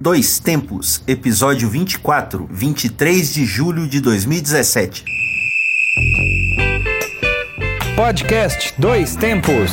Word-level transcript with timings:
Dois 0.00 0.38
Tempos, 0.38 1.02
episódio 1.08 1.68
24, 1.68 2.46
23 2.48 3.34
de 3.34 3.44
julho 3.44 3.88
de 3.88 4.00
2017. 4.00 5.04
Podcast 7.96 8.74
Dois 8.78 9.16
Tempos. 9.16 9.72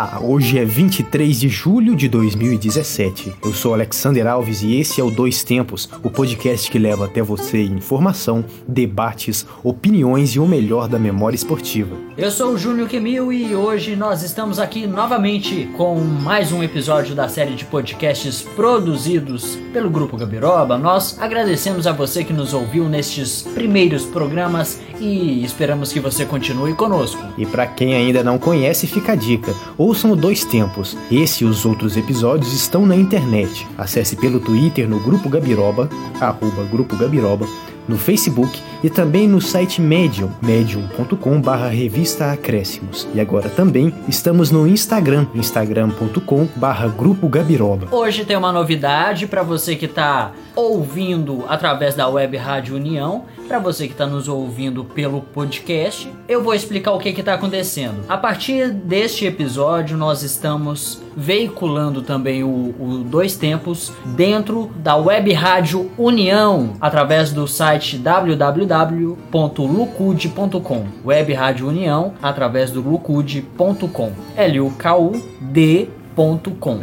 Olá, 0.00 0.18
hoje 0.22 0.58
é 0.58 0.64
23 0.64 1.38
de 1.38 1.50
julho 1.50 1.94
de 1.94 2.08
2017. 2.08 3.34
Eu 3.44 3.52
sou 3.52 3.74
Alexander 3.74 4.26
Alves 4.26 4.62
e 4.62 4.80
esse 4.80 4.98
é 4.98 5.04
o 5.04 5.10
Dois 5.10 5.44
Tempos, 5.44 5.90
o 6.02 6.08
podcast 6.08 6.70
que 6.70 6.78
leva 6.78 7.04
até 7.04 7.20
você 7.20 7.62
informação, 7.64 8.42
debates, 8.66 9.44
opiniões 9.62 10.30
e 10.30 10.38
o 10.38 10.46
melhor 10.46 10.88
da 10.88 10.98
memória 10.98 11.36
esportiva. 11.36 11.94
Eu 12.16 12.30
sou 12.30 12.54
o 12.54 12.58
Júnior 12.58 12.88
Quemil 12.88 13.30
e 13.30 13.54
hoje 13.54 13.94
nós 13.94 14.22
estamos 14.22 14.58
aqui 14.58 14.86
novamente 14.86 15.68
com 15.76 15.96
mais 15.96 16.50
um 16.50 16.62
episódio 16.62 17.14
da 17.14 17.28
série 17.28 17.54
de 17.54 17.66
podcasts 17.66 18.40
produzidos 18.56 19.58
pelo 19.70 19.90
Grupo 19.90 20.16
Gabiroba. 20.16 20.78
Nós 20.78 21.18
agradecemos 21.20 21.86
a 21.86 21.92
você 21.92 22.24
que 22.24 22.32
nos 22.32 22.54
ouviu 22.54 22.88
nestes 22.88 23.42
primeiros 23.42 24.06
programas 24.06 24.80
e 24.98 25.44
esperamos 25.44 25.92
que 25.92 26.00
você 26.00 26.24
continue 26.24 26.74
conosco. 26.74 27.22
E 27.36 27.46
para 27.46 27.66
quem 27.66 27.94
ainda 27.94 28.22
não 28.22 28.38
conhece, 28.38 28.86
fica 28.86 29.12
a 29.12 29.16
dica. 29.16 29.54
Ouçam 29.90 30.12
o 30.12 30.16
Dois 30.16 30.44
Tempos. 30.44 30.96
Esse 31.10 31.42
e 31.42 31.46
os 31.48 31.66
outros 31.66 31.96
episódios 31.96 32.52
estão 32.52 32.86
na 32.86 32.94
internet. 32.94 33.66
Acesse 33.76 34.14
pelo 34.14 34.38
Twitter 34.38 34.88
no 34.88 35.00
Grupo 35.00 35.28
Gabiroba, 35.28 35.90
arroba 36.20 36.62
Grupo 36.70 36.96
Gabiroba, 36.96 37.44
no 37.88 37.96
Facebook 37.96 38.60
e 38.82 38.88
também 38.88 39.28
no 39.28 39.40
site 39.40 39.80
Medium, 39.80 40.30
medium.com 40.42 41.40
barra 41.40 41.68
revista 41.68 42.32
Acréscimos. 42.32 43.06
E 43.14 43.20
agora 43.20 43.48
também 43.48 43.92
estamos 44.08 44.50
no 44.50 44.66
Instagram, 44.66 45.26
instagram.com 45.34 46.48
barra 46.56 46.88
Grupo 46.88 47.28
Gabiroba. 47.28 47.88
Hoje 47.94 48.24
tem 48.24 48.36
uma 48.36 48.52
novidade 48.52 49.26
para 49.26 49.42
você 49.42 49.76
que 49.76 49.86
está 49.86 50.32
ouvindo 50.54 51.44
através 51.48 51.94
da 51.94 52.08
Web 52.08 52.36
Rádio 52.36 52.76
União, 52.76 53.24
para 53.46 53.58
você 53.58 53.86
que 53.86 53.92
está 53.92 54.06
nos 54.06 54.28
ouvindo 54.28 54.84
pelo 54.84 55.20
podcast, 55.20 56.10
eu 56.28 56.42
vou 56.42 56.54
explicar 56.54 56.92
o 56.92 56.98
que 56.98 57.08
está 57.08 57.34
acontecendo. 57.34 58.04
A 58.08 58.16
partir 58.16 58.70
deste 58.70 59.26
episódio, 59.26 59.96
nós 59.96 60.22
estamos 60.22 61.02
veiculando 61.16 62.02
também 62.02 62.44
o, 62.44 62.74
o 62.78 63.02
Dois 63.04 63.36
Tempos 63.36 63.92
dentro 64.04 64.70
da 64.76 64.96
Web 64.96 65.32
Rádio 65.32 65.90
União, 65.96 66.74
através 66.80 67.32
do 67.32 67.46
site 67.46 67.96
www.lucude.com. 67.98 70.84
Web 71.04 71.32
Rádio 71.32 71.68
União, 71.68 72.14
através 72.22 72.70
do 72.70 72.80
lucude.com. 72.80 74.12
L-U-K-U-D 74.36 75.99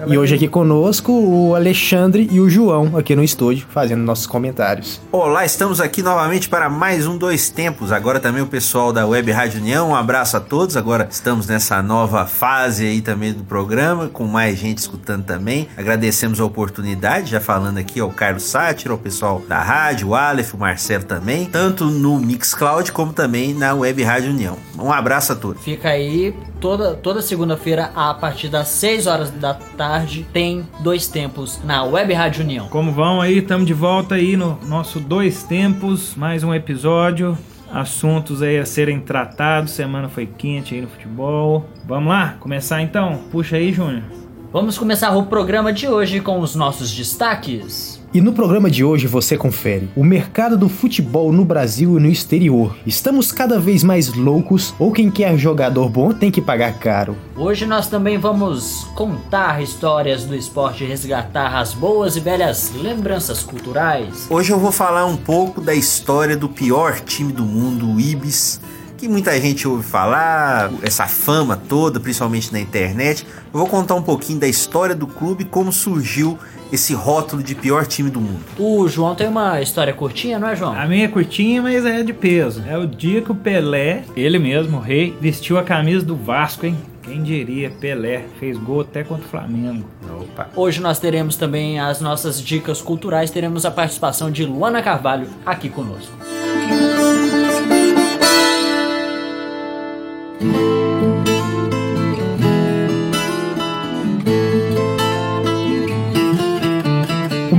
e 0.08 0.18
hoje 0.18 0.34
aqui 0.34 0.48
conosco 0.48 1.12
o 1.12 1.54
Alexandre 1.54 2.28
e 2.32 2.40
o 2.40 2.50
João 2.50 2.98
aqui 2.98 3.16
no 3.16 3.24
estúdio 3.24 3.68
fazendo 3.70 4.02
nossos 4.02 4.26
comentários. 4.26 5.00
Olá, 5.12 5.46
estamos 5.46 5.80
aqui 5.80 6.02
novamente 6.02 6.50
para 6.50 6.68
mais 6.72 7.06
um 7.06 7.20
Dois 7.20 7.48
Tempos. 7.48 7.92
Agora 7.92 8.20
também 8.20 8.42
o 8.42 8.48
pessoal 8.48 8.92
da 8.92 9.06
Web 9.06 9.30
Rádio 9.32 9.62
União. 9.62 9.90
Um 9.90 9.96
abraço 9.96 10.38
a 10.38 10.40
todos. 10.40 10.76
Agora 10.76 11.08
estamos 11.12 11.46
nessa 11.46 11.84
nova 11.84 12.26
fase 12.26 12.88
aí 12.88 13.00
também 13.00 13.32
do 13.32 13.44
programa, 13.44 14.08
com 14.08 14.26
mais 14.26 14.58
gente 14.58 14.80
escutando 14.80 15.24
também. 15.24 15.68
Agradecemos 15.78 16.40
a 16.40 16.46
oportunidade, 16.46 17.30
já 17.30 17.40
falando 17.40 17.78
aqui 17.78 18.00
ao 18.00 18.10
Carlos 18.10 18.42
Sátiro, 18.42 18.94
ao 18.94 19.00
pessoal 19.00 19.44
da 19.48 19.62
rádio, 19.62 20.08
o 20.08 20.16
Aleph, 20.16 20.56
o 20.56 20.58
Marcelo 20.58 21.04
também, 21.04 21.46
tanto 21.46 21.86
no 21.86 22.20
Mixcloud 22.20 22.92
como 22.92 23.14
também 23.14 23.54
na 23.54 23.76
Web 23.76 24.02
Rádio 24.02 24.32
União. 24.32 24.58
Um 24.80 24.92
abraço 24.92 25.34
a 25.34 25.36
todos. 25.36 25.64
Fica 25.64 25.90
aí 25.90 26.34
toda, 26.60 26.96
toda 26.96 27.22
segunda-feira 27.22 27.92
a 27.96 28.14
partir 28.14 28.50
das 28.50 28.70
6 28.70 29.08
horas 29.08 29.27
horas 29.28 29.32
da 29.32 29.54
tarde 29.54 30.26
tem 30.32 30.66
dois 30.80 31.08
tempos 31.08 31.62
na 31.64 31.84
Web 31.84 32.14
Rádio 32.14 32.44
União. 32.44 32.68
Como 32.70 32.92
vão 32.92 33.22
aí? 33.22 33.40
Estamos 33.40 33.68
de 33.68 33.74
volta 33.74 34.16
aí 34.16 34.38
no 34.38 34.58
nosso 34.66 35.00
dois 35.00 35.44
tempos, 35.44 36.16
mais 36.16 36.44
um 36.44 36.54
episódio. 36.54 37.38
Assuntos 37.72 38.42
aí 38.42 38.58
a 38.58 38.66
serem 38.66 39.00
tratados. 39.00 39.72
Semana 39.74 40.08
foi 40.08 40.26
quente 40.26 40.74
aí 40.74 40.82
no 40.82 40.88
futebol. 40.88 41.66
Vamos 41.86 42.10
lá? 42.10 42.38
Começar 42.40 42.82
então? 42.82 43.20
Puxa 43.30 43.58
aí, 43.58 43.74
Júnior. 43.74 44.04
Vamos 44.52 44.78
começar 44.78 45.16
o 45.16 45.26
programa 45.26 45.74
de 45.74 45.88
hoje 45.88 46.22
com 46.22 46.40
os 46.40 46.56
nossos 46.56 46.94
destaques. 46.94 47.97
E 48.18 48.22
no 48.22 48.34
programa 48.34 48.68
de 48.68 48.84
hoje 48.84 49.06
você 49.06 49.38
confere 49.38 49.92
o 49.96 50.04
mercado 50.04 50.58
do 50.58 50.68
futebol 50.68 51.32
no 51.32 51.46
Brasil 51.46 52.00
e 52.00 52.02
no 52.02 52.10
exterior. 52.10 52.76
Estamos 52.84 53.32
cada 53.32 53.60
vez 53.60 53.84
mais 53.84 54.12
loucos 54.12 54.74
ou 54.80 54.92
quem 54.92 55.12
quer 55.12 55.38
jogador 55.38 55.88
bom 55.88 56.12
tem 56.12 56.32
que 56.32 56.42
pagar 56.42 56.80
caro. 56.80 57.16
Hoje 57.36 57.68
nós 57.68 57.88
também 57.88 58.18
vamos 58.18 58.86
contar 58.96 59.62
histórias 59.62 60.26
do 60.26 60.36
esporte 60.36 60.84
e 60.84 60.88
resgatar 60.88 61.60
as 61.60 61.76
boas 61.76 62.16
e 62.16 62.20
velhas 62.20 62.74
lembranças 62.74 63.44
culturais. 63.44 64.26
Hoje 64.32 64.52
eu 64.52 64.58
vou 64.58 64.72
falar 64.72 65.06
um 65.06 65.16
pouco 65.16 65.62
da 65.62 65.76
história 65.76 66.36
do 66.36 66.50
pior 66.50 67.00
time 67.02 67.32
do 67.32 67.44
mundo, 67.44 67.88
o 67.88 68.02
Ibis 68.02 68.60
que 68.98 69.08
muita 69.08 69.40
gente 69.40 69.68
ouve 69.68 69.84
falar, 69.84 70.72
essa 70.82 71.06
fama 71.06 71.56
toda, 71.56 72.00
principalmente 72.00 72.52
na 72.52 72.60
internet. 72.60 73.28
Eu 73.54 73.60
vou 73.60 73.68
contar 73.68 73.94
um 73.94 74.02
pouquinho 74.02 74.40
da 74.40 74.48
história 74.48 74.96
do 74.96 75.06
clube, 75.06 75.46
como 75.46 75.72
surgiu 75.72 76.38
esse 76.72 76.94
rótulo 76.94 77.42
de 77.42 77.56
pior 77.56 77.86
time 77.86 78.10
do 78.10 78.20
mundo. 78.20 78.44
O 78.58 78.88
João 78.88 79.16
tem 79.16 79.28
uma 79.28 79.62
história 79.62 79.94
curtinha, 79.94 80.40
não 80.40 80.50
é, 80.50 80.56
João? 80.56 80.74
A 80.74 80.86
minha 80.86 81.06
é 81.06 81.08
curtinha, 81.08 81.62
mas 81.62 81.86
é 81.86 82.04
de 82.04 82.14
peso. 82.14 82.64
É 82.68 82.78
o 82.78 82.86
dia 82.86 83.22
que 83.22 83.32
o 83.32 83.36
Pelé, 83.36 84.04
ele 84.16 84.40
mesmo, 84.40 84.78
o 84.78 84.82
rei, 84.82 85.16
vestiu 85.20 85.58
a 85.58 85.64
camisa 85.64 86.06
do 86.06 86.16
Vasco, 86.16 86.66
hein? 86.66 86.78
Quem 87.02 87.24
diria, 87.24 87.70
Pelé 87.70 88.26
fez 88.38 88.58
gol 88.58 88.82
até 88.82 89.02
contra 89.04 89.26
o 89.26 89.30
Flamengo. 89.30 89.86
Opa. 90.20 90.50
Hoje 90.56 90.82
nós 90.82 91.00
teremos 91.00 91.38
também 91.38 91.80
as 91.80 92.02
nossas 92.02 92.42
dicas 92.42 92.82
culturais, 92.82 93.32
teremos 93.32 93.66
a 93.66 93.72
participação 93.72 94.30
de 94.30 94.46
Luana 94.46 94.82
Carvalho 94.82 95.28
aqui 95.46 95.70
conosco. 95.70 96.12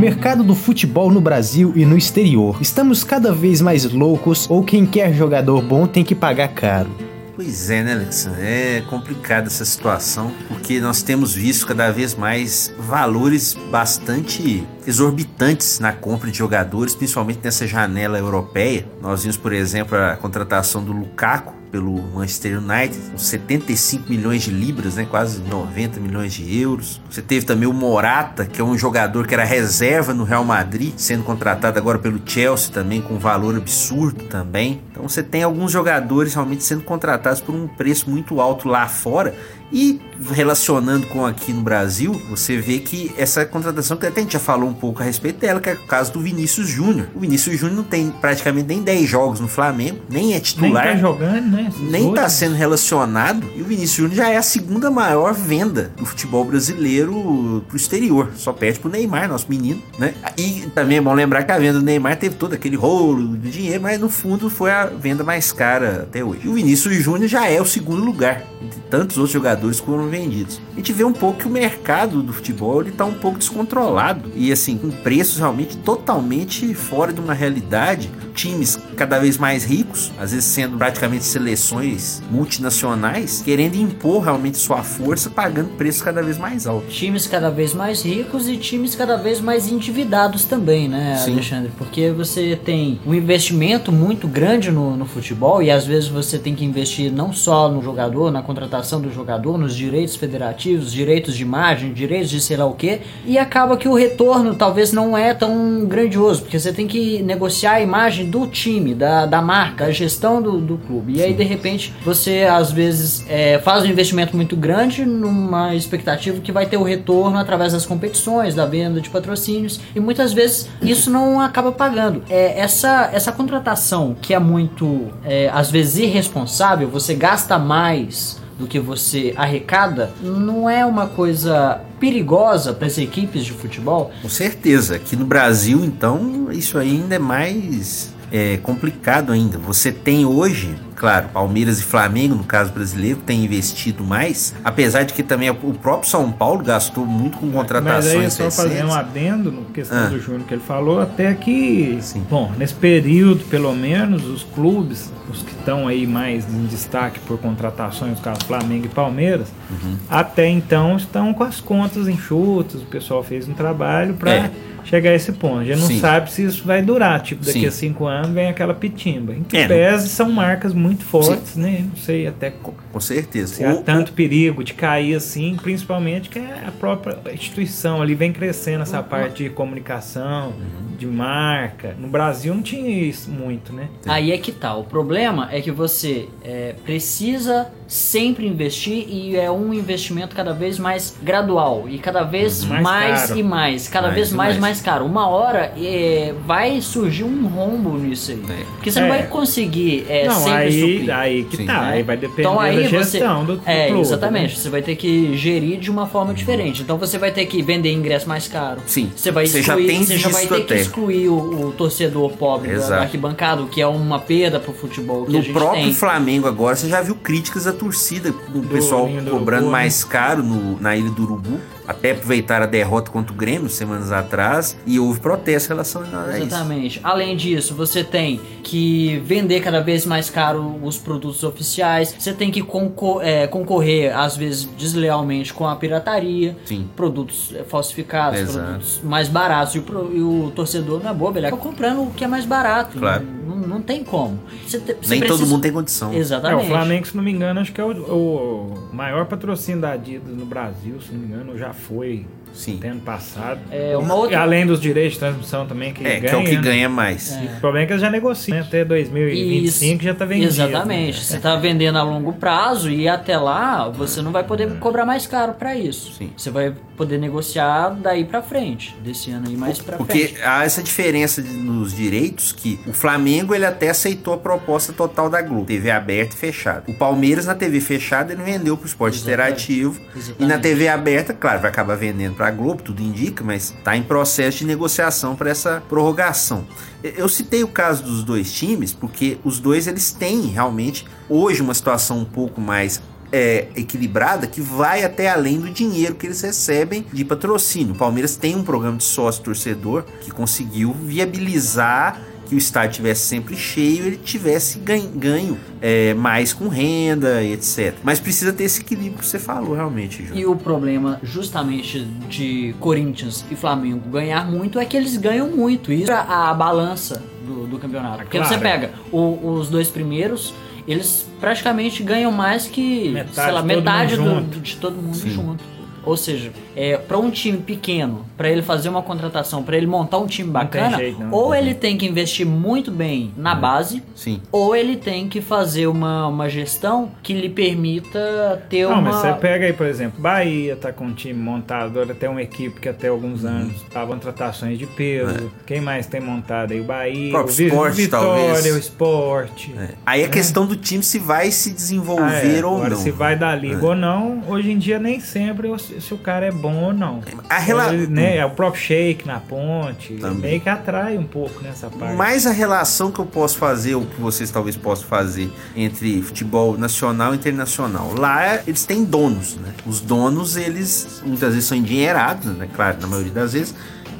Mercado 0.08 0.42
do 0.42 0.54
futebol 0.54 1.10
no 1.10 1.20
Brasil 1.20 1.74
e 1.76 1.84
no 1.84 1.94
exterior. 1.94 2.56
Estamos 2.62 3.04
cada 3.04 3.30
vez 3.30 3.60
mais 3.60 3.84
loucos 3.84 4.48
ou 4.48 4.64
quem 4.64 4.86
quer 4.86 5.12
jogador 5.12 5.60
bom 5.60 5.86
tem 5.86 6.02
que 6.02 6.14
pagar 6.14 6.48
caro. 6.48 6.88
Pois 7.36 7.68
é, 7.68 7.82
né, 7.82 7.92
Alexandre? 7.92 8.40
É 8.42 8.82
complicada 8.88 9.48
essa 9.48 9.66
situação, 9.66 10.32
porque 10.48 10.80
nós 10.80 11.02
temos 11.02 11.34
visto 11.34 11.66
cada 11.66 11.92
vez 11.92 12.14
mais 12.14 12.72
valores 12.78 13.54
bastante 13.70 14.66
exorbitantes 14.86 15.78
na 15.78 15.92
compra 15.92 16.30
de 16.30 16.38
jogadores, 16.38 16.94
principalmente 16.94 17.40
nessa 17.44 17.66
janela 17.66 18.18
europeia. 18.18 18.86
Nós 19.02 19.24
vimos, 19.24 19.36
por 19.36 19.52
exemplo, 19.52 19.96
a 19.96 20.16
contratação 20.16 20.82
do 20.82 20.90
Lukaku 20.90 21.57
pelo 21.70 22.00
Manchester 22.14 22.58
United, 22.58 22.98
com 23.10 23.18
75 23.18 24.10
milhões 24.10 24.42
de 24.42 24.50
libras, 24.50 24.96
né, 24.96 25.06
quase 25.08 25.40
90 25.40 26.00
milhões 26.00 26.32
de 26.32 26.60
euros. 26.60 27.00
Você 27.10 27.22
teve 27.22 27.44
também 27.46 27.68
o 27.68 27.72
Morata, 27.72 28.44
que 28.44 28.60
é 28.60 28.64
um 28.64 28.76
jogador 28.76 29.26
que 29.26 29.34
era 29.34 29.44
reserva 29.44 30.12
no 30.12 30.24
Real 30.24 30.44
Madrid, 30.44 30.94
sendo 30.96 31.22
contratado 31.22 31.78
agora 31.78 31.98
pelo 31.98 32.20
Chelsea 32.24 32.72
também 32.72 33.00
com 33.00 33.14
um 33.14 33.18
valor 33.18 33.56
absurdo 33.56 34.24
também. 34.24 34.80
Então 34.90 35.08
você 35.08 35.22
tem 35.22 35.42
alguns 35.42 35.72
jogadores 35.72 36.34
realmente 36.34 36.64
sendo 36.64 36.82
contratados 36.82 37.40
por 37.40 37.54
um 37.54 37.66
preço 37.66 38.10
muito 38.10 38.40
alto 38.40 38.68
lá 38.68 38.86
fora 38.88 39.34
e 39.72 40.00
relacionando 40.32 41.06
com 41.06 41.24
aqui 41.24 41.52
no 41.52 41.60
Brasil, 41.60 42.20
você 42.28 42.56
vê 42.58 42.78
que 42.78 43.12
essa 43.16 43.44
contratação, 43.44 43.96
que 43.96 44.06
até 44.06 44.20
a 44.20 44.22
gente 44.22 44.32
já 44.32 44.38
falou 44.38 44.68
um 44.68 44.74
pouco 44.74 45.02
a 45.02 45.04
respeito 45.04 45.40
dela, 45.40 45.60
que 45.60 45.70
é 45.70 45.74
o 45.74 45.86
caso 45.86 46.12
do 46.12 46.20
Vinícius 46.20 46.68
Júnior. 46.68 47.08
O 47.14 47.20
Vinícius 47.20 47.58
Júnior 47.58 47.76
não 47.76 47.84
tem 47.84 48.10
praticamente 48.10 48.66
nem 48.66 48.82
10 48.82 49.08
jogos 49.08 49.40
no 49.40 49.48
Flamengo, 49.48 49.98
nem 50.08 50.34
é 50.34 50.40
titular. 50.40 50.84
Nem 50.84 50.94
tá 50.94 51.00
jogando, 51.00 51.50
né? 51.50 51.66
Esses 51.68 51.90
nem 51.90 52.14
tá 52.14 52.28
sendo 52.28 52.54
relacionado. 52.54 53.46
E 53.54 53.62
o 53.62 53.64
Vinícius 53.64 53.96
Júnior 53.96 54.16
já 54.16 54.30
é 54.30 54.36
a 54.36 54.42
segunda 54.42 54.90
maior 54.90 55.34
venda 55.34 55.92
do 55.96 56.04
futebol 56.04 56.44
brasileiro 56.44 57.64
pro 57.68 57.76
exterior. 57.76 58.30
Só 58.36 58.52
perde 58.52 58.80
pro 58.80 58.90
Neymar, 58.90 59.28
nosso 59.28 59.46
menino, 59.48 59.82
né? 59.98 60.14
E 60.36 60.68
também 60.74 60.98
é 60.98 61.00
bom 61.00 61.14
lembrar 61.14 61.44
que 61.44 61.52
a 61.52 61.58
venda 61.58 61.78
do 61.78 61.84
Neymar 61.84 62.16
teve 62.16 62.34
todo 62.34 62.54
aquele 62.54 62.76
rolo 62.76 63.36
de 63.36 63.50
dinheiro, 63.50 63.82
mas 63.82 64.00
no 64.00 64.08
fundo 64.08 64.50
foi 64.50 64.70
a 64.70 64.86
venda 64.86 65.22
mais 65.22 65.52
cara 65.52 66.02
até 66.02 66.24
hoje. 66.24 66.40
E 66.44 66.48
o 66.48 66.54
Vinícius 66.54 66.96
Júnior 66.96 67.28
já 67.28 67.48
é 67.48 67.60
o 67.60 67.66
segundo 67.66 68.04
lugar, 68.04 68.44
entre 68.62 68.80
tantos 68.90 69.16
outros 69.18 69.32
jogadores 69.32 69.57
jogadores 69.58 69.78
foram 69.80 70.08
vendidos. 70.08 70.60
A 70.72 70.76
gente 70.76 70.92
vê 70.92 71.04
um 71.04 71.12
pouco 71.12 71.40
que 71.40 71.46
o 71.46 71.50
mercado 71.50 72.22
do 72.22 72.32
futebol 72.32 72.80
ele 72.80 72.90
está 72.90 73.04
um 73.04 73.14
pouco 73.14 73.38
descontrolado 73.38 74.30
e 74.34 74.52
assim 74.52 74.78
com 74.78 74.90
preços 74.90 75.38
realmente 75.38 75.76
totalmente 75.78 76.72
fora 76.74 77.12
de 77.12 77.20
uma 77.20 77.34
realidade. 77.34 78.10
times 78.34 78.78
cada 78.96 79.18
vez 79.18 79.36
mais 79.36 79.64
ricos, 79.64 80.12
às 80.18 80.30
vezes 80.30 80.44
sendo 80.44 80.76
praticamente 80.76 81.24
seleções 81.24 82.22
multinacionais, 82.30 83.42
querendo 83.42 83.74
impor 83.74 84.22
realmente 84.22 84.58
sua 84.58 84.82
força, 84.84 85.28
pagando 85.28 85.70
preços 85.70 86.02
cada 86.02 86.22
vez 86.22 86.38
mais 86.38 86.66
altos. 86.66 86.94
Times 86.94 87.26
cada 87.26 87.50
vez 87.50 87.74
mais 87.74 88.02
ricos 88.02 88.48
e 88.48 88.56
times 88.56 88.94
cada 88.94 89.16
vez 89.16 89.40
mais 89.40 89.70
endividados 89.70 90.44
também, 90.44 90.88
né, 90.88 91.16
Sim. 91.16 91.32
Alexandre? 91.32 91.72
Porque 91.76 92.12
você 92.12 92.56
tem 92.56 93.00
um 93.04 93.12
investimento 93.12 93.90
muito 93.90 94.28
grande 94.28 94.70
no, 94.70 94.96
no 94.96 95.04
futebol 95.04 95.60
e 95.60 95.70
às 95.70 95.84
vezes 95.84 96.08
você 96.08 96.38
tem 96.38 96.54
que 96.54 96.64
investir 96.64 97.10
não 97.12 97.32
só 97.32 97.68
no 97.68 97.82
jogador, 97.82 98.30
na 98.30 98.42
contratação 98.42 99.00
do 99.00 99.12
jogador, 99.12 99.47
nos 99.56 99.74
direitos 99.74 100.16
federativos, 100.16 100.92
direitos 100.92 101.36
de 101.36 101.42
imagem, 101.42 101.92
direitos 101.92 102.28
de 102.28 102.40
sei 102.40 102.56
lá 102.56 102.66
o 102.66 102.74
quê, 102.74 103.00
e 103.24 103.38
acaba 103.38 103.76
que 103.76 103.88
o 103.88 103.94
retorno 103.94 104.54
talvez 104.54 104.92
não 104.92 105.16
é 105.16 105.32
tão 105.32 105.84
grandioso, 105.86 106.42
porque 106.42 106.58
você 106.58 106.72
tem 106.72 106.86
que 106.86 107.22
negociar 107.22 107.74
a 107.74 107.80
imagem 107.80 108.28
do 108.28 108.46
time, 108.46 108.94
da, 108.94 109.24
da 109.26 109.40
marca, 109.40 109.86
a 109.86 109.90
gestão 109.90 110.42
do, 110.42 110.58
do 110.58 110.78
clube. 110.78 111.14
E 111.16 111.22
aí, 111.22 111.32
de 111.32 111.44
repente, 111.44 111.94
você 112.04 112.42
às 112.42 112.72
vezes 112.72 113.24
é, 113.28 113.58
faz 113.60 113.84
um 113.84 113.86
investimento 113.86 114.36
muito 114.36 114.56
grande 114.56 115.04
numa 115.04 115.74
expectativa 115.74 116.40
que 116.40 116.50
vai 116.50 116.66
ter 116.66 116.76
o 116.76 116.82
retorno 116.82 117.38
através 117.38 117.72
das 117.72 117.86
competições, 117.86 118.54
da 118.54 118.66
venda 118.66 119.00
de 119.00 119.08
patrocínios, 119.08 119.80
e 119.94 120.00
muitas 120.00 120.32
vezes 120.32 120.68
isso 120.82 121.10
não 121.10 121.40
acaba 121.40 121.70
pagando. 121.70 122.22
É, 122.28 122.58
essa, 122.58 123.10
essa 123.12 123.32
contratação 123.32 124.16
que 124.20 124.34
é 124.34 124.38
muito, 124.38 125.06
é, 125.24 125.48
às 125.52 125.70
vezes, 125.70 125.98
irresponsável, 125.98 126.88
você 126.88 127.14
gasta 127.14 127.58
mais 127.58 128.40
do 128.58 128.66
que 128.66 128.80
você 128.80 129.32
arrecada, 129.36 130.12
não 130.20 130.68
é 130.68 130.84
uma 130.84 131.06
coisa 131.06 131.80
perigosa 132.00 132.72
para 132.72 132.86
as 132.86 132.98
equipes 132.98 133.44
de 133.44 133.52
futebol? 133.52 134.10
Com 134.20 134.28
certeza. 134.28 134.96
Aqui 134.96 135.14
no 135.14 135.24
Brasil, 135.24 135.84
então, 135.84 136.48
isso 136.50 136.76
ainda 136.76 137.14
é 137.14 137.18
mais 137.18 138.12
é, 138.32 138.56
complicado 138.58 139.32
ainda. 139.32 139.58
Você 139.58 139.92
tem 139.92 140.24
hoje, 140.24 140.74
claro, 140.98 141.28
Palmeiras 141.32 141.78
e 141.78 141.82
Flamengo, 141.84 142.34
no 142.34 142.44
caso 142.44 142.72
brasileiro, 142.72 143.20
tem 143.24 143.44
investido 143.44 144.02
mais, 144.04 144.54
apesar 144.64 145.04
de 145.04 145.14
que 145.14 145.22
também 145.22 145.48
o 145.48 145.54
próprio 145.74 146.10
São 146.10 146.30
Paulo 146.32 146.62
gastou 146.64 147.06
muito 147.06 147.38
com 147.38 147.46
Mas 147.46 147.54
contratações 147.54 148.14
aí 148.16 148.24
é 148.24 148.30
só 148.30 148.50
fazer 148.50 148.84
um 148.84 148.92
adendo 148.92 149.52
no 149.52 149.64
questão 149.66 149.96
Ah. 149.98 150.06
do 150.08 150.18
Júnior 150.20 150.42
que 150.46 150.54
ele 150.54 150.62
falou, 150.66 151.00
até 151.00 151.32
que, 151.34 151.98
Sim. 152.00 152.24
bom, 152.28 152.50
nesse 152.58 152.74
período, 152.74 153.44
pelo 153.44 153.72
menos, 153.74 154.24
os 154.26 154.42
clubes, 154.42 155.12
os 155.30 155.42
que 155.42 155.52
estão 155.52 155.86
aí 155.86 156.06
mais 156.06 156.44
em 156.52 156.66
destaque 156.66 157.20
por 157.20 157.38
contratações, 157.38 158.16
no 158.16 158.20
caso 158.22 158.40
Flamengo 158.46 158.86
e 158.86 158.88
Palmeiras, 158.88 159.48
Uhum. 159.70 159.96
até 160.10 160.48
então 160.48 160.96
estão 160.96 161.32
com 161.32 161.44
as 161.44 161.60
contas 161.60 162.08
enxutas, 162.08 162.82
o 162.82 162.86
pessoal 162.86 163.22
fez 163.22 163.48
um 163.48 163.52
trabalho 163.54 164.14
para 164.14 164.30
É. 164.32 164.50
chegar 164.84 165.10
a 165.10 165.14
esse 165.14 165.32
ponto. 165.32 165.58
A 165.58 165.64
gente 165.64 165.80
não 165.80 165.86
Sim. 165.86 166.00
sabe 166.00 166.32
se 166.32 166.42
isso 166.44 166.64
vai 166.64 166.80
durar, 166.80 167.20
tipo, 167.20 167.44
daqui 167.44 167.60
Sim. 167.60 167.66
a 167.66 167.70
cinco 167.70 168.06
anos 168.06 168.30
vem 168.30 168.48
aquela 168.48 168.72
pitimba. 168.72 169.34
Em 169.34 169.42
que 169.42 169.54
É, 169.58 169.68
pese 169.68 170.08
são 170.08 170.30
marcas 170.32 170.72
muito 170.72 170.87
fortes, 170.96 171.56
né? 171.56 171.84
Não 171.88 171.96
sei 171.96 172.26
até 172.26 172.50
co- 172.50 172.74
Com 172.92 173.00
certeza. 173.00 173.54
se 173.54 173.64
há 173.64 173.74
O- 173.74 173.82
tanto 173.82 174.12
perigo 174.12 174.62
de 174.64 174.74
cair 174.74 175.14
assim, 175.14 175.56
principalmente 175.60 176.28
que 176.28 176.38
a 176.38 176.72
própria 176.78 177.16
instituição 177.32 178.00
ali 178.02 178.14
vem 178.14 178.32
crescendo 178.32 178.82
essa 178.82 179.02
parte 179.02 179.44
de 179.44 179.50
comunicação, 179.50 180.52
de 180.98 181.06
marca. 181.06 181.94
No 181.98 182.08
Brasil 182.08 182.54
não 182.54 182.62
tinha 182.62 182.88
isso 182.90 183.30
muito, 183.30 183.72
né? 183.72 183.88
Aí 184.06 184.32
é 184.32 184.38
que 184.38 184.50
tá. 184.52 184.74
O 184.74 184.84
problema 184.84 185.48
é 185.52 185.60
que 185.60 185.70
você 185.70 186.28
é, 186.44 186.74
precisa 186.84 187.68
sempre 187.86 188.46
investir 188.46 189.06
e 189.08 189.34
é 189.36 189.50
um 189.50 189.72
investimento 189.72 190.34
cada 190.36 190.52
vez 190.52 190.78
mais 190.78 191.16
gradual 191.22 191.86
e 191.88 191.98
cada 191.98 192.22
vez 192.22 192.62
Mais 192.64 192.82
mais, 192.82 193.26
caro. 193.28 193.38
e 193.38 193.42
mais, 193.42 193.88
cada 193.88 194.06
Mais 194.08 194.14
vez 194.16 194.30
e 194.30 194.34
mais 194.34 194.48
mais. 194.50 194.60
mais 194.60 194.80
caro. 194.80 195.04
Uma 195.06 195.28
hora 195.28 195.72
é, 195.76 196.34
vai 196.44 196.80
surgir 196.80 197.24
um 197.24 197.46
rombo 197.46 197.96
nisso 197.96 198.32
aí. 198.32 198.38
É. 198.50 198.64
Porque 198.74 198.90
você 198.90 199.00
não 199.00 199.06
É. 199.06 199.10
vai 199.10 199.26
conseguir 199.28 200.04
é, 200.08 200.26
não, 200.26 200.34
sempre 200.34 200.52
aí, 200.58 200.77
suprir. 200.80 201.10
aí 201.16 201.44
que 201.44 201.56
Sim. 201.58 201.66
tá. 201.66 201.80
né? 201.82 201.88
Aí 201.92 202.02
vai 202.02 202.16
depender 202.16 202.42
Então 202.42 202.60
aí 202.60 202.82
da 202.82 202.88
você, 202.88 203.18
gestão 203.18 203.44
do, 203.44 203.56
do 203.56 203.62
é, 203.64 203.86
clube, 203.88 204.00
exatamente. 204.00 204.54
né? 204.56 204.60
Você 204.62 204.68
vai 204.70 204.82
ter 204.82 204.96
que 204.96 205.36
gerir 205.36 205.78
de 205.78 205.90
uma 205.90 206.06
forma 206.06 206.32
diferente. 206.34 206.82
Então 206.82 206.98
você 206.98 207.18
vai 207.18 207.30
ter 207.30 207.46
que 207.46 207.62
vender 207.62 207.92
ingresso 207.92 208.28
mais 208.28 208.48
caro. 208.48 208.80
Sim. 208.86 209.10
Você 209.14 209.30
vai 209.30 209.46
Você 209.46 209.62
já 209.62 209.74
excluir, 209.74 209.86
tem 209.86 210.04
você 210.04 210.18
já 210.18 210.28
vai 210.28 210.46
ter 210.46 210.54
que 210.56 210.72
até. 210.74 210.80
excluir 210.80 211.28
o, 211.28 211.68
o 211.68 211.72
torcedor 211.72 212.30
pobre 212.32 212.68
da- 212.68 212.74
da 212.78 212.80
Exato. 212.84 213.02
arquibancada, 213.02 213.62
o 213.62 213.66
que 213.68 213.80
é 213.80 213.86
uma 213.86 214.18
perda 214.18 214.58
pro 214.60 214.72
futebol 214.72 215.24
que 215.24 215.30
a 215.34 215.38
No 215.38 215.42
gente 215.42 215.52
próprio 215.52 215.82
tem. 215.84 215.92
Flamengo 215.92 216.46
agora, 216.46 216.76
você 216.76 216.88
já 216.88 217.00
viu 217.02 217.14
críticas 217.14 217.66
à 217.66 217.72
torcida, 217.72 218.34
o 218.54 218.62
pessoal 218.62 219.06
do 219.08 219.30
cobrando 219.30 219.62
Urubu, 219.62 219.66
né? 219.66 219.70
mais 219.72 220.04
caro 220.04 220.42
no- 220.42 220.80
na 220.80 220.96
Ilha 220.96 221.10
do 221.10 221.22
Urubu, 221.22 221.58
até 221.88 222.10
aproveitar 222.12 222.60
a 222.62 222.66
derrota 222.66 223.10
contra 223.10 223.32
o 223.32 223.36
Grêmio 223.36 223.68
semanas 223.70 224.12
atrás, 224.12 224.76
e 224.86 225.00
houve 225.00 225.18
protesto 225.20 225.68
em 225.68 225.74
relação 225.74 226.02
a 226.02 226.36
isso. 226.36 226.46
Exatamente. 226.46 227.00
Além 227.02 227.36
disso, 227.36 227.74
você 227.74 228.04
tem 228.04 228.40
que 228.62 229.20
vender 229.24 229.60
cada 229.60 229.80
vez 229.80 230.04
mais 230.04 230.28
caro 230.28 230.78
os 230.82 230.98
produtos 230.98 231.42
oficiais. 231.42 232.14
Você 232.18 232.32
tem 232.34 232.50
que 232.50 232.62
concor- 232.62 233.22
é, 233.24 233.46
concorrer, 233.46 234.14
às 234.16 234.36
vezes, 234.36 234.64
deslealmente 234.76 235.54
com 235.54 235.66
a 235.66 235.74
pirataria. 235.74 236.54
Sim. 236.66 236.86
Produtos 236.94 237.54
é, 237.54 237.64
falsificados, 237.64 238.40
Exato. 238.40 238.66
produtos 238.66 239.00
mais 239.02 239.28
baratos. 239.28 239.74
E 239.74 239.78
o, 239.78 239.82
e 240.14 240.20
o 240.20 240.52
torcedor 240.54 241.02
não 241.02 241.10
é 241.10 241.14
bobo, 241.14 241.38
ele 241.38 241.46
acaba 241.46 241.62
comprando 241.62 242.02
o 242.02 242.10
que 242.10 242.22
é 242.24 242.28
mais 242.28 242.44
barato. 242.44 242.98
Claro. 242.98 243.24
Não, 243.48 243.56
não 243.56 243.80
tem 243.82 244.04
como. 244.04 244.38
Você 244.66 244.78
te- 244.78 244.94
você 244.94 245.08
Nem 245.10 245.20
todo 245.20 245.28
precisa- 245.28 245.50
mundo 245.50 245.62
tem 245.62 245.72
condição. 245.72 246.12
É, 246.12 246.16
Exatamente. 246.18 246.64
o 246.66 246.68
Flamengo, 246.68 247.06
se 247.06 247.16
não 247.16 247.24
me 247.24 247.30
engano, 247.32 247.60
acho 247.60 247.72
que 247.72 247.80
é 247.80 247.84
o, 247.84 247.90
o 247.90 248.88
maior 248.94 249.24
patrocínio 249.26 249.80
da 249.80 249.92
Adidas 249.92 250.36
no 250.36 250.44
Brasil, 250.46 251.00
se 251.00 251.12
não 251.12 251.20
me 251.20 251.26
engano, 251.26 251.56
já 251.58 251.72
foi 251.72 252.26
Sim. 252.54 252.76
até 252.78 252.88
ano 252.88 253.00
passado. 253.00 253.60
É, 253.70 253.96
uma 253.96 254.14
E 254.14 254.16
outra... 254.16 254.40
além 254.40 254.66
dos 254.66 254.80
direitos 254.80 255.14
de 255.14 255.18
transmissão 255.20 255.66
também 255.66 255.92
que 255.92 256.04
É, 256.06 256.20
ganha. 256.20 256.20
que 256.20 256.26
é 256.34 256.36
o 256.36 256.44
que 256.44 256.56
né? 256.56 256.62
ganha 256.62 256.88
mais. 256.88 257.32
É. 257.32 257.56
O 257.56 257.60
problema 257.60 257.84
é 257.84 257.86
que 257.86 257.92
eles 257.92 258.02
já 258.02 258.10
negociam 258.10 258.58
né? 258.58 258.64
até 258.66 258.84
2025 258.84 260.02
já 260.02 260.14
tá 260.14 260.24
vendido. 260.24 260.48
Exatamente. 260.48 261.16
né? 261.18 261.22
Você 261.24 261.36
está 261.36 261.56
vendendo 261.56 261.98
a 261.98 262.02
longo 262.02 262.32
prazo 262.34 262.90
e 262.90 263.08
até 263.08 263.36
lá 263.38 263.88
você 263.88 264.22
não 264.22 264.32
vai 264.32 264.44
poder 264.44 264.78
cobrar 264.78 265.04
mais 265.04 265.26
caro 265.26 265.54
para 265.54 265.76
isso. 265.76 266.12
Sim. 266.14 266.30
Você 266.36 266.50
vai 266.50 266.74
poder 266.96 267.18
negociar 267.18 267.90
daí 267.90 268.24
para 268.24 268.42
frente, 268.42 268.96
desse 269.02 269.30
ano 269.30 269.46
aí 269.48 269.56
mais 269.56 269.78
para 269.78 269.96
Porque 269.96 270.26
frente. 270.28 270.42
há 270.42 270.64
essa 270.64 270.82
diferença 270.82 271.40
nos 271.40 271.94
direitos 271.94 272.50
que 272.52 272.80
o 272.86 272.92
Flamengo 272.92 273.54
ele 273.54 273.64
até 273.64 273.90
aceitou 273.90 274.34
a 274.34 274.38
proposta 274.38 274.92
total 274.92 275.30
da 275.30 275.40
Globo, 275.40 275.64
TV 275.66 275.90
aberta 275.90 276.34
e 276.34 276.38
fechada. 276.38 276.82
O 276.88 276.94
Palmeiras 276.94 277.46
na 277.46 277.54
TV 277.54 277.80
fechada 277.80 278.32
ele 278.32 278.42
vendeu 278.42 278.76
pro 278.76 278.86
esporte 278.86 279.16
Exatamente. 279.18 279.72
interativo 279.72 280.00
e 280.14 280.18
Exatamente. 280.18 280.48
na 280.52 280.58
TV 280.58 280.88
aberta, 280.88 281.32
claro, 281.32 281.60
vai 281.60 281.70
acabar 281.70 281.94
vendendo 281.96 282.34
pra 282.38 282.50
Globo, 282.52 282.82
tudo 282.82 283.02
indica, 283.02 283.42
mas 283.44 283.74
tá 283.84 283.96
em 283.96 284.02
processo 284.02 284.58
de 284.58 284.64
negociação 284.64 285.34
para 285.34 285.50
essa 285.50 285.82
prorrogação. 285.88 286.64
Eu- 287.02 287.12
Eu 287.18 287.28
citei 287.28 287.62
o 287.64 287.68
caso 287.68 288.04
dos 288.04 288.22
dois 288.24 288.52
times 288.52 288.92
porque 288.94 289.38
os 289.44 289.58
dois 289.58 289.86
eles 289.88 290.12
têm 290.12 290.42
realmente 290.46 291.04
hoje 291.28 291.60
uma 291.60 291.74
situação 291.74 292.18
um 292.20 292.24
pouco 292.24 292.60
mais 292.60 293.02
é, 293.30 293.66
equilibrada 293.76 294.46
que 294.46 294.58
vai 294.58 295.04
até 295.04 295.28
além 295.28 295.60
do 295.60 295.68
dinheiro 295.68 296.14
que 296.14 296.26
eles 296.26 296.40
recebem 296.40 297.04
de 297.12 297.26
patrocínio. 297.26 297.92
O 297.92 297.98
Palmeiras 297.98 298.36
tem 298.36 298.56
um 298.56 298.62
programa 298.64 298.96
de 298.96 299.04
sócio 299.04 299.42
torcedor 299.44 300.04
que 300.22 300.30
conseguiu 300.30 300.94
viabilizar 300.94 302.18
que 302.48 302.54
o 302.54 302.58
estádio 302.58 302.96
tivesse 302.96 303.26
sempre 303.26 303.54
cheio, 303.56 304.06
ele 304.06 304.16
tivesse 304.16 304.78
ganho, 304.78 305.08
ganho 305.10 305.58
é, 305.82 306.14
mais 306.14 306.52
com 306.52 306.68
renda 306.68 307.42
e 307.42 307.52
etc. 307.52 307.94
Mas 308.02 308.18
precisa 308.18 308.52
ter 308.52 308.64
esse 308.64 308.80
equilíbrio 308.80 309.18
que 309.18 309.26
você 309.26 309.38
falou 309.38 309.74
realmente, 309.74 310.24
Ju. 310.24 310.34
E 310.34 310.46
o 310.46 310.56
problema 310.56 311.20
justamente 311.22 312.00
de 312.28 312.74
Corinthians 312.80 313.44
e 313.50 313.54
Flamengo 313.54 314.08
ganhar 314.08 314.50
muito 314.50 314.78
é 314.78 314.84
que 314.84 314.96
eles 314.96 315.16
ganham 315.16 315.48
muito. 315.48 315.92
Isso 315.92 316.10
é 316.10 316.14
a 316.14 316.54
balança 316.54 317.22
do, 317.46 317.66
do 317.66 317.78
campeonato. 317.78 318.18
Porque 318.22 318.38
Claro. 318.38 318.52
você 318.52 318.58
pega 318.58 318.90
o- 319.12 319.52
os 319.52 319.68
dois 319.68 319.88
primeiros, 319.88 320.54
eles 320.86 321.26
praticamente 321.40 322.02
ganham 322.02 322.32
mais 322.32 322.66
que, 322.66 323.10
Metade 323.10 323.34
sei 323.34 323.44
lá, 323.44 323.60
de 323.60 323.66
todo 323.68 323.76
metade 323.76 324.16
mundo 324.18 324.50
do- 324.50 324.60
de 324.60 324.76
todo 324.76 324.94
mundo 324.96 325.16
Sim. 325.16 325.30
junto. 325.30 325.64
Ou 326.08 326.16
seja, 326.16 326.50
é, 326.74 326.96
para 326.96 327.18
um 327.18 327.30
time 327.30 327.58
pequeno, 327.58 328.24
para 328.36 328.48
ele 328.48 328.62
fazer 328.62 328.88
uma 328.88 329.02
contratação, 329.02 329.62
para 329.62 329.76
ele 329.76 329.86
montar 329.86 330.18
um 330.18 330.26
time 330.26 330.46
Não 330.46 330.52
bacana, 330.54 330.96
jeito, 330.96 331.20
não. 331.20 331.30
ou 331.32 331.54
ele 331.54 331.74
tem 331.74 331.96
que 331.98 332.06
investir 332.06 332.46
muito 332.46 332.90
bem 332.90 333.32
na 333.36 333.54
base, 333.54 334.02
Sim. 334.14 334.40
ou 334.50 334.74
ele 334.74 334.96
tem 334.96 335.28
que 335.28 335.40
fazer 335.40 335.86
uma, 335.86 336.26
uma 336.28 336.48
gestão 336.48 337.10
que 337.22 337.32
lhe 337.34 337.48
permita 337.48 338.62
ter 338.68 338.84
Não, 338.84 338.92
uma. 338.94 339.02
mas 339.02 339.16
você 339.16 339.32
pega 339.34 339.66
aí, 339.66 339.72
por 339.72 339.86
exemplo, 339.86 340.20
Bahia 340.20 340.76
tá 340.76 340.92
com 340.92 341.04
um 341.06 341.12
time 341.12 341.38
montado, 341.38 341.86
agora 342.00 342.14
tem 342.14 342.28
uma 342.28 342.42
equipe 342.42 342.80
que 342.80 342.88
até 342.88 343.08
alguns 343.08 343.44
Uhum. 343.44 343.50
anos 343.50 343.76
estavam 343.82 344.08
contratações 344.18 344.78
de 344.78 344.86
peso. 344.86 345.50
Quem 345.66 345.80
mais 345.80 346.06
tem 346.06 346.20
montado 346.20 346.72
aí? 346.72 346.80
O 346.80 346.84
Bahia, 346.84 347.26
É. 347.26 347.28
O 347.28 347.32
próprio 347.32 347.66
esporte, 347.66 347.96
Vitória, 348.02 348.54
talvez. 348.54 348.74
o 348.74 348.78
esporte. 348.78 349.74
É. 349.78 349.88
Aí 350.06 350.24
a 350.24 350.28
questão 350.28 350.66
do 350.66 350.76
time 350.76 351.02
se 351.02 351.18
vai 351.18 351.50
se 351.50 351.68
Ah, 351.68 351.72
é. 351.72 351.74
desenvolver 351.74 352.64
ou 352.64 352.76
Agora, 352.76 352.90
não. 352.90 352.96
se 352.96 353.10
vai 353.10 353.36
dar 353.36 353.54
liga 353.54 353.80
É. 353.82 353.88
ou 353.88 353.94
não, 353.94 354.42
hoje 354.48 354.70
em 354.72 354.78
dia 354.78 354.98
nem 354.98 355.20
sempre 355.20 355.68
se 356.00 356.14
o 356.14 356.18
cara 356.18 356.46
é 356.46 356.50
bom 356.50 356.74
ou 356.84 356.92
não. 356.92 357.20
A 357.48 357.58
rela- 357.58 357.92
Ele, 357.92 358.06
né, 358.06 358.36
é 358.38 358.44
o 358.46 358.50
próprio 358.50 358.80
shake 358.82 359.26
na 359.26 359.40
ponte, 359.40 360.14
Também. 360.14 360.38
meio 360.50 360.60
que 360.60 360.68
atrai 360.68 361.16
um 361.18 361.24
pouco 361.24 361.62
nessa 361.62 361.88
parte. 361.88 362.14
Mas 362.16 362.46
a 362.46 362.50
relação 362.52 363.10
que 363.10 363.18
eu 363.18 363.26
posso 363.26 363.58
fazer, 363.58 363.94
ou 363.94 364.04
que 364.06 364.20
vocês 364.20 364.50
talvez 364.50 364.76
possam 364.76 365.06
fazer, 365.06 365.50
entre 365.76 366.22
futebol 366.22 366.76
nacional 366.78 367.32
e 367.32 367.36
internacional. 367.36 368.12
Lá 368.16 368.60
eles 368.66 368.84
têm 368.84 369.04
donos, 369.04 369.56
né? 369.56 369.72
Os 369.86 370.00
donos, 370.00 370.56
eles 370.56 371.22
muitas 371.24 371.54
vezes 371.54 371.68
são 371.68 371.76
endinheirados, 371.76 372.46
né? 372.56 372.68
Claro, 372.74 372.98
na 373.00 373.06
maioria 373.06 373.32
das 373.32 373.52
vezes. 373.52 373.74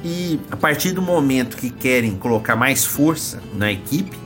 E 0.05 0.39
a 0.51 0.57
partir 0.57 0.93
do 0.93 1.03
momento 1.03 1.57
que 1.57 1.71
querem 1.71 2.15
colocar 2.17 2.55
mais 2.55 2.85
força 2.85 3.41
na 3.55 3.71
equipe, 3.73 4.17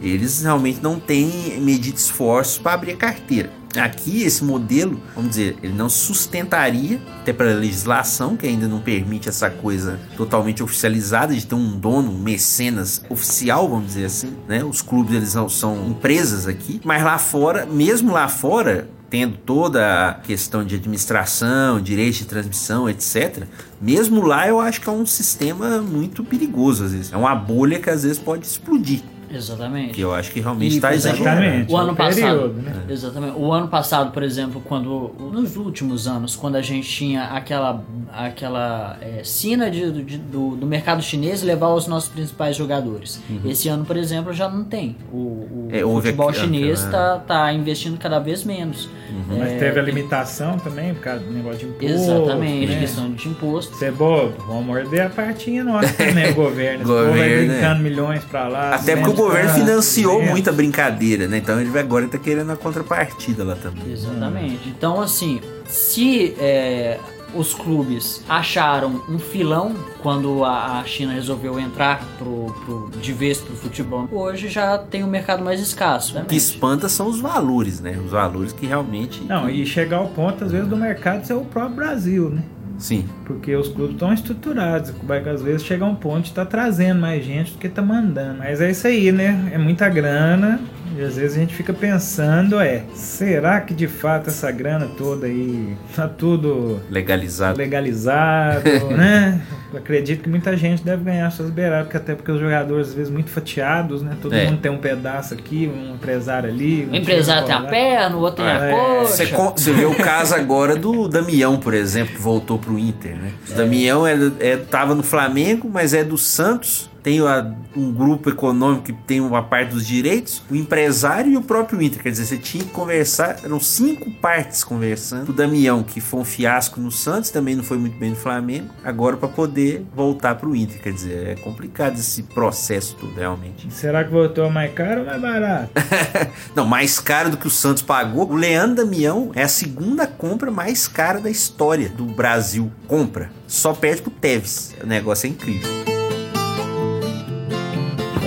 eles 0.00 0.42
realmente 0.42 0.80
não 0.82 1.00
têm 1.00 1.58
medido 1.60 1.96
esforços 1.96 2.58
para 2.58 2.72
abrir 2.74 2.92
a 2.92 2.96
carteira. 2.96 3.50
Aqui, 3.78 4.22
esse 4.22 4.42
modelo, 4.44 5.00
vamos 5.14 5.30
dizer, 5.30 5.56
ele 5.62 5.72
não 5.72 5.88
sustentaria, 5.88 7.00
até 7.20 7.32
para 7.32 7.52
a 7.52 7.54
legislação, 7.54 8.36
que 8.36 8.46
ainda 8.46 8.66
não 8.66 8.80
permite 8.80 9.28
essa 9.28 9.50
coisa 9.50 9.98
totalmente 10.16 10.62
oficializada, 10.62 11.34
de 11.34 11.46
ter 11.46 11.54
um 11.54 11.78
dono, 11.78 12.10
um 12.10 12.18
mecenas 12.18 13.02
oficial, 13.08 13.68
vamos 13.68 13.88
dizer 13.88 14.06
assim, 14.06 14.36
né? 14.48 14.64
Os 14.64 14.82
clubes, 14.82 15.14
eles 15.14 15.28
são, 15.30 15.48
são 15.48 15.88
empresas 15.88 16.46
aqui, 16.46 16.80
mas 16.84 17.02
lá 17.02 17.18
fora, 17.18 17.66
mesmo 17.66 18.12
lá 18.12 18.28
fora, 18.28 18.88
tendo 19.08 19.36
toda 19.38 20.08
a 20.08 20.14
questão 20.14 20.64
de 20.64 20.74
administração, 20.74 21.80
direito 21.80 22.18
de 22.18 22.24
transmissão, 22.26 22.88
etc. 22.88 23.44
Mesmo 23.80 24.22
lá, 24.22 24.48
eu 24.48 24.60
acho 24.60 24.80
que 24.80 24.88
é 24.88 24.92
um 24.92 25.06
sistema 25.06 25.80
muito 25.80 26.24
perigoso 26.24 26.84
às 26.84 26.92
vezes. 26.92 27.12
É 27.12 27.16
uma 27.16 27.34
bolha 27.34 27.78
que 27.78 27.88
às 27.88 28.02
vezes 28.02 28.18
pode 28.18 28.46
explodir. 28.46 29.02
Exatamente. 29.30 29.92
Que 29.94 30.00
eu 30.00 30.14
acho 30.14 30.30
que 30.32 30.40
realmente 30.40 30.76
está 30.76 30.94
exemplo, 30.94 31.18
exagerando. 31.26 31.72
O 31.72 31.76
ano 31.76 31.92
o 31.92 31.96
passado, 31.96 32.14
período, 32.20 32.62
né? 32.62 32.82
exatamente. 32.88 33.32
O 33.36 33.52
ano 33.52 33.68
passado, 33.68 34.10
por 34.12 34.22
exemplo, 34.22 34.62
quando 34.64 35.12
nos 35.32 35.56
últimos 35.56 36.06
anos, 36.06 36.36
quando 36.36 36.56
a 36.56 36.62
gente 36.62 36.88
tinha 36.88 37.24
aquela 37.24 37.82
aquela 38.12 38.96
é, 39.00 39.22
sina 39.24 39.70
de- 39.70 39.90
de- 40.02 40.18
do, 40.18 40.56
do 40.56 40.66
mercado 40.66 41.02
chinês 41.02 41.42
levar 41.42 41.68
os 41.74 41.86
nossos 41.86 42.08
principais 42.08 42.56
jogadores. 42.56 43.20
Esse 43.44 43.68
ano, 43.68 43.84
por 43.84 43.96
exemplo, 43.96 44.32
já 44.32 44.48
não 44.48 44.64
tem. 44.64 44.96
O, 45.12 45.16
o 45.16 45.68
É, 45.70 45.80
futebol 45.82 46.28
aqui- 46.30 46.40
chinês 46.40 46.82
está 46.84 47.18
tá 47.18 47.52
investindo 47.52 47.98
cada 47.98 48.18
vez 48.18 48.42
menos. 48.44 48.88
Mas 49.28 49.52
É, 49.52 49.58
teve 49.58 49.80
a 49.80 49.82
limitação 49.82 50.58
também, 50.58 50.94
por 50.94 51.02
causa 51.02 51.24
do 51.24 51.32
negócio 51.32 51.58
de 51.60 51.66
imposto. 51.66 51.86
Exatamente, 51.86 52.72
né? 52.72 52.80
questão 52.80 53.10
de 53.12 53.28
imposto. 53.28 53.74
Você 53.76 53.86
é 53.86 53.90
bobo, 53.90 54.34
vamos 54.46 54.66
morder 54.66 55.06
a 55.06 55.08
partinha 55.08 55.64
nossa 55.64 55.92
também, 55.94 56.30
o 56.32 56.34
governo. 56.34 56.82
Esse 56.82 56.84
povo 56.84 56.94
vai 57.04 57.06
Governo, 57.10 57.52
brincando 57.52 57.82
milhões 57.82 58.24
pra 58.24 58.48
lá. 58.48 58.74
Até 58.74 58.94
porque 58.96 59.08
o 59.08 59.12
vende 59.12 59.15
governo 59.16 59.50
financiou 59.54 60.18
vende. 60.18 60.30
muita 60.30 60.52
brincadeira, 60.52 61.26
né? 61.26 61.38
Então 61.38 61.60
ele 61.60 61.70
vai 61.70 61.82
agora 61.82 62.06
tá 62.08 62.18
querendo 62.18 62.50
a 62.52 62.56
contrapartida 62.56 63.42
lá 63.44 63.54
também. 63.56 63.92
Exatamente. 63.92 64.68
Então, 64.68 65.00
assim, 65.00 65.40
se 65.66 66.34
é, 66.38 66.98
os 67.34 67.52
clubes 67.54 68.22
acharam 68.28 69.02
um 69.08 69.18
filão 69.18 69.74
quando 70.02 70.44
a, 70.44 70.80
a 70.80 70.84
China 70.84 71.12
resolveu 71.12 71.58
entrar 71.58 72.02
pro, 72.18 72.54
pro- 72.64 72.90
de 73.00 73.12
vez 73.12 73.38
pro 73.38 73.54
futebol, 73.56 74.08
hoje 74.12 74.48
já 74.48 74.78
tem 74.78 75.02
um 75.04 75.08
mercado 75.08 75.44
mais 75.44 75.60
escasso. 75.60 76.18
O 76.18 76.24
que 76.24 76.36
espanta 76.36 76.88
são 76.88 77.08
os 77.08 77.20
valores, 77.20 77.80
né? 77.80 77.98
Os 78.04 78.12
valores 78.12 78.52
que 78.52 78.66
realmente. 78.66 79.22
Não, 79.24 79.48
e 79.50 79.66
chegar 79.66 79.98
ao 79.98 80.08
ponto, 80.08 80.44
às 80.44 80.52
vezes, 80.52 80.68
do 80.68 80.76
mercado 80.76 81.24
ser 81.26 81.34
o 81.34 81.44
próprio 81.44 81.76
Brasil, 81.76 82.30
né? 82.30 82.42
Sim. 82.78 83.06
Porque 83.24 83.54
os 83.54 83.68
clubes 83.68 83.94
estão 83.94 84.12
estruturados. 84.12 84.92
Vai 85.02 85.22
que 85.22 85.28
às 85.28 85.42
vezes 85.42 85.64
chega 85.64 85.84
um 85.84 85.94
ponto 85.94 86.24
de 86.24 86.32
tá 86.32 86.44
trazendo 86.44 87.00
mais 87.00 87.24
gente 87.24 87.52
do 87.52 87.58
que 87.58 87.68
tá 87.68 87.82
mandando. 87.82 88.38
Mas 88.38 88.60
é 88.60 88.70
isso 88.70 88.86
aí, 88.86 89.10
né? 89.10 89.50
É 89.52 89.58
muita 89.58 89.88
grana. 89.88 90.60
E 90.96 91.02
às 91.02 91.16
vezes 91.16 91.36
a 91.36 91.40
gente 91.40 91.54
fica 91.54 91.74
pensando, 91.74 92.58
é, 92.58 92.84
será 92.94 93.60
que 93.60 93.74
de 93.74 93.86
fato 93.86 94.28
essa 94.30 94.50
grana 94.50 94.86
toda 94.96 95.26
aí 95.26 95.76
tá 95.94 96.08
tudo 96.08 96.80
Legalizado. 96.90 97.58
legalizado, 97.58 98.90
né? 98.96 99.42
Eu 99.72 99.78
acredito 99.80 100.22
que 100.22 100.28
muita 100.28 100.56
gente 100.56 100.82
deve 100.84 101.02
ganhar 101.04 101.28
suas 101.30 101.50
beiradas, 101.50 101.84
porque 101.86 101.96
até 101.96 102.14
porque 102.14 102.30
os 102.30 102.40
jogadores 102.40 102.88
às 102.88 102.94
vezes 102.94 103.12
muito 103.12 103.30
fatiados, 103.30 104.00
né? 104.00 104.16
Todo 104.22 104.32
É. 104.34 104.44
mundo 104.46 104.60
tem 104.60 104.70
um 104.70 104.78
pedaço 104.78 105.34
aqui, 105.34 105.68
um 105.72 105.94
empresário 105.94 106.48
ali. 106.48 106.86
um 106.88 106.92
O 106.92 106.96
empresário 106.96 107.46
tem 107.46 107.54
a 107.54 107.62
perna, 107.62 108.16
o 108.16 108.20
outro 108.20 108.44
tem 108.44 108.52
a 108.52 108.64
É. 108.66 108.70
coxa. 108.70 109.26
Você, 109.56 109.72
vê 109.72 109.84
o 109.84 109.94
caso 109.96 110.34
agora 110.34 110.76
do 110.76 111.08
Damião, 111.08 111.56
por 111.58 111.74
exemplo, 111.74 112.14
que 112.14 112.20
voltou 112.20 112.58
pro 112.58 112.78
Inter, 112.78 113.16
né? 113.16 113.32
O 113.50 113.54
Damião 113.54 114.06
é, 114.06 114.14
é, 114.40 114.56
tava 114.56 114.94
no 114.94 115.02
Flamengo, 115.02 115.68
mas 115.72 115.92
é 115.92 116.04
do 116.04 116.16
Santos. 116.16 116.88
Tem 117.06 117.20
a- 117.20 117.52
um 117.76 117.92
grupo 117.92 118.28
econômico 118.30 118.82
que 118.86 118.92
tem 118.92 119.20
uma 119.20 119.40
parte 119.40 119.70
dos 119.74 119.86
direitos, 119.86 120.42
o 120.50 120.56
empresário 120.56 121.30
e 121.30 121.36
o 121.36 121.40
próprio 121.40 121.80
Inter. 121.80 122.02
Quer 122.02 122.10
dizer, 122.10 122.24
você 122.24 122.36
tinha 122.36 122.64
que 122.64 122.70
conversar, 122.70 123.36
eram 123.44 123.60
cinco 123.60 124.10
partes 124.10 124.64
conversando. 124.64 125.28
O 125.28 125.32
Damião, 125.32 125.84
que 125.84 126.00
foi 126.00 126.18
um 126.18 126.24
fiasco 126.24 126.80
no 126.80 126.90
Santos, 126.90 127.30
também 127.30 127.54
não 127.54 127.62
foi 127.62 127.78
muito 127.78 127.96
bem 127.96 128.10
no 128.10 128.16
Flamengo, 128.16 128.70
agora 128.82 129.16
para 129.16 129.28
poder 129.28 129.86
voltar 129.94 130.34
pro 130.34 130.56
Inter. 130.56 130.82
Quer 130.82 130.92
dizer, 130.94 131.28
é 131.28 131.34
complicado 131.36 131.94
esse 131.94 132.24
processo 132.24 132.96
todo, 132.98 133.14
realmente. 133.14 133.72
Será 133.72 134.02
que 134.02 134.10
voltou 134.10 134.50
mais 134.50 134.74
caro 134.74 135.02
ou 135.02 135.06
mais 135.06 135.22
barato? 135.22 135.70
Não, 136.56 136.66
mais 136.66 136.98
caro 136.98 137.30
do 137.30 137.36
que 137.36 137.46
o 137.46 137.50
Santos 137.50 137.84
pagou. 137.84 138.28
O 138.28 138.34
Leandro 138.34 138.84
Damião 138.84 139.30
é 139.32 139.44
a 139.44 139.48
segunda 139.48 140.08
compra 140.08 140.50
mais 140.50 140.88
cara 140.88 141.20
da 141.20 141.30
história 141.30 141.88
do 141.88 142.04
Brasil. 142.04 142.68
Compra. 142.88 143.30
Só 143.46 143.72
perde 143.72 144.02
pro 144.02 144.10
Tevez. 144.10 144.74
O 144.82 144.86
negócio 144.88 145.28
é 145.28 145.30
incrível. 145.30 145.95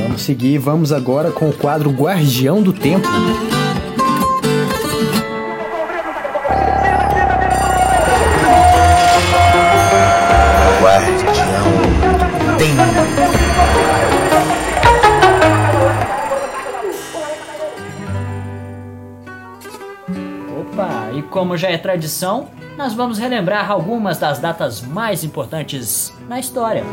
Vamos 0.02 0.22
seguir, 0.22 0.58
vamos 0.58 0.92
agora 0.92 1.32
com 1.32 1.50
o 1.50 1.54
quadro 1.54 1.90
Guardião 1.92 2.62
do 2.62 2.72
Tempo. 2.72 3.08
Opa, 20.60 21.12
e 21.14 21.22
como 21.24 21.58
já 21.58 21.70
é 21.70 21.78
tradição, 21.78 22.48
nós 22.78 22.94
vamos 22.94 23.18
relembrar 23.18 23.70
algumas 23.70 24.18
das 24.18 24.40
datas 24.40 24.82
mais 24.82 25.24
importantes 25.24 26.14
na 26.28 26.40
história. 26.40 26.84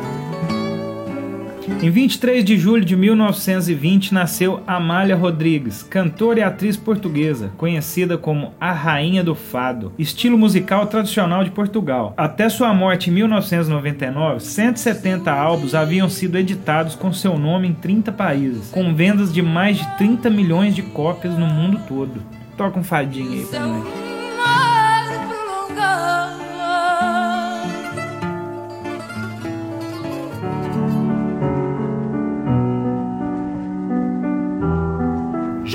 Em 1.69 1.91
23 1.91 2.45
de 2.45 2.57
julho 2.57 2.85
de 2.85 2.97
1920 2.97 4.15
nasceu 4.15 4.63
Amália 4.67 5.17
Rodrigues, 5.17 5.83
cantora 5.83 6.39
e 6.39 6.43
atriz 6.43 6.77
portuguesa, 6.77 7.51
conhecida 7.57 8.17
como 8.17 8.55
a 8.61 8.73
Rainha 8.73 9.25
do 9.25 9.35
Fado, 9.35 9.93
estilo 9.99 10.39
musical 10.39 10.87
tradicional 10.87 11.43
de 11.43 11.51
Portugal. 11.51 12.15
Até 12.17 12.49
sua 12.49 12.73
morte 12.73 13.11
em 13.11 13.15
1999, 13.15 14.41
170 14.41 15.33
álbuns 15.33 15.75
haviam 15.75 16.09
sido 16.09 16.39
editados 16.39 16.95
com 16.95 17.13
seu 17.13 17.37
nome 17.37 17.69
em 17.69 17.75
30 17.75 18.13
países, 18.13 18.71
com 18.71 18.95
vendas 18.95 19.33
de 19.33 19.43
mais 19.43 19.77
de 19.79 19.99
30 19.99 20.31
milhões 20.31 20.75
de 20.75 20.83
cópias 20.83 21.37
no 21.37 21.47
mundo 21.47 21.81
todo. 21.89 22.23
Toca 22.57 22.79
um 22.79 22.85
fadinho 22.85 23.33
aí 23.33 23.45
pra 23.45 23.67
mim. 23.67 24.07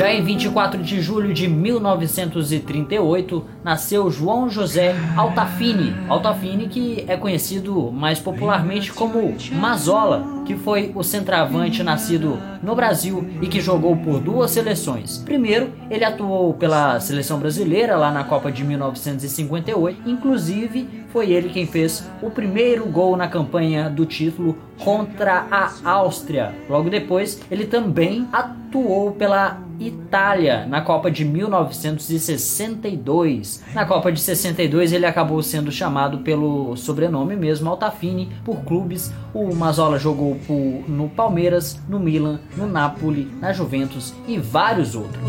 Já 0.02 0.12
em 0.12 0.24
24 0.24 0.82
de 0.82 1.00
julho 1.00 1.32
de 1.32 1.48
1938, 1.48 3.46
nasceu 3.64 4.10
João 4.10 4.50
José 4.50 4.96
Altafini. 5.16 5.94
Altafini 6.10 6.68
que 6.68 7.06
é 7.08 7.16
conhecido 7.16 7.92
mais 7.92 8.18
popularmente 8.18 8.92
como 8.92 9.36
Mazola, 9.52 10.42
que 10.44 10.56
foi 10.56 10.92
o 10.96 11.04
centroavante 11.04 11.84
nascido 11.84 12.40
no 12.64 12.76
Brasil 12.76 13.30
e 13.44 13.48
que 13.48 13.62
jogou 13.62 13.96
por 13.96 14.20
duas 14.20 14.50
seleções. 14.50 15.20
Primeiro, 15.20 15.72
ele 15.88 16.04
atuou 16.04 16.56
pela 16.56 17.00
seleção 17.00 17.38
brasileira 17.38 17.96
lá 17.96 18.12
na 18.12 18.24
Copa 18.24 18.52
de 18.52 18.64
1958, 18.64 20.10
inclusive 20.10 21.01
foi 21.12 21.32
ele 21.32 21.50
quem 21.50 21.66
fez 21.66 22.08
o 22.22 22.30
primeiro 22.30 22.86
gol 22.86 23.18
na 23.18 23.28
campanha 23.28 23.90
do 23.90 24.06
título 24.06 24.56
contra 24.80 25.46
a 25.52 25.70
Áustria. 25.90 26.54
Logo 26.70 26.90
depois, 26.90 27.42
ele 27.52 27.66
também 27.66 28.26
atuou 28.32 29.12
pela 29.12 29.60
Itália 29.80 30.66
na 30.68 30.80
Copa 30.82 31.12
de 31.12 31.26
1962. 31.26 33.64
Na 33.74 33.86
Copa 33.86 34.12
de 34.12 34.20
62, 34.22 34.92
ele 34.94 35.06
acabou 35.06 35.42
sendo 35.44 35.72
chamado 35.72 36.20
pelo 36.20 36.76
sobrenome 36.78 37.36
mesmo 37.36 37.70
Altafini 37.70 38.30
por 38.46 38.62
clubes. 38.64 39.12
O 39.34 39.54
Mazola 39.56 39.98
jogou 40.00 40.36
por- 40.48 40.84
no 40.88 41.10
Palmeiras, 41.10 41.80
no 41.90 42.00
Milan, 42.00 42.40
no 42.56 42.66
Napoli, 42.68 43.28
na 43.40 43.52
Juventus 43.54 44.14
e 44.28 44.38
vários 44.38 44.96
outros. 44.96 45.22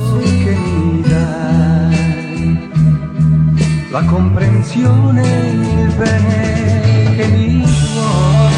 La 3.92 4.02
comprensione 4.04 5.22
e 5.22 5.82
il 5.82 5.94
bene 5.96 7.14
che 7.14 7.26
mi 7.26 7.62
vuoi. 7.92 8.50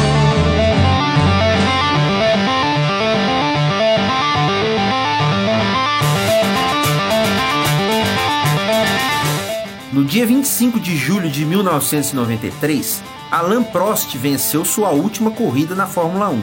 No 9.91 10.03
dia 10.03 10.25
25 10.25 10.79
de 10.79 10.95
julho 10.95 11.29
de 11.29 11.43
1993, 11.43 13.03
Alain 13.29 13.63
Prost 13.65 14.15
venceu 14.17 14.63
sua 14.63 14.91
última 14.91 15.31
corrida 15.31 15.75
na 15.75 15.85
Fórmula 15.85 16.29
1. 16.29 16.41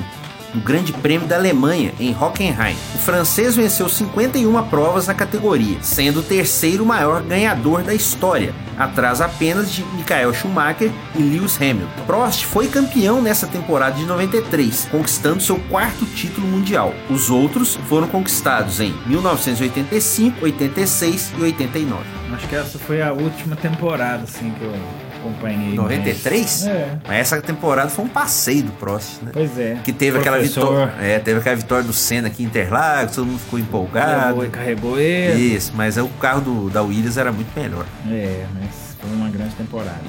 No 0.55 0.61
Grande 0.61 0.93
Prêmio 0.93 1.27
da 1.27 1.37
Alemanha, 1.37 1.93
em 1.99 2.15
Hockenheim. 2.15 2.77
O 2.95 2.99
francês 2.99 3.57
venceu 3.57 3.89
51 3.89 4.63
provas 4.65 5.07
na 5.07 5.15
categoria, 5.15 5.79
sendo 5.83 6.21
o 6.21 6.23
terceiro 6.23 6.85
maior 6.85 7.23
ganhador 7.23 7.83
da 7.83 7.95
história, 7.95 8.55
atrás 8.79 9.21
apenas 9.21 9.73
de 9.73 9.85
Michael 9.95 10.33
Schumacher 10.35 10.91
e 11.15 11.23
Lewis 11.23 11.57
Hamilton. 11.57 12.05
Prost 12.07 12.45
foi 12.45 12.69
campeão 12.69 13.23
nessa 13.23 13.47
temporada 13.47 13.97
de 13.97 14.05
93, 14.05 14.89
conquistando 14.91 15.43
seu 15.43 15.59
quarto 15.69 16.05
título 16.07 16.47
mundial. 16.47 16.95
Os 17.09 17.31
outros 17.31 17.77
foram 17.89 18.09
conquistados 18.09 18.81
em 18.81 18.95
1985, 19.07 20.45
86 20.45 21.33
e 21.39 21.43
89. 21.43 22.03
Acho 22.33 22.49
que 22.49 22.57
essa 22.57 22.79
foi 22.79 23.03
a 23.03 23.13
última 23.13 23.55
temporada, 23.55 24.23
assim, 24.25 24.51
que 24.53 24.65
eu 24.65 24.75
acompanhei. 25.23 25.75
93? 25.75 26.67
É. 26.67 26.99
Mas 27.07 27.19
essa 27.19 27.41
temporada 27.41 27.89
foi 27.89 28.05
um 28.05 28.09
passeio 28.09 28.65
do 28.65 28.73
Prost, 28.73 29.23
né? 29.23 29.31
Pois 29.33 29.59
é. 29.59 29.79
Que 29.83 29.93
teve 29.93 30.19
aquela 30.19 30.39
vitória. 30.39 30.93
É, 31.01 31.19
teve 31.19 31.39
aquela 31.41 31.57
vitória 31.57 31.85
do 31.85 31.93
Senna 31.93 32.29
aqui 32.29 32.43
em 32.43 32.47
Interlagos, 32.47 33.15
todo 33.15 33.27
mundo 33.27 33.39
ficou 33.39 33.59
empolgado. 33.59 34.45
E 34.45 34.49
carregou 34.49 34.99
ele. 34.99 35.55
Isso, 35.55 35.73
mas 35.75 35.97
o 35.97 36.09
carro 36.09 36.41
do, 36.41 36.71
da 36.71 36.83
Williams 36.83 37.17
era 37.17 37.33
muito 37.33 37.49
melhor. 37.59 37.87
É, 38.11 38.45
mas 38.55 38.97
foi 39.01 39.11
uma 39.17 39.29
grande 39.31 39.55
temporada. 39.55 40.01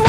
I 0.00 0.07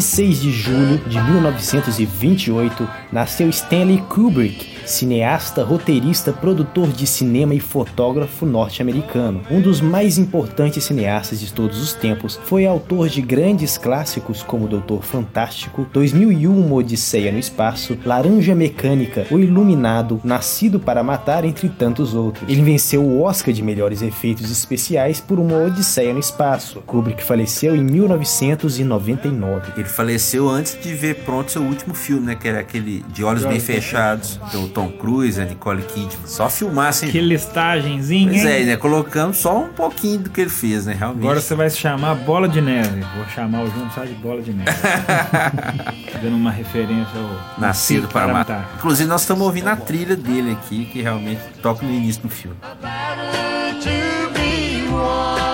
26 0.00 0.40
de 0.40 0.50
julho 0.50 0.98
de 1.06 1.22
1928, 1.22 2.88
nasceu 3.12 3.50
Stanley 3.50 3.98
Kubrick, 4.08 4.80
cineasta, 4.86 5.62
roteirista, 5.62 6.32
produtor 6.32 6.88
de 6.88 7.06
cinema 7.06 7.54
e 7.54 7.60
fotógrafo 7.60 8.46
norte-americano. 8.46 9.42
Um 9.50 9.60
dos 9.60 9.82
mais 9.82 10.16
importantes 10.16 10.84
cineastas 10.84 11.38
de 11.38 11.52
todos 11.52 11.78
os 11.82 11.92
tempos, 11.92 12.40
foi 12.44 12.66
autor 12.66 13.10
de 13.10 13.20
grandes 13.20 13.76
clássicos 13.76 14.42
como 14.42 14.66
Doutor 14.66 15.02
Fantástico, 15.02 15.86
2001 15.92 16.50
Uma 16.50 16.76
Odisseia 16.76 17.30
no 17.30 17.38
Espaço, 17.38 17.98
Laranja 18.04 18.54
Mecânica, 18.54 19.26
O 19.30 19.38
Iluminado, 19.38 20.18
Nascido 20.24 20.80
para 20.80 21.02
Matar, 21.02 21.44
entre 21.44 21.68
tantos 21.68 22.14
outros. 22.14 22.48
Ele 22.48 22.62
venceu 22.62 23.02
o 23.02 23.22
Oscar 23.22 23.52
de 23.52 23.62
melhores 23.62 24.00
efeitos 24.00 24.50
especiais 24.50 25.20
por 25.20 25.38
Uma 25.38 25.58
Odisseia 25.58 26.14
no 26.14 26.20
Espaço. 26.20 26.80
Kubrick 26.86 27.22
faleceu 27.22 27.76
em 27.76 27.84
1999. 27.84 29.72
Ele 29.76 29.89
faleceu 29.92 30.48
antes 30.48 30.78
de 30.80 30.94
ver 30.94 31.16
pronto 31.24 31.50
seu 31.50 31.62
último 31.62 31.94
filme, 31.94 32.26
né? 32.26 32.34
Que 32.34 32.48
era 32.48 32.60
aquele 32.60 33.04
De 33.08 33.24
Olhos 33.24 33.44
Bem 33.44 33.60
Fechados, 33.60 34.38
do 34.52 34.68
Tom 34.68 34.90
Cruise, 34.90 35.40
a 35.40 35.44
Nicole 35.44 35.82
Kidman. 35.82 36.26
Só 36.26 36.48
filmar 36.48 36.92
sem. 36.92 37.10
Que 37.10 37.20
listagenzinha, 37.20 38.30
Pois 38.30 38.44
é, 38.44 38.64
né? 38.64 38.76
Colocamos 38.76 39.38
só 39.38 39.58
um 39.58 39.68
pouquinho 39.68 40.20
do 40.20 40.30
que 40.30 40.40
ele 40.40 40.50
fez, 40.50 40.86
né? 40.86 40.94
Realmente. 40.94 41.22
Agora 41.22 41.40
você 41.40 41.54
vai 41.54 41.70
se 41.70 41.76
chamar 41.76 42.14
Bola 42.14 42.48
de 42.48 42.60
Neve. 42.60 43.04
Vou 43.16 43.24
chamar 43.34 43.62
o 43.62 43.70
Júnior 43.70 43.90
só 43.94 44.04
de 44.04 44.14
Bola 44.14 44.42
de 44.42 44.52
Neve. 44.52 44.70
Dando 46.22 46.36
uma 46.36 46.50
referência 46.50 47.18
ao 47.18 47.60
Nascido 47.60 48.08
para 48.08 48.32
matar. 48.32 48.72
Inclusive, 48.76 49.08
nós 49.08 49.22
estamos 49.22 49.44
ouvindo 49.44 49.68
a 49.68 49.76
trilha 49.76 50.16
dele 50.16 50.52
aqui, 50.52 50.86
que 50.86 51.02
realmente 51.02 51.40
toca 51.62 51.84
no 51.84 51.92
início 51.92 52.22
do 52.22 52.28
filme. 52.28 52.56
Better 53.80 55.49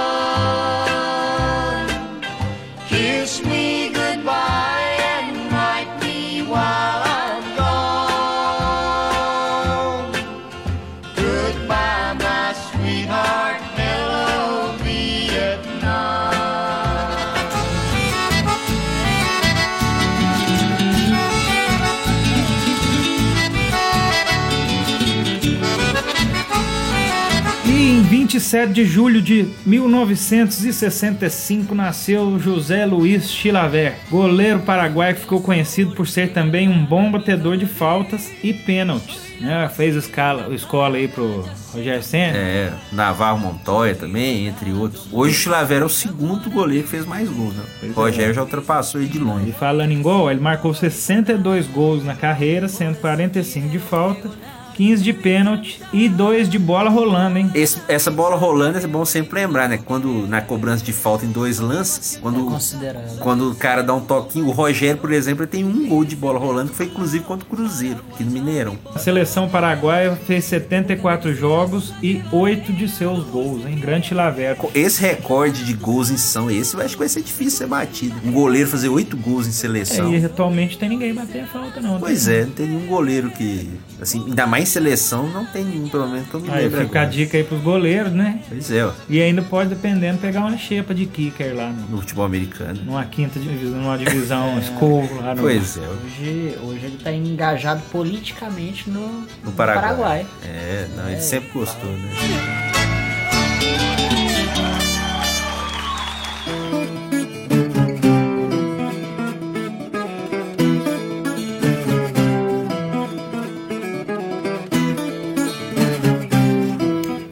27 28.47 28.73
de 28.73 28.85
julho 28.85 29.21
de 29.21 29.49
1965 29.67 31.75
nasceu 31.75 32.39
José 32.39 32.87
Luiz 32.87 33.29
Chilaver, 33.29 33.97
goleiro 34.09 34.61
paraguaio 34.61 35.17
que 35.17 35.23
ficou 35.23 35.41
conhecido 35.41 35.97
por 35.97 36.07
ser 36.07 36.33
também 36.33 36.69
um 36.69 36.85
bom 36.87 37.11
batedor 37.11 37.57
de 37.57 37.67
faltas 37.67 38.31
e 38.45 38.53
pênaltis. 38.53 39.19
né? 39.41 39.69
Fez 39.75 39.97
escala, 39.97 40.55
escola 40.55 40.97
aí 40.97 41.09
pro 41.09 41.45
Roger 41.75 42.01
Senna. 42.05 42.39
É, 42.39 42.73
Navarro 42.93 43.41
Montoya 43.41 43.97
também, 43.97 44.47
entre 44.47 44.71
outros. 44.73 45.09
Hoje 45.11 45.35
o 45.35 45.39
Chilavera 45.39 45.83
é 45.83 45.87
o 45.87 45.89
segundo 45.89 46.49
goleiro 46.49 46.85
que 46.85 46.91
fez 46.91 47.05
mais 47.05 47.29
gols, 47.29 47.53
né? 47.53 47.65
Pois 47.81 47.97
O 47.97 48.01
é. 48.01 48.05
Rogério 48.05 48.33
já 48.35 48.43
ultrapassou 48.43 49.01
ele 49.01 49.11
de 49.11 49.19
E 49.19 49.21
longe. 49.21 49.51
falando 49.59 49.91
em 49.91 50.01
gol, 50.01 50.31
ele 50.31 50.41
marcou 50.41 50.73
62 50.73 51.67
gols 51.67 52.05
na 52.05 52.15
carreira, 52.15 52.69
sendo 52.69 52.97
45 52.99 53.69
de 53.69 53.81
falta, 53.81 54.31
15 54.77 55.03
de 55.03 55.13
pênalti 55.13 55.81
e 55.93 56.09
2 56.09 56.49
de 56.49 56.59
bola 56.59 56.91
rolando, 56.91 57.39
hein? 57.39 57.51
Esse- 57.55 57.79
essa 57.89 58.11
bola 58.11 58.37
rolando 58.37 58.79
é 58.79 58.87
bom 58.87 59.05
sempre 59.05 59.41
lembrar, 59.41 59.69
né? 59.69 59.79
Quando 59.83 60.27
na 60.27 60.41
cobrança 60.41 60.85
de 60.85 60.93
falta 60.93 61.25
em 61.25 61.31
dois 61.31 61.59
lances, 61.59 62.19
quando, 62.21 62.45
Considerado. 62.45 63.19
quando 63.21 63.51
o 63.51 63.55
cara 63.55 63.83
dá 63.83 63.95
um 63.95 64.01
toquinho, 64.01 64.47
o 64.47 64.51
Rogério, 64.51 64.99
por 65.01 65.13
exemplo, 65.13 65.47
tem 65.47 65.65
um 65.65 65.89
gol 65.89 66.05
de 66.05 66.15
bola 66.15 66.39
rolando 66.39 66.71
que 66.71 66.77
foi 66.77 66.87
inclusive 66.87 67.25
contra 67.25 67.47
o 67.47 67.57
Cruzeiro, 67.57 68.01
aqui 68.13 68.23
no 68.23 68.31
Mineirão. 68.31 68.77
A 68.95 68.99
seleção 68.99 69.49
paraguaia 69.49 70.17
fez 70.27 70.45
74 70.45 71.35
jogos 71.35 71.95
e 72.03 72.21
8 72.31 72.73
de 72.73 72.89
seus 72.89 73.25
gols, 73.25 73.65
hein? 73.67 73.77
Grande 73.81 74.09
Chilaver. 74.09 74.57
Esse 74.75 75.01
recorde 75.01 75.65
de 75.65 75.73
gols 75.73 76.11
em 76.11 76.17
são, 76.17 76.51
esse 76.51 76.75
eu 76.75 76.81
acho 76.81 76.91
que 76.95 76.99
vai 76.99 77.09
ser 77.09 77.23
difícil 77.23 77.59
ser 77.59 77.67
batido. 77.67 78.15
Um 78.25 78.31
goleiro 78.33 78.69
fazer 78.69 78.89
oito 78.89 79.17
gols 79.17 79.47
em 79.47 79.51
É, 79.51 79.53
seleção. 79.53 80.15
e 80.15 80.25
atualmente 80.25 80.77
tem 80.79 80.89
ninguém 80.89 81.15
bater 81.15 81.45
a 81.45 81.47
falta, 81.47 81.81
não. 81.81 81.99
Pois 81.99 82.27
Tem- 82.27 82.35
é, 82.35 82.45
não 82.45 82.53
tem 82.53 82.67
nenhum 82.69 82.87
goleiro 82.87 83.31
que. 83.31 83.71
Assim, 84.01 84.23
ainda 84.27 84.47
mais 84.47 84.66
em 84.67 84.71
seleção, 84.71 85.29
não 85.29 85.45
tem 85.47 85.65
nenhum, 85.65 85.89
pelo 85.89 86.09
menos 86.09 86.29
que 86.29 86.35
eu 86.35 86.41
me 86.41 86.51
Aí 86.51 86.65
lembro. 86.65 86.81
fica 86.83 86.99
a 86.99 87.03
agora. 87.03 87.17
dica 87.17 87.37
aí 87.37 87.45
pros 87.45 87.61
goleiros, 87.61 88.13
né? 88.13 88.41
Pois 88.49 88.71
é, 88.71 88.85
ó, 88.85 88.93
E 89.09 89.21
ainda 89.23 89.43
pode, 89.43 89.71
dependendo, 89.71 90.19
pegar 90.19 90.41
uma 90.41 90.57
xepa 90.59 90.95
de 90.95 91.07
kicker 91.07 91.55
lá 91.55 91.69
no, 91.71 91.89
no 91.89 91.99
futebol 91.99 92.25
americano. 92.25 92.81
numa 92.85 93.05
quinta 93.05 93.39
divisão, 93.39 93.79
numa 93.81 93.97
divisão 93.99 94.61
school 94.63 95.09
lá 95.23 95.35
no. 95.35 95.43
Pois 95.43 95.77
é, 95.77 95.81
Hoje, 95.81 96.59
hoje 96.63 96.85
ele 96.87 96.99
tá 97.03 97.13
engajado 97.13 97.81
politicamente 97.93 98.91
no, 98.91 99.25
no 99.45 99.53
Paraguai. 99.53 100.27
É, 100.45 100.87
não, 100.97 101.07
ele 101.07 101.17
É, 101.17 101.21
sempre 101.21 101.51
gostou, 101.53 101.91
né? 101.91 102.11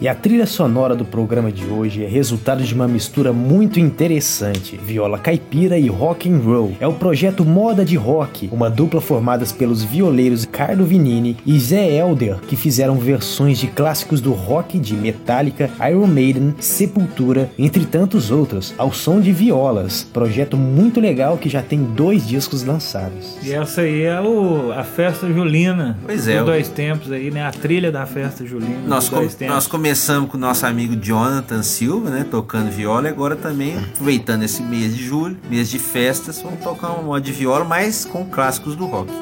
E 0.04 0.08
a 0.08 0.14
trilha 0.14 0.44
sonora 0.44 0.94
do 0.94 1.02
programa 1.02 1.50
de 1.50 1.64
hoje 1.64 2.04
é 2.04 2.06
resultado 2.06 2.62
de 2.62 2.74
uma 2.74 2.86
mistura 2.86 3.32
muito 3.32 3.80
interessante, 3.80 4.76
viola 4.76 5.18
caipira 5.18 5.78
e 5.78 5.88
rock 5.88 6.28
and 6.30 6.40
roll. 6.44 6.76
É 6.78 6.86
o 6.86 6.92
projeto 6.92 7.42
Moda 7.42 7.86
de 7.86 7.96
Rock, 7.96 8.50
uma 8.52 8.68
dupla 8.68 9.00
formada 9.00 9.46
pelos 9.56 9.82
violeiros 9.82 10.44
Carlo 10.44 10.84
Vinini 10.84 11.38
e 11.46 11.58
Zé 11.58 11.90
Elder, 11.96 12.36
que 12.46 12.54
fizeram 12.54 12.98
versões 12.98 13.56
de 13.58 13.66
clássicos 13.66 14.20
do 14.20 14.32
rock 14.34 14.78
de 14.78 14.92
Metallica, 14.92 15.70
Iron 15.90 16.06
Maiden, 16.06 16.54
Sepultura, 16.60 17.50
entre 17.58 17.86
tantos 17.86 18.30
outros, 18.30 18.74
ao 18.76 18.92
som 18.92 19.22
de 19.22 19.32
violas. 19.32 20.06
Projeto 20.12 20.54
muito 20.54 21.00
legal 21.00 21.38
que 21.38 21.48
já 21.48 21.62
tem 21.62 21.82
dois 21.82 22.26
discos 22.28 22.62
lançados. 22.62 23.38
E 23.42 23.54
essa 23.54 23.80
aí 23.80 24.02
é 24.02 24.20
o, 24.20 24.70
a 24.70 24.84
festa 24.84 25.32
julina. 25.32 25.96
Pois 26.04 26.28
é, 26.28 26.36
Dos 26.36 26.44
dois 26.44 26.68
tempos 26.68 27.10
aí, 27.10 27.30
né? 27.30 27.42
A 27.46 27.50
trilha 27.52 27.90
da 27.90 28.04
festa 28.04 28.44
julina. 28.44 28.76
Nós, 28.86 29.08
com- 29.08 29.26
nós 29.46 29.66
começamos 29.66 29.93
com 30.28 30.36
o 30.36 30.40
nosso 30.40 30.66
amigo 30.66 30.96
Jonathan 30.96 31.62
Silva, 31.62 32.10
né? 32.10 32.26
Tocando 32.28 32.70
viola, 32.70 33.06
e 33.06 33.10
agora 33.10 33.36
também, 33.36 33.78
aproveitando 33.78 34.42
esse 34.42 34.60
mês 34.60 34.96
de 34.96 35.04
julho, 35.04 35.36
mês 35.48 35.70
de 35.70 35.78
festas, 35.78 36.42
vamos 36.42 36.60
tocar 36.60 36.88
uma 36.88 37.02
moda 37.02 37.20
de 37.20 37.32
viola, 37.32 37.64
mas 37.64 38.04
com 38.04 38.24
clássicos 38.24 38.74
do 38.74 38.86
rock. 38.86 39.12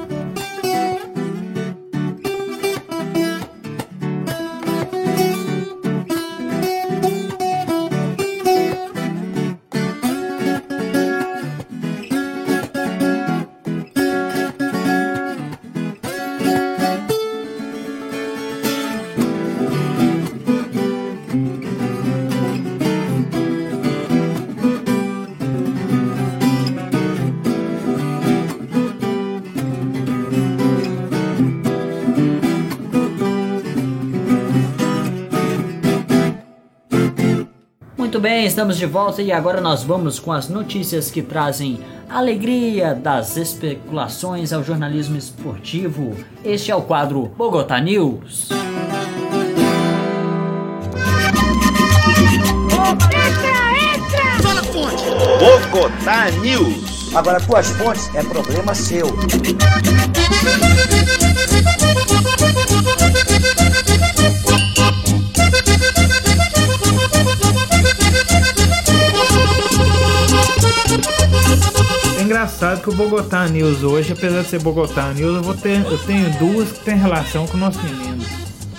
Estamos 38.52 38.76
de 38.76 38.84
volta 38.84 39.22
e 39.22 39.32
agora 39.32 39.62
nós 39.62 39.82
vamos 39.82 40.18
com 40.18 40.30
as 40.30 40.46
notícias 40.46 41.10
que 41.10 41.22
trazem 41.22 41.80
alegria 42.06 42.94
das 42.94 43.38
especulações 43.38 44.52
ao 44.52 44.62
jornalismo 44.62 45.16
esportivo. 45.16 46.14
Este 46.44 46.70
é 46.70 46.76
o 46.76 46.82
quadro 46.82 47.32
Bogotá 47.34 47.80
News. 47.80 48.50
Bogotá 55.40 56.30
News. 56.42 57.14
Agora, 57.14 57.40
tuas 57.40 57.70
fontes 57.70 58.14
é 58.14 58.22
problema 58.22 58.74
seu. 58.74 59.06
Engraçado 72.32 72.80
que 72.80 72.88
o 72.88 72.94
Bogotá 72.94 73.46
News 73.46 73.82
hoje, 73.82 74.14
apesar 74.14 74.40
de 74.40 74.48
ser 74.48 74.58
Bogotá 74.60 75.12
News, 75.12 75.36
eu, 75.36 75.42
vou 75.42 75.54
ter, 75.54 75.84
eu 75.84 75.98
tenho 75.98 76.30
duas 76.38 76.72
que 76.72 76.80
tem 76.80 76.96
relação 76.96 77.46
com 77.46 77.58
o 77.58 77.60
nosso 77.60 77.78
menino. 77.82 78.24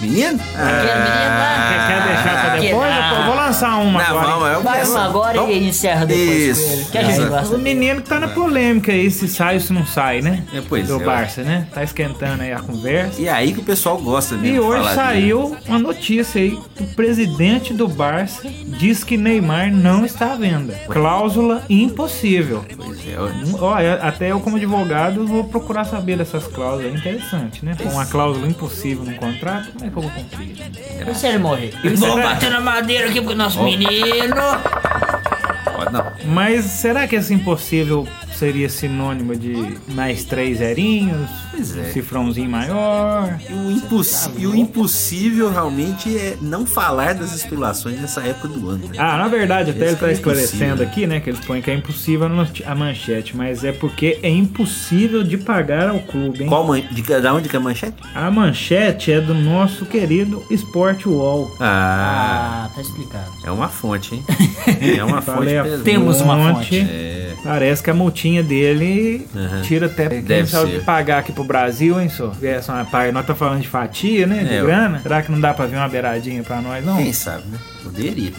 Menino? 0.02 0.38
Quer, 0.38 1.88
quer 1.88 2.08
deixar 2.08 2.46
pra 2.46 2.60
depois? 2.60 2.90
nada. 2.90 3.16
Eu 3.16 3.26
vou 3.26 3.36
lançar 3.36 3.78
uma 3.78 4.04
Não, 4.04 4.10
agora. 4.10 4.28
vamos, 4.28 4.48
eu 4.50 4.62
Vai 4.64 4.80
peço. 4.80 4.92
um 4.92 4.98
agora 4.98 5.38
Então, 5.38 5.50
e 5.50 5.70
encerra 5.70 6.06
depois 6.06 6.58
Isso. 6.58 6.92
Que 6.92 6.98
a 6.98 7.04
gente 7.04 7.26
gosta 7.30 7.56
O 7.56 7.60
menino 7.60 8.02
que 8.02 8.10
tá 8.10 8.20
na 8.20 8.28
polêmica 8.28 8.92
aí, 8.92 9.10
se 9.10 9.30
sai 9.30 9.56
ou 9.56 9.62
se 9.62 9.72
não 9.72 9.86
sai, 9.86 10.22
né? 10.22 10.44
É, 10.54 10.62
pois 10.68 10.88
Do 10.90 11.02
é, 11.02 11.06
Barça, 11.06 11.44
né? 11.44 11.68
Tá 11.74 11.84
esquentando 11.84 12.44
aí 12.44 12.52
a 12.52 12.60
conversa. 12.60 13.22
E 13.22 13.28
é 13.28 13.32
aí 13.32 13.54
que 13.54 13.62
o 13.62 13.64
pessoal 13.64 13.98
gosta 13.98 14.36
mesmo 14.36 14.58
E 14.58 14.60
hoje 14.60 14.80
falar 14.84 14.96
saiu 14.96 15.56
uma 15.68 15.80
notícia 15.80 16.42
aí 16.42 16.60
que 16.76 16.84
o 16.84 16.88
presidente 16.88 17.74
do 17.74 17.88
Barça 17.88 18.42
diz 18.78 19.06
que 19.06 19.16
Neymar 19.16 19.72
não 19.72 20.04
está 20.04 20.34
à 20.34 20.36
venda. 20.36 20.74
Cláusula 20.90 21.64
impossível. 21.70 22.66
Eu- 23.08 23.98
até 24.02 24.32
eu 24.32 24.40
como 24.40 24.58
advogado 24.58 25.26
vou 25.28 25.44
procurar 25.44 25.84
saber 25.86 26.18
dessas 26.18 26.48
cláusulas. 26.48 26.94
É 26.94 26.98
interessante, 26.98 27.64
né? 27.66 27.76
Com 27.82 27.90
uma 27.90 28.06
cláusula 28.06 28.48
impossível 28.48 29.04
no 29.06 29.14
contrato, 29.16 29.72
como 29.74 29.86
é 29.86 29.90
que 29.90 29.98
eu 29.98 30.02
vou 30.02 30.12
cumprir? 30.12 30.56
E 31.10 31.16
se 31.16 31.28
ele 31.28 31.38
morrer? 31.40 31.74
Vou 31.96 32.16
bater 32.22 32.50
na 32.50 32.62
madeira 32.62 33.10
aqui 33.10 33.22
pro 33.22 33.36
nosso 33.36 33.62
menino. 33.64 34.36
Ó, 35.76 35.90
não. 35.92 36.06
Mas 36.26 36.66
será 36.66 37.08
que 37.08 37.16
esse 37.16 37.34
impossível 37.34 38.08
seria 38.34 38.70
sinônimo 38.70 39.36
de 39.36 39.78
mais 39.90 40.24
três 40.24 40.58
zerinhos? 40.60 41.30
Pois 41.56 41.78
é. 41.78 41.82
Um 41.82 41.86
cifrãozinho 41.94 42.50
maior? 42.50 43.38
E 43.48 43.54
o, 43.54 43.72
impossi- 43.72 44.32
e 44.38 44.48
o 44.48 44.56
impossível 44.56 45.52
realmente 45.52 46.16
é 46.18 46.36
não 46.42 46.66
falar 46.66 47.14
das 47.14 47.34
especulações 47.36 48.00
nessa 48.02 48.22
época 48.22 48.48
do 48.48 48.70
ano. 48.70 48.88
Né? 48.88 48.96
Ah, 48.98 49.18
na 49.18 49.28
verdade, 49.28 49.70
até 49.72 49.86
Esse 49.86 49.90
ele 49.90 49.96
tá 49.96 50.06
que 50.06 50.06
é 50.06 50.14
esclarecendo 50.14 50.64
impossível. 50.66 50.88
aqui, 50.88 51.08
né? 51.08 51.20
Que 51.20 51.30
eles 51.30 51.40
põem 51.46 51.62
que 51.62 51.70
é 51.70 51.76
impossível 51.76 52.28
a 52.66 52.76
manchete, 52.76 53.38
mas 53.38 53.64
é 53.64 53.72
porque 53.72 54.20
é 54.24 54.30
impossível 54.30 55.24
de 55.24 55.38
pagar 55.38 55.90
ao 55.90 56.00
clube, 56.00 56.42
hein? 56.44 56.48
Qual 56.50 56.66
man... 56.66 56.82
de 56.82 57.02
cada 57.04 57.34
onde 57.34 57.48
que 57.50 57.56
é 57.56 57.60
a 57.60 57.62
manchete? 57.62 57.98
A 58.16 58.32
manchete 58.32 59.12
é 59.12 59.22
do 59.22 59.34
nosso 59.36 59.86
querido 59.86 60.44
Sport 60.50 61.06
Wall. 61.06 61.52
Ah, 61.60 62.66
Ah, 62.66 62.70
tá 62.76 62.82
explicado. 62.82 63.32
é 63.46 63.52
uma 63.52 63.68
fonte, 63.68 64.16
hein? 64.16 64.24
É 64.98 65.04
uma 65.04 65.22
fonte 65.22 65.38
Falei 65.38 65.58
a 65.58 65.64
pesada. 65.64 65.84
Temos 65.84 66.22
uma 66.22 66.54
fonte. 66.56 66.80
É, 66.80 67.34
Parece 67.44 67.84
que 67.84 67.90
a 67.90 67.94
multinha 67.94 68.42
dele 68.42 69.28
Aham. 69.36 69.62
tira 69.64 69.88
até 69.88 70.08
quem 70.08 70.22
Deve 70.22 70.48
sabe 70.50 70.72
ser. 70.72 70.86
pagar 70.86 71.20
aqui 71.20 71.34
pro 71.34 71.43
Brasil, 71.44 72.00
hein, 72.00 72.10
só? 72.10 72.32
Essa 72.42 72.72
é 72.72 72.76
uma 72.76 72.86
paga. 72.86 73.12
Nós 73.12 73.26
tá 73.26 73.36
falando 73.36 73.62
de 73.62 73.68
fatia, 73.68 74.26
né? 74.28 74.44
De 74.44 74.54
É, 74.56 74.62
grana. 74.62 75.00
Será 75.02 75.22
que 75.22 75.32
não 75.32 75.40
dá 75.40 75.54
pra 75.54 75.66
vir 75.66 75.76
uma 75.78 75.88
beiradinha 75.90 76.44
pra 76.44 76.62
nós, 76.62 76.84
não? 76.86 76.98
quem 76.98 77.14
sabe, 77.14 77.44
né? 77.48 77.58
Poderia. 77.84 78.32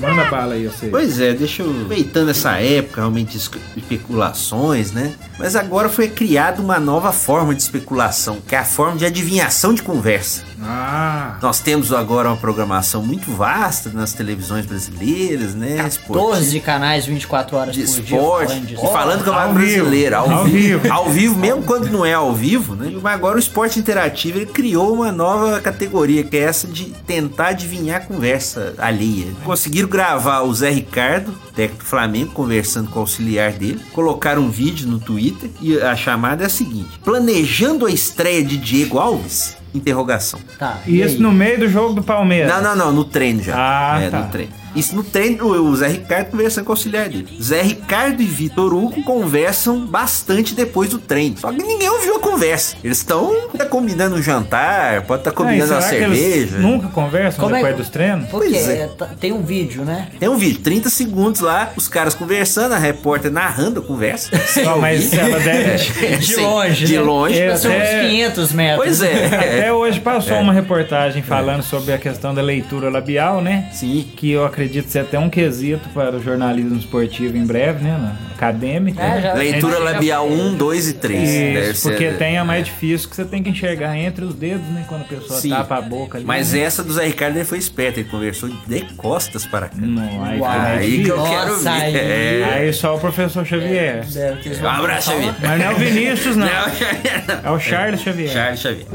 Manda 0.00 0.24
bala 0.30 0.54
aí, 0.54 0.66
você. 0.66 0.86
Pois 0.88 1.20
é, 1.20 1.32
deixa 1.32 1.62
eu. 1.62 1.70
Aproveitando 1.70 2.30
essa 2.30 2.52
época 2.60 3.00
realmente 3.00 3.38
de 3.38 3.50
especulações, 3.76 4.92
né? 4.92 5.12
Mas 5.38 5.56
agora 5.56 5.88
foi 5.88 6.08
criada 6.08 6.62
uma 6.62 6.78
nova 6.78 7.12
forma 7.12 7.54
de 7.54 7.62
especulação, 7.62 8.38
que 8.46 8.54
é 8.54 8.58
a 8.58 8.64
forma 8.64 8.96
de 8.96 9.04
adivinhação 9.04 9.74
de 9.74 9.82
conversa. 9.82 10.42
Ah, 10.62 11.36
Nós 11.42 11.60
temos 11.60 11.92
agora 11.92 12.28
uma 12.28 12.36
programação 12.36 13.02
muito 13.02 13.30
vasta 13.30 13.90
nas 13.92 14.12
televisões 14.12 14.64
brasileiras, 14.64 15.54
né? 15.54 15.76
12 16.08 16.60
canais 16.60 17.04
24 17.04 17.56
horas 17.56 17.74
de 17.74 17.82
por 17.82 17.92
dia 17.92 18.16
esporte, 18.16 18.46
falando 18.52 18.66
de 18.66 18.74
e 18.74 18.76
falando 18.78 19.24
com 19.24 19.30
a 19.32 19.42
Ao 19.44 19.52
brasileira, 19.52 20.16
ao, 20.18 20.26
vivo, 20.28 20.38
ao 20.38 20.44
vivo, 20.46 20.80
vivo. 20.80 20.94
ao 20.94 21.10
vivo, 21.10 21.38
mesmo 21.38 21.62
quando 21.64 21.90
não 21.90 22.06
é 22.06 22.14
ao 22.14 22.32
vivo, 22.32 22.74
né? 22.74 22.90
Mas 23.02 23.14
agora 23.14 23.36
o 23.36 23.38
esporte 23.38 23.78
interativo 23.78 24.38
ele 24.38 24.46
criou 24.46 24.94
uma 24.94 25.12
nova 25.12 25.60
categoria, 25.60 26.22
que 26.24 26.36
é 26.36 26.40
essa 26.40 26.66
de 26.66 26.84
tentar 27.06 27.48
adivinhar 27.48 27.96
a 28.00 28.04
conversa 28.04 28.74
alheia. 28.78 29.26
Conseguiram 29.74 29.88
gravar 29.88 30.42
o 30.42 30.54
Zé 30.54 30.70
Ricardo, 30.70 31.32
técnico 31.52 31.82
do 31.82 31.88
Flamengo, 31.88 32.30
conversando 32.30 32.88
com 32.90 33.00
o 33.00 33.02
auxiliar 33.02 33.50
dele, 33.50 33.80
colocaram 33.92 34.42
um 34.42 34.48
vídeo 34.48 34.86
no 34.86 35.00
Twitter 35.00 35.50
e 35.60 35.76
a 35.80 35.96
chamada 35.96 36.44
é 36.44 36.46
a 36.46 36.48
seguinte: 36.48 37.00
planejando 37.02 37.84
a 37.84 37.90
estreia 37.90 38.44
de 38.44 38.56
Diego 38.56 38.98
Alves? 38.98 39.56
Interrogação. 39.74 40.38
Tá, 40.60 40.78
e 40.86 41.02
aí? 41.02 41.08
isso 41.08 41.20
no 41.20 41.32
meio 41.32 41.58
do 41.58 41.68
jogo 41.68 41.92
do 41.92 42.04
Palmeiras. 42.04 42.52
Não, 42.52 42.62
não, 42.62 42.76
não, 42.76 42.92
no 42.92 43.04
treino 43.04 43.42
já. 43.42 43.54
Ah, 43.56 44.00
é, 44.00 44.10
tá. 44.10 44.20
no 44.20 44.28
treino. 44.28 44.52
Isso 44.74 44.94
no 44.94 45.02
treino, 45.04 45.44
o 45.46 45.64
o 45.64 45.76
Zé 45.76 45.88
Ricardo 45.88 46.30
conversando 46.30 46.64
com 46.64 46.70
o 46.72 46.74
auxiliar 46.74 47.08
dele. 47.08 47.26
Zé 47.42 47.62
Ricardo 47.62 48.22
e 48.22 48.26
Vitor 48.26 48.72
Hugo 48.74 49.02
conversam 49.02 49.86
bastante 49.86 50.54
depois 50.54 50.90
do 50.90 50.98
treino. 50.98 51.36
Só 51.38 51.50
que 51.52 51.62
ninguém 51.62 51.88
ouviu 51.88 52.16
a 52.16 52.20
conversa. 52.20 52.76
Eles 52.84 52.98
estão 52.98 53.48
tá 53.56 53.64
combinando 53.66 54.16
um 54.16 54.22
jantar, 54.22 55.02
pode 55.02 55.20
estar 55.20 55.30
e 55.30 55.34
combinando 55.34 55.68
que 55.88 55.94
eles 55.94 56.18
cerveja. 56.18 56.58
nunca 56.58 56.88
conversam 56.88 57.42
Como 57.44 57.54
é 57.54 57.58
depois 57.58 57.74
que- 57.76 57.82
dos 57.82 57.88
treinos? 57.90 58.28
Porque 58.28 58.48
Pois 58.50 58.68
é. 58.68 58.78
é, 58.82 58.86
tá- 58.88 59.10
tem 59.18 59.32
um 59.32 59.42
vídeo, 59.42 59.84
né? 59.84 60.08
Tem 60.18 60.28
um 60.28 60.36
vídeo, 60.36 60.60
30 60.62 60.88
segundos 60.90 61.40
lá, 61.40 61.72
os 61.76 61.88
caras 61.88 62.14
conversando, 62.14 62.72
a 62.74 62.78
repórter 62.78 63.30
narrando 63.30 63.80
a 63.80 63.82
conversa. 63.82 64.30
Não, 64.64 64.78
mas 64.78 65.12
ela 65.12 65.38
deve. 65.38 65.84
De 66.18 66.34
Sim, 66.34 66.40
longe, 66.42 66.84
De 66.86 66.94
né? 66.96 67.00
longe. 67.00 67.38
É, 67.38 67.56
São 67.56 67.70
uns 67.70 67.76
até- 67.76 68.08
500 68.08 68.52
metros. 68.52 68.84
Pois 68.84 69.02
é. 69.02 69.26
Até 69.26 69.72
hoje 69.72 70.00
passou 70.00 70.38
uma 70.38 70.52
reportagem 70.52 71.22
falando 71.22 71.62
sobre 71.62 71.92
a 71.92 71.98
questão 71.98 72.34
da 72.34 72.42
leitura 72.42 72.90
labial, 72.90 73.40
né? 73.40 73.68
Sim. 73.72 74.06
Que 74.16 74.30
eu 74.32 74.44
acredito 74.44 74.63
ser 74.86 75.00
até 75.00 75.18
um 75.18 75.28
quesito 75.30 75.88
para 75.90 76.16
o 76.16 76.22
jornalismo 76.22 76.76
esportivo 76.78 77.36
em 77.36 77.44
breve, 77.46 77.82
né? 77.84 77.98
Na 77.98 78.34
acadêmica. 78.34 79.00
É, 79.02 79.08
né? 79.14 79.20
já- 79.22 79.34
Leitura 79.34 79.78
labial 79.78 80.28
1, 80.28 80.54
2 80.54 80.88
e 80.88 80.92
3. 80.94 81.70
Isso, 81.70 81.88
porque 81.88 82.10
tem 82.12 82.36
a 82.38 82.44
mais 82.44 82.64
difícil 82.66 83.08
que 83.08 83.16
você 83.16 83.24
tem 83.24 83.42
que 83.42 83.50
enxergar 83.50 83.96
entre 83.96 84.24
os 84.24 84.34
dedos, 84.34 84.66
né? 84.68 84.84
Quando 84.88 85.02
a 85.02 85.04
pessoa 85.04 85.40
Sim. 85.40 85.50
tapa 85.50 85.76
a 85.76 85.80
boca 85.82 86.18
ali. 86.18 86.26
Mas 86.26 86.52
né? 86.52 86.60
essa 86.60 86.82
do 86.82 86.92
Zé 86.92 87.06
Ricardo 87.06 87.36
ele 87.36 87.44
foi 87.44 87.58
esperto, 87.58 88.00
ele 88.00 88.08
conversou 88.08 88.48
de 88.66 88.80
costas 88.96 89.46
para 89.46 89.68
cá. 89.68 89.76
Não, 89.78 90.24
aí, 90.24 90.38
Uau. 90.40 90.58
mais 90.58 90.78
Aí 90.80 91.02
que 91.04 91.08
eu 91.08 91.16
difícil. 91.16 91.38
quero 91.38 91.52
Nossa, 91.52 91.70
ver. 91.70 91.82
aí- 91.82 91.96
É. 91.96 92.44
Aí 92.54 92.72
só 92.72 92.96
o 92.96 93.00
professor 93.00 93.44
Xavier. 93.46 94.04
Ter- 94.12 94.62
Um 94.62 94.68
abraço, 94.68 95.10
Xavier. 95.10 95.34
Mas 95.40 95.58
não 95.60 95.66
é 95.66 95.70
o 95.72 95.76
Vinícius, 95.76 96.36
não. 96.36 96.44
Não, 96.54 96.70
Xavier, 96.74 97.24
não. 97.44 97.50
É 97.52 97.54
o 97.54 97.58
Charles 97.60 98.00
Xavier. 98.00 98.30
Charles 98.32 98.60
Xavier. 98.60 98.86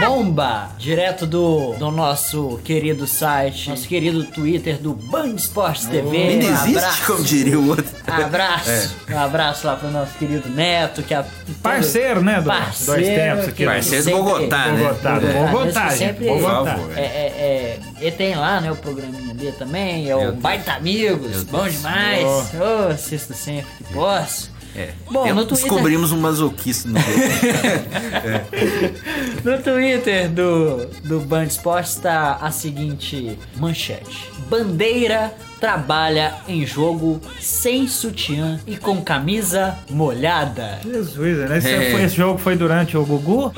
Bomba! 0.00 0.70
Direto 0.78 1.26
do, 1.26 1.74
do 1.74 1.90
nosso 1.90 2.58
querido 2.64 3.06
site, 3.06 3.68
nosso 3.68 3.86
querido 3.86 4.24
Twitter 4.24 4.78
do 4.78 4.94
Band 4.94 5.34
Esportes 5.34 5.84
TV. 5.86 6.16
Ainda 6.16 6.46
Um 6.46 6.52
existe, 6.54 6.78
abraço. 6.78 7.06
como 7.06 7.22
diria 7.24 7.58
o 7.58 7.68
outro. 7.68 7.84
Abraço. 8.06 8.96
Um 9.10 9.18
abraço 9.18 9.66
lá 9.66 9.76
pro 9.76 9.90
nosso 9.90 10.12
querido 10.18 10.48
Neto, 10.48 11.02
que 11.02 11.12
é 11.14 11.24
Parceiro, 11.62 12.22
né? 12.22 12.40
Do, 12.40 12.46
Parceiro, 12.46 12.92
dois 13.00 13.06
tempos 13.14 13.44
aqui. 13.44 13.52
que- 13.52 13.64
Parceiro 13.66 14.04
do 14.04 14.10
Bogotá, 14.10 14.66
né? 14.72 14.82
Bogotá, 14.82 15.18
do 15.18 15.26
É, 15.28 15.46
Bogotá, 15.50 15.88
gente. 15.90 15.98
sempre- 15.98 16.26
Por 16.26 16.40
Bogotá. 16.40 16.70
favor. 16.76 16.98
É, 16.98 17.00
é, 17.00 17.78
é, 18.00 18.06
e 18.06 18.10
tem 18.10 18.34
lá, 18.34 18.60
né, 18.60 18.72
o 18.72 18.76
programinha 18.76 19.34
dele 19.34 19.52
também, 19.52 20.08
é 20.10 20.16
o 20.16 20.20
Meu 20.20 20.30
Deus. 20.32 20.42
Baita 20.42 20.72
Amigos, 20.72 21.30
Meu 21.30 21.44
bom 21.46 21.62
Deus. 21.64 21.74
demais. 21.76 22.24
Ô, 22.54 22.88
assisto 22.92 23.34
sempre 23.34 23.66
que 23.78 23.84
posso. 23.92 24.49
É. 24.76 24.92
Bom, 25.10 25.26
no 25.34 25.44
Twitter- 25.46 25.68
descobrimos 25.68 26.12
um 26.12 26.20
masoquista 26.20 26.88
no 26.88 26.98
jogo. 26.98 27.10
No 29.44 29.58
Twitter 29.62 30.28
do, 30.28 30.86
do 31.04 31.20
Band 31.20 31.44
Esportes 31.44 31.92
está 31.96 32.34
a 32.36 32.50
seguinte 32.52 33.38
manchete: 33.56 34.29
Bandeira 34.50 35.32
trabalha 35.60 36.34
em 36.48 36.66
jogo 36.66 37.20
sem 37.38 37.86
sutiã 37.86 38.58
e 38.66 38.76
com 38.76 39.00
camisa 39.00 39.78
molhada. 39.88 40.80
Jesus, 40.82 41.48
né? 41.48 41.58
Esse, 41.58 41.70
É. 41.72 41.90
foi- 41.92 42.02
esse 42.02 42.16
jogo 42.16 42.38
foi 42.38 42.56
durante 42.56 42.96
o 42.96 43.04
Gugu? 43.06 43.52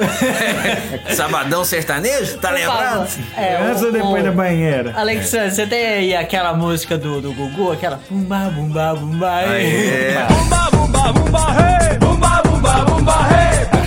Sabadão 1.15 1.65
sertanejo, 1.65 2.37
tá 2.39 2.51
lembrado? 2.51 3.09
É, 3.37 3.57
Antes 3.57 3.83
ou 3.83 3.91
depois 3.93 4.23
o- 4.23 4.27
da 4.27 4.33
banheira? 4.33 4.93
Alexandre, 4.97 5.51
você 5.53 5.67
tem 5.67 5.87
aí 5.87 6.15
aquela 6.15 6.53
música 6.53 6.99
do, 6.99 7.21
do 7.23 7.33
Gugu, 7.33 7.73
aquela 7.73 7.99
bumba 8.11 8.51
bumba 8.51 8.95
bumba 8.95 9.35
Aí, 9.37 9.87
é. 9.89 10.27
Bumba, 10.29 10.71
bumba, 10.73 11.13
bumba, 11.13 11.47
hey! 11.59 11.99
Bumba, 11.99 12.43
bumba, 12.45 12.85
bumba, 12.85 13.15
hey! 13.31 13.82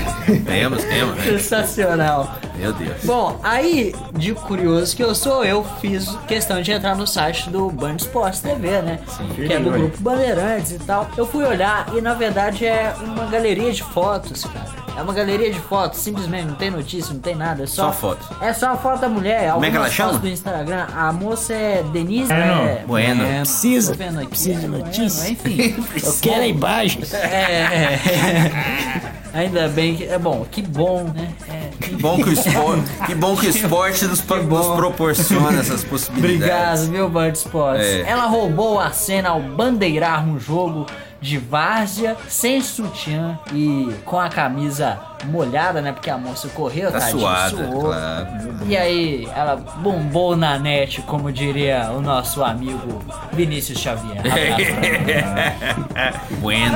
Temos, 0.45 0.83
temos. 0.83 1.23
Sensacional. 1.23 2.35
Meu 2.55 2.71
Deus. 2.73 3.03
Bom, 3.03 3.39
aí, 3.43 3.93
de 4.13 4.33
curioso 4.33 4.95
que 4.95 5.03
eu 5.03 5.13
sou, 5.13 5.43
eu 5.43 5.63
fiz 5.81 6.07
questão 6.27 6.61
de 6.61 6.71
entrar 6.71 6.95
no 6.95 7.05
site 7.05 7.49
do 7.49 7.69
Band 7.69 7.97
Sports 7.97 8.39
TV, 8.39 8.81
né? 8.81 8.99
que 9.35 9.51
é 9.51 9.59
do 9.59 9.69
grupo 9.71 9.97
Bandeirantes 9.99 10.71
e 10.71 10.79
tal. 10.79 11.07
Eu 11.17 11.25
fui 11.27 11.43
olhar 11.43 11.87
e 11.95 12.01
na 12.01 12.13
verdade 12.13 12.65
é 12.65 12.93
uma 13.03 13.25
galeria 13.25 13.71
de 13.71 13.83
fotos, 13.83 14.43
cara. 14.45 14.85
É 14.97 15.01
uma 15.01 15.11
galeria 15.13 15.51
de 15.51 15.59
fotos, 15.59 15.99
simplesmente 15.99 16.45
não 16.45 16.55
tem 16.55 16.71
notícia, 16.71 17.13
não 17.13 17.19
tem 17.19 17.35
nada, 17.35 17.63
é 17.63 17.67
só, 17.67 17.87
Só 17.87 17.91
foto. 17.91 18.25
É 18.41 18.53
só 18.53 18.71
a 18.71 18.77
foto 18.77 19.01
da 19.01 19.09
mulher. 19.09 19.51
Como 19.51 19.65
é 19.65 19.69
que 19.69 19.75
ela 19.75 19.89
chama? 19.89 20.11
fotos 20.13 20.21
do 20.29 20.29
Instagram. 20.33 20.87
A 20.95 21.11
moça 21.11 21.53
é 21.53 21.83
Denise. 21.91 22.29
Bueno. 22.33 22.61
É, 22.69 22.83
Bueno. 22.87 23.23
Precisa, 23.39 23.91
Tô 23.91 23.97
vendo 23.97 24.19
aqui. 24.19 24.27
precisa 24.29 24.59
de 24.61 24.65
É, 24.65 24.69
notícia. 24.69 25.35
Bueno, 25.35 25.73
enfim. 25.75 25.83
Eu 26.01 26.13
quero 26.21 26.41
a 26.43 26.47
imagem. 26.47 27.01
É, 27.13 27.99
Ainda 29.35 29.67
bem 29.67 29.95
que. 29.95 30.05
É 30.05 30.17
bom, 30.17 30.45
que 30.49 30.61
bom, 30.61 31.03
né? 31.13 31.27
É, 31.49 31.69
Que 31.85 31.95
bom 31.97 32.15
que 32.15 32.29
o 32.29 32.31
esporte, 32.33 32.83
que 33.05 33.15
bom 33.15 33.35
que 33.35 33.45
o 33.47 33.49
esporte 33.51 34.05
nos, 34.05 34.21
pro- 34.21 34.41
nos 34.43 34.67
proporciona 34.75 35.59
essas 35.59 35.83
possibilidades. 35.83 36.83
Obrigado, 36.83 36.91
viu, 36.91 37.09
Band 37.09 37.29
Sports? 37.33 37.83
É. 37.85 38.01
Ela 38.09 38.25
roubou 38.27 38.79
a 38.79 38.91
cena 38.91 39.29
ao 39.29 39.41
bandeirar 39.41 40.25
um 40.25 40.39
jogo 40.39 40.85
de 41.21 41.37
várzea, 41.39 42.15
sem 42.29 42.61
sutiã 42.61 43.37
e 43.51 43.89
com 44.05 44.19
a 44.19 44.29
camisa 44.29 44.99
molhada, 45.25 45.81
né? 45.81 45.91
Porque 45.91 46.09
a 46.09 46.17
moça 46.19 46.47
correu, 46.49 46.91
Tá 46.91 46.99
tadinho, 46.99 47.19
suada, 47.19 47.49
suou. 47.49 47.81
claro. 47.81 48.27
E 48.67 48.77
aí, 48.77 49.27
ela 49.35 49.55
bombou 49.55 50.35
na 50.37 50.59
net, 50.59 51.01
como 51.01 51.31
diria 51.31 51.89
o 51.91 51.99
nosso 52.01 52.43
amigo 52.43 53.01
Vinícius 53.33 53.79
Xavier. 53.79 54.21
Bueno. 56.39 56.75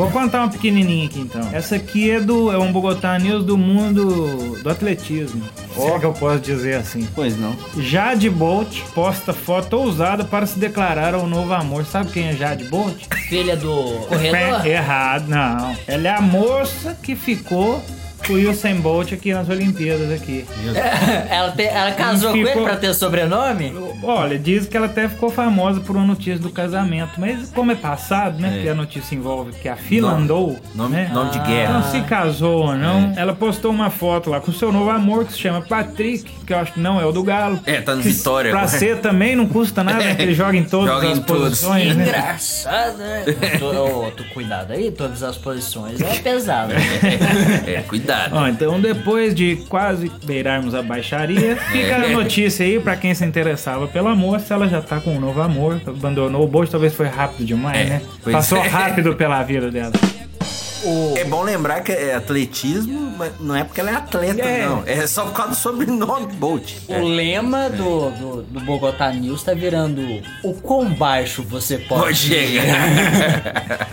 Vou 0.00 0.10
contar 0.10 0.38
uma 0.38 0.48
pequenininha 0.48 1.04
aqui 1.04 1.20
então. 1.20 1.46
Essa 1.52 1.76
aqui 1.76 2.10
é 2.10 2.18
do 2.18 2.50
é 2.50 2.56
um 2.56 2.72
Bogotá 2.72 3.18
News 3.18 3.44
do 3.44 3.58
mundo 3.58 4.56
do 4.62 4.70
atletismo. 4.70 5.44
Se 5.74 5.82
é 5.82 5.98
que 5.98 6.06
eu 6.06 6.14
posso 6.14 6.40
dizer 6.40 6.76
assim. 6.76 7.06
Pois 7.14 7.38
não. 7.38 7.54
Jade 7.76 8.30
Bolt 8.30 8.80
posta 8.94 9.34
foto 9.34 9.74
ousada 9.74 10.24
para 10.24 10.46
se 10.46 10.58
declarar 10.58 11.14
ao 11.14 11.26
novo 11.26 11.52
amor. 11.52 11.84
Sabe 11.84 12.12
quem 12.12 12.28
é 12.28 12.32
Jade 12.32 12.64
Bolt? 12.64 12.96
Filha 13.28 13.54
do 13.54 14.06
corredor. 14.08 14.66
É, 14.66 14.70
errado, 14.70 15.28
não. 15.28 15.76
Ela 15.86 16.08
é 16.08 16.14
a 16.14 16.22
moça 16.22 16.96
que 17.02 17.14
ficou 17.14 17.84
com 18.26 18.32
o 18.34 18.50
Usain 18.50 18.76
Bolt 18.76 19.12
aqui 19.12 19.32
nas 19.32 19.48
Olimpíadas 19.48 20.10
aqui. 20.12 20.44
ela, 21.30 21.50
te- 21.52 21.62
ela 21.64 21.92
casou 21.92 22.30
com 22.32 22.36
ele 22.36 22.46
Ficou- 22.48 22.64
pra 22.64 22.76
ter 22.76 22.94
sobrenome? 22.94 23.72
Olha, 24.02 24.38
diz 24.38 24.66
que 24.66 24.76
ela 24.76 24.86
até 24.86 25.08
ficou 25.08 25.30
famosa 25.30 25.80
por 25.80 25.96
uma 25.96 26.04
notícia 26.06 26.38
do 26.38 26.50
casamento, 26.50 27.12
mas 27.18 27.50
como 27.50 27.72
é 27.72 27.74
passado, 27.74 28.38
né? 28.40 28.48
É. 28.48 28.52
Porque 28.54 28.68
a 28.68 28.74
notícia 28.74 29.14
envolve 29.14 29.52
que 29.52 29.68
a 29.68 29.76
fila 29.76 30.10
Nome- 30.10 30.22
andou, 30.22 30.58
Nome, 30.74 30.96
né? 30.96 31.10
nome 31.12 31.30
de 31.30 31.38
guerra. 31.40 31.78
Então, 31.78 31.90
se 31.90 32.00
casou 32.08 32.66
ou 32.68 32.74
não, 32.76 33.12
É. 33.16 33.20
ela 33.20 33.34
postou 33.34 33.70
uma 33.70 33.90
foto 33.90 34.30
lá 34.30 34.40
com 34.40 34.52
seu 34.52 34.72
novo 34.72 34.90
amor, 34.90 35.24
que 35.24 35.32
se 35.32 35.38
chama 35.38 35.60
Patrick, 35.62 36.24
que 36.46 36.52
eu 36.52 36.58
acho 36.58 36.72
que 36.72 36.80
não 36.80 37.00
é 37.00 37.04
o 37.04 37.12
do 37.12 37.22
Galo. 37.22 37.58
É, 37.66 37.80
tá 37.80 37.94
no 37.94 38.02
Vitória 38.02 38.50
Pra 38.50 38.60
agora. 38.62 38.78
ser 38.78 38.98
também 38.98 39.34
não 39.36 39.46
custa 39.46 39.82
nada, 39.84 39.98
né? 40.04 40.14
Que 40.14 40.22
ele 40.22 40.34
joga 40.34 40.56
em 40.56 40.64
todas 40.64 40.94
Joga 40.94 41.12
as 41.12 41.18
em 41.18 41.22
todos. 41.22 41.42
posições, 41.42 41.96
né? 41.96 42.04
Engraçado, 42.08 42.98
né? 42.98 43.24
Tu, 43.60 44.12
tu 44.16 44.24
cuidado 44.32 44.72
aí, 44.72 44.90
todas 44.90 45.22
as 45.22 45.36
posições 45.36 46.00
é 46.00 46.14
pesado. 46.20 46.72
né? 46.74 46.80
É, 47.66 47.82
cuidado. 47.82 48.09
Ó, 48.32 48.46
então 48.48 48.80
depois 48.80 49.34
de 49.34 49.56
quase 49.68 50.10
beirarmos 50.24 50.74
a 50.74 50.82
baixaria, 50.82 51.56
fica 51.56 51.96
a 51.96 52.08
notícia 52.08 52.64
aí 52.64 52.78
pra 52.80 52.96
quem 52.96 53.14
se 53.14 53.24
interessava 53.24 53.86
pela 53.86 54.14
moça, 54.14 54.54
ela 54.54 54.68
já 54.68 54.80
tá 54.80 55.00
com 55.00 55.16
um 55.16 55.20
novo 55.20 55.40
amor, 55.40 55.80
abandonou 55.86 56.44
o 56.44 56.48
Bolt, 56.48 56.70
talvez 56.70 56.94
foi 56.94 57.06
rápido 57.06 57.44
demais, 57.46 57.78
É, 57.78 57.84
né? 57.84 58.02
Passou 58.30 58.58
é. 58.58 58.68
rápido 58.68 59.14
pela 59.14 59.42
vida 59.42 59.70
dela. 59.70 59.92
É 61.14 61.24
bom 61.24 61.42
lembrar 61.42 61.82
que 61.82 61.92
é 61.92 62.14
atletismo, 62.14 63.12
mas 63.18 63.32
não 63.38 63.54
é 63.54 63.62
porque 63.64 63.80
ela 63.82 63.90
é 63.90 63.94
atleta, 63.96 64.40
É. 64.40 64.64
não. 64.66 64.82
É 64.86 65.06
só 65.06 65.24
por 65.26 65.34
causa 65.34 65.50
do 65.50 65.56
sobrenome 65.56 66.26
Bolt. 66.32 66.72
O 66.88 67.04
lema 67.06 67.68
do, 67.68 68.10
do, 68.12 68.42
do 68.44 68.60
Bogotá 68.60 69.12
News 69.12 69.42
tá 69.42 69.52
virando 69.52 70.00
o 70.42 70.54
quão 70.54 70.86
baixo 70.88 71.42
você 71.42 71.76
pode, 71.76 72.00
Pode 72.02 72.16
chegar. 72.16 72.88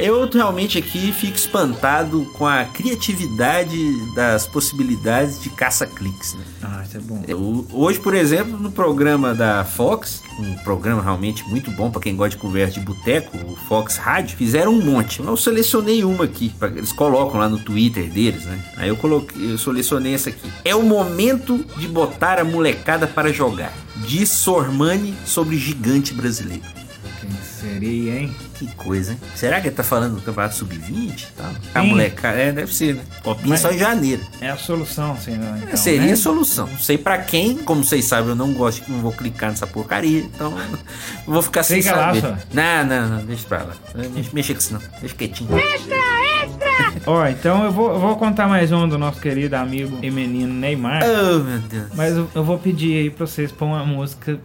Eu 0.00 0.28
realmente 0.32 0.78
aqui 0.78 1.12
fico 1.12 1.36
espantado 1.36 2.24
com 2.34 2.46
a 2.46 2.64
criatividade 2.64 3.76
das 4.14 4.46
possibilidades 4.46 5.40
de 5.42 5.50
caça-cliques, 5.50 6.34
né? 6.34 6.44
Ah, 6.62 6.82
isso 6.86 6.96
é 6.96 7.00
bom. 7.00 7.22
Eu- 7.26 7.66
hoje, 7.72 7.98
por 7.98 8.14
exemplo, 8.14 8.58
no 8.58 8.70
programa 8.70 9.34
da 9.34 9.64
Fox, 9.64 10.22
um 10.38 10.54
programa 10.64 11.02
realmente 11.02 11.42
muito 11.48 11.70
bom 11.72 11.90
pra 11.90 12.00
quem 12.00 12.14
gosta 12.14 12.30
de 12.30 12.36
conversa 12.42 12.78
de 12.78 12.86
boteco, 12.86 13.36
o 13.36 13.56
Fox 13.68 13.96
Rádio, 13.96 14.36
fizeram 14.36 14.72
um 14.72 14.84
monte. 14.84 15.20
Eu 15.20 15.36
selecionei 15.36 16.04
uma 16.04 16.24
aqui, 16.24 16.50
pra- 16.58 16.68
eles 16.68 16.92
colocam 16.92 17.40
lá 17.40 17.48
no 17.48 17.58
Twitter 17.58 18.10
deles, 18.10 18.44
né? 18.44 18.62
Aí 18.76 18.88
eu 18.88 18.96
coloquei, 18.96 19.52
eu 19.52 19.58
selecionei 19.58 20.14
essa 20.14 20.28
aqui. 20.30 20.50
É 20.64 20.74
o 20.74 20.82
momento 20.82 21.64
de 21.76 21.88
botar 21.88 22.38
a 22.38 22.44
molecada 22.44 23.06
para 23.06 23.32
jogar. 23.32 23.72
Diz 23.96 24.30
Sormani 24.30 25.14
sobre 25.26 25.56
gigante 25.56 26.14
brasileiro. 26.14 26.62
Seria, 27.60 28.20
hein? 28.20 28.34
Que 28.54 28.66
coisa, 28.74 29.12
hein? 29.12 29.18
Será 29.34 29.60
que 29.60 29.68
ele 29.68 29.74
tá 29.74 29.82
falando 29.82 30.16
do 30.16 30.20
Campeonato 30.22 30.54
Sub-20 30.56 31.20
e 31.22 31.26
tal? 31.36 31.50
A 31.74 31.82
molecada, 31.82 32.38
é, 32.38 32.52
deve 32.52 32.74
ser, 32.74 32.94
né? 32.94 33.02
Copinha 33.22 33.48
Mas- 33.50 33.60
só 33.60 33.70
em 33.72 33.78
janeiro. 33.78 34.22
É 34.40 34.50
a 34.50 34.56
solução, 34.56 35.16
senhor. 35.18 35.56
Então, 35.62 35.76
Seria 35.76 36.06
né? 36.06 36.12
a 36.12 36.16
solução. 36.16 36.66
Não 36.68 36.78
sei 36.78 36.96
pra 36.98 37.18
quem, 37.18 37.56
como 37.58 37.82
vocês 37.84 38.04
sabem, 38.04 38.30
eu 38.30 38.36
não 38.36 38.52
gosto, 38.52 38.90
não 38.90 39.00
vou 39.00 39.12
clicar 39.12 39.50
nessa 39.50 39.66
porcaria, 39.66 40.20
então 40.20 40.54
vou 41.26 41.42
ficar 41.42 41.62
sem 41.62 41.82
Fica 41.82 41.96
lá, 41.96 42.06
saber. 42.14 42.20
só. 42.20 42.36
Não, 42.52 42.84
não, 42.86 43.08
não, 43.08 43.24
deixa 43.24 43.46
pra 43.48 43.58
lá. 43.64 43.72
Mexa, 44.14 44.30
mexa 44.32 44.52
com 44.54 44.58
isso 44.60 44.72
não, 44.74 44.80
deixa 45.00 45.14
quietinho. 45.14 45.50
Ó, 47.06 47.26
então 47.26 47.64
eu 47.64 47.72
vou, 47.72 47.90
eu 47.92 47.98
vou 47.98 48.16
contar 48.16 48.46
mais 48.48 48.70
um 48.72 48.88
do 48.88 48.98
nosso 48.98 49.20
querido 49.20 49.56
amigo 49.56 49.98
e 50.02 50.10
menino 50.10 50.52
Neymar. 50.52 51.02
Oh, 51.04 51.38
meu 51.42 51.58
Deus. 51.60 51.86
Mas 51.94 52.16
eu, 52.16 52.28
eu 52.34 52.44
vou 52.44 52.58
pedir 52.58 52.96
aí 52.98 53.10
pra 53.10 53.26
vocês 53.26 53.50
pôr 53.50 53.66
uma 53.66 53.84
música 53.84 54.38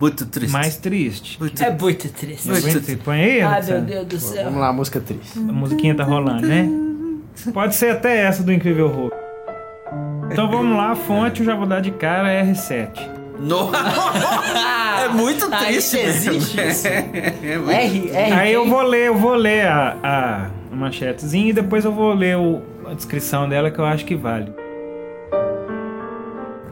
Muito 0.00 0.24
triste. 0.26 0.52
mais 0.52 0.76
triste. 0.76 1.38
Muito 1.38 1.62
É 1.62 1.70
muito 1.70 2.08
triste. 2.08 2.48
Muito 2.48 2.62
Você 2.80 2.96
põe 2.96 3.20
aí, 3.20 3.40
Ai, 3.42 3.62
meu? 3.62 3.80
Deus 3.82 4.06
do 4.06 4.18
céu. 4.18 4.44
Vamos 4.44 4.60
lá, 4.60 4.72
música 4.72 4.98
triste. 5.00 5.38
A 5.38 5.52
musiquinha 5.52 5.94
tá 5.94 6.04
rolando, 6.04 6.46
né? 6.46 6.68
Pode 7.52 7.74
ser 7.74 7.90
até 7.90 8.18
essa 8.22 8.42
do 8.42 8.52
Incrível 8.52 8.88
Hulk. 8.88 9.14
Então 10.32 10.48
vamos 10.50 10.76
lá, 10.76 10.92
a 10.92 10.96
fonte 10.96 11.40
eu 11.40 11.46
já 11.46 11.54
vou 11.54 11.66
dar 11.66 11.80
de 11.80 11.90
cara 11.90 12.28
R7. 12.44 12.90
No- 13.38 13.70
é 15.04 15.08
muito 15.08 15.46
Ah, 15.50 15.58
triste. 15.64 15.96
isso 15.96 15.96
existe, 15.96 16.60
isso? 16.68 16.86
É 16.86 17.56
muito- 17.58 17.70
R, 17.70 18.10
R. 18.10 18.32
Aí 18.32 18.52
eu 18.52 18.68
vou 18.68 18.82
ler, 18.82 19.08
eu 19.08 19.14
vou 19.16 19.34
ler 19.34 19.66
a, 19.66 19.96
a 20.72 20.74
manchetezinha 20.74 21.48
e 21.50 21.52
depois 21.52 21.84
eu 21.84 21.92
vou 21.92 22.12
ler 22.14 22.36
o- 22.36 22.62
a 22.86 22.94
descrição 22.94 23.48
dela 23.48 23.70
que 23.70 23.78
eu 23.78 23.84
acho 23.84 24.04
que 24.04 24.14
vale. 24.14 24.52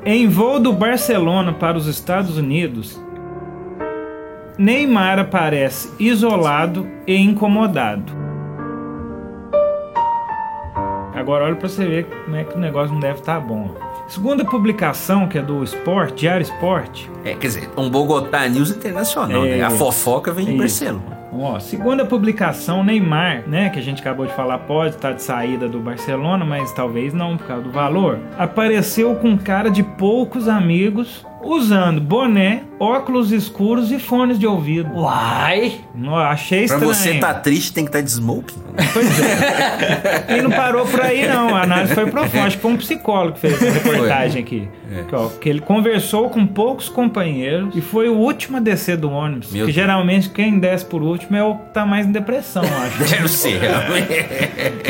Em 0.05 0.29
voo 0.29 0.59
do 0.61 0.73
Barcelona 0.73 1.53
para 1.53 1.77
os 1.77 1.87
Estados 1.87 2.37
Unidos, 2.39 2.99
Neymar 4.59 5.19
aparece 5.21 5.89
isolado 6.01 6.87
e 7.07 7.17
incomodado. 7.17 8.13
Agora 11.15 11.45
olha 11.45 11.57
pra 11.57 11.69
você 11.69 11.85
ver 11.87 12.05
como 12.25 12.37
é 12.37 12.45
que 12.45 12.57
o 12.57 12.59
negócio 12.59 12.93
não 12.93 13.01
deve 13.01 13.21
estar 13.21 13.39
bom. 13.41 13.71
Segundo 14.09 14.43
a 14.43 14.45
publicação, 14.45 15.29
que 15.29 15.37
é 15.39 15.43
do 15.43 15.63
Sport, 15.65 16.15
Diário 16.15 16.43
Sport, 16.43 17.05
É, 17.25 17.35
quer 17.35 17.47
dizer, 17.47 17.69
um 17.77 17.91
Bogotá 17.91 18.49
News 18.49 18.71
Internacional, 18.71 19.45
É. 19.45 19.59
né? 19.59 19.63
A 19.63 19.71
fofoca 19.71 20.33
vem 20.33 20.45
de 20.47 20.51
Isso. 20.53 20.59
Barcelona. 20.85 21.19
Ó, 21.41 21.59
segundo 21.61 22.01
a 22.03 22.07
publicação, 22.07 22.83
Neymar, 22.83 23.45
né, 23.47 23.69
que 23.69 23.79
a 23.79 23.83
gente 23.83 24.01
acabou 24.01 24.27
de 24.27 24.33
falar, 24.33 24.59
pode 24.61 24.95
estar 24.97 25.13
de 25.13 25.23
saída 25.23 25.69
do 25.69 25.79
Barcelona, 25.79 26.45
mas 26.45 26.73
talvez 26.73 27.13
não 27.13 27.37
por 27.37 27.47
causa 27.47 27.63
do 27.63 27.71
valor. 27.71 28.19
Apareceu 28.39 29.15
com 29.15 29.37
cara 29.37 29.71
de 29.71 29.83
poucos 29.83 30.49
amigos, 30.49 31.25
usando 31.43 32.01
boné, 32.01 32.63
óculos 32.81 33.31
escuros 33.33 33.91
e 33.93 33.99
fones 33.99 34.39
de 34.39 34.47
ouvido. 34.47 34.91
Uai! 34.95 35.81
Não, 35.95 36.17
achei 36.17 36.67
Pra 36.67 36.77
estranho. 36.77 36.95
você 36.95 37.15
tá 37.19 37.35
triste, 37.35 37.73
tem 37.73 37.85
que 37.85 37.89
estar 37.91 38.01
de 38.01 38.11
smoking. 38.11 38.57
Pois 38.93 39.21
é. 39.21 40.37
E 40.39 40.43
não 40.43 40.51
parou 40.51 40.87
por 40.87 41.01
aí, 41.01 41.27
não. 41.27 41.55
A 41.55 41.63
análise 41.63 41.95
foi 41.95 42.07
profunda. 42.11 42.45
Acho 42.45 42.57
que 42.57 42.63
foi 42.63 42.73
um 42.73 42.77
psicólogo 42.77 43.33
que 43.35 43.41
fez 43.41 43.55
essa 43.61 43.71
reportagem 43.71 44.43
aqui. 44.43 44.69
É. 44.97 45.03
Que, 45.03 45.15
ó, 45.15 45.29
que 45.29 45.49
ele 45.49 45.61
conversou 45.61 46.31
com 46.31 46.47
poucos 46.47 46.89
companheiros 46.89 47.75
e 47.75 47.81
foi 47.81 48.09
o 48.09 48.15
último 48.15 48.57
a 48.57 48.61
descer 48.61 48.97
do 48.97 49.11
ônibus. 49.11 49.51
Meu 49.53 49.67
que 49.67 49.73
Deus. 49.73 49.75
geralmente 49.75 50.31
quem 50.31 50.59
desce 50.59 50.85
por 50.85 51.03
último 51.03 51.37
é 51.37 51.43
o 51.43 51.57
que 51.57 51.75
tá 51.75 51.85
mais 51.85 52.07
em 52.07 52.13
depressão, 52.13 52.63
eu 52.63 52.77
acho. 52.79 52.99
Deve 53.11 53.29
ser. 53.29 53.61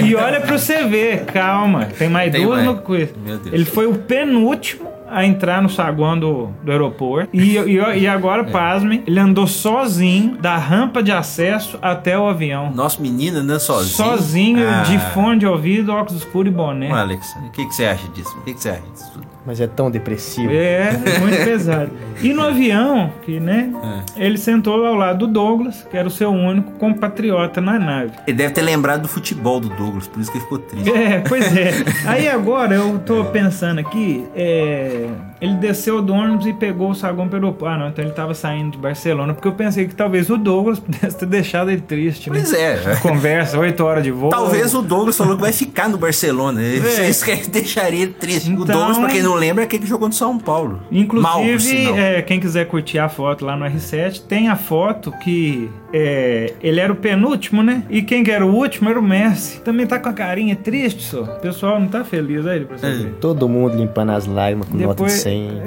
E 0.05 0.15
olha 0.15 0.41
pra 0.41 0.57
você 0.59 0.85
ver, 0.85 1.25
calma, 1.27 1.87
tem 1.99 2.09
mais 2.09 2.31
Tem 2.31 2.43
duas 2.45 2.63
mais. 2.65 2.77
no 2.77 2.83
quiz. 2.83 3.09
Meu 3.25 3.39
Deus. 3.39 3.55
Ele 3.55 3.65
foi 3.65 3.87
o 3.87 3.95
penúltimo 3.95 4.88
a 5.11 5.25
entrar 5.25 5.63
no 5.63 5.69
saguão 5.69 6.19
do, 6.19 6.49
do 6.63 6.71
aeroporto. 6.71 7.31
E, 7.33 7.57
e, 7.59 7.77
e 8.01 8.07
agora, 8.07 8.45
pasmem, 8.51 9.03
ele 9.07 9.19
andou 9.19 9.47
sozinho 9.47 10.37
da 10.41 10.57
rampa 10.57 11.03
de 11.03 11.13
acesso 11.13 11.79
até 11.83 12.19
o 12.19 12.27
avião. 12.27 12.71
Nosso 12.75 13.01
menino 13.03 13.39
andando 13.39 13.61
sozinho. 13.61 13.95
Sozinho, 13.97 14.69
Ah. 14.69 14.83
de 14.83 14.99
fone 15.13 15.39
de 15.41 15.47
ouvido, 15.47 15.93
óculos 15.93 16.23
escuros 16.23 16.53
e 16.53 16.55
boné. 16.55 16.91
Ô, 16.91 16.95
Alex, 16.95 17.35
o 17.47 17.51
que, 17.51 17.65
que 17.67 17.75
você 17.75 17.85
acha 17.87 18.09
disso? 18.09 18.37
O 18.39 18.43
que, 18.43 18.55
que 18.55 18.61
você 18.61 18.71
acha 18.71 18.83
disso? 18.93 19.11
tudo? 19.13 19.29
Mas 19.47 19.61
é 19.63 19.67
tão 19.67 19.91
depressivo. 19.91 20.53
É, 20.53 20.91
muito 21.21 21.43
pesado. 21.43 21.91
E 22.21 22.35
no 22.35 22.43
avião, 22.43 23.11
que, 23.23 23.41
né? 23.41 23.73
Ele 24.15 24.37
sentou 24.37 24.85
ao 24.85 24.95
lado 24.95 25.21
do 25.27 25.33
Douglas, 25.33 25.87
que 25.91 25.97
era 25.97 26.07
o 26.07 26.11
seu 26.11 26.31
único 26.31 26.73
compatriota 26.73 27.59
na 27.59 27.79
nave. 27.79 28.13
Ele 28.27 28.37
deve 28.37 28.53
ter 28.53 28.61
lembrado 28.61 29.03
do 29.03 29.09
futebol 29.09 29.59
do 29.59 29.71
Douglas, 29.71 30.07
por 30.07 30.21
isso 30.21 30.31
que 30.31 30.37
ele 30.37 30.45
ficou 30.45 30.59
triste. 30.59 30.91
É, 30.93 31.21
pois 31.27 31.57
é. 31.57 31.71
Aí 32.07 32.29
agora 32.29 32.75
eu 32.75 32.99
tô 32.99 33.25
pensando 33.27 33.79
aqui, 33.79 34.27
é, 34.37 34.98
que 35.38 35.38
Ele 35.41 35.55
desceu 35.55 36.03
do 36.03 36.13
ônibus 36.13 36.47
e 36.47 36.53
pegou 36.53 36.91
o 36.91 36.95
saguão 36.95 37.29
pelo. 37.29 37.57
Ah, 37.63 37.79
não, 37.79 37.89
então 37.89 38.03
ele 38.03 38.11
estava 38.11 38.35
saindo 38.35 38.73
de 38.73 38.79
Barcelona, 38.79 39.35
porque 39.35 39.49
eu 39.49 39.53
pensei 39.53 39.87
que 39.87 39.95
talvez 39.95 40.31
o 40.31 40.37
Douglas 40.37 40.79
pudesse 40.81 41.19
ter 41.19 41.27
deixado 41.27 41.71
ele 41.71 41.81
triste. 41.81 42.31
Né? 42.31 42.39
Pois 42.39 42.53
é, 42.53 42.77
né? 42.77 42.93
é. 42.93 42.97
Conversa, 42.97 43.59
oito 43.59 43.85
horas 43.85 44.03
de 44.03 44.11
voo. 44.11 44.31
Talvez 44.31 44.75
o 44.75 44.83
Douglas 44.83 45.17
falou 45.17 45.37
que 45.37 45.43
vai 45.43 45.53
ficar 45.53 45.89
no 45.89 45.99
Barcelona. 45.99 46.63
É. 46.63 47.09
Isso 47.09 47.25
que 47.25 47.31
ele 47.31 47.47
deixaria 47.47 48.03
ele 48.03 48.13
triste. 48.13 48.51
Então, 48.51 48.63
o 48.63 48.65
Douglas, 48.65 48.99
pra 48.99 49.09
quem 49.09 49.23
não 49.23 49.35
lembra, 49.35 49.63
é 49.63 49.65
aquele 49.65 49.83
que 49.83 49.89
jogou 49.89 50.09
no 50.09 50.15
São 50.15 50.39
Paulo. 50.39 50.81
Inclusive, 50.91 51.85
Mal, 51.85 51.99
é, 51.99 52.23
quem 52.23 52.41
quiser 52.41 52.67
curtir 52.67 52.99
a 52.99 53.09
foto 53.09 53.45
lá 53.45 53.57
no 53.57 53.65
R7, 53.65 54.23
tem 54.27 54.49
a 54.49 54.57
foto 54.57 55.13
que 55.23 55.71
é, 55.93 56.53
ele 56.63 56.81
era 56.81 56.93
o 56.93 56.97
penúltimo, 56.97 57.63
né? 57.63 57.83
E 57.89 58.03
quem 58.03 58.23
que 58.23 58.31
era 58.31 58.45
o 58.45 58.55
último 58.55 58.89
era 58.89 58.99
o 58.99 59.03
Messi. 59.03 59.61
Também 59.61 59.87
tá 59.87 59.99
com 59.99 60.09
a 60.09 60.13
carinha 60.13 60.55
triste, 60.55 61.03
só. 61.03 61.23
O 61.23 61.41
pessoal 61.41 61.81
não 61.81 61.89
tá 61.89 62.05
feliz 62.05 62.47
aí, 62.47 62.65
pra 62.65 62.77
você 62.77 62.87
é. 62.87 63.11
Todo 63.21 63.49
mundo 63.49 63.77
limpando 63.77 64.11
as 64.11 64.27
lágrimas 64.27 64.69
com 64.69 64.77
Depois, 64.77 64.99
nota 64.99 65.07
de 65.07 65.13
sem. 65.29 65.63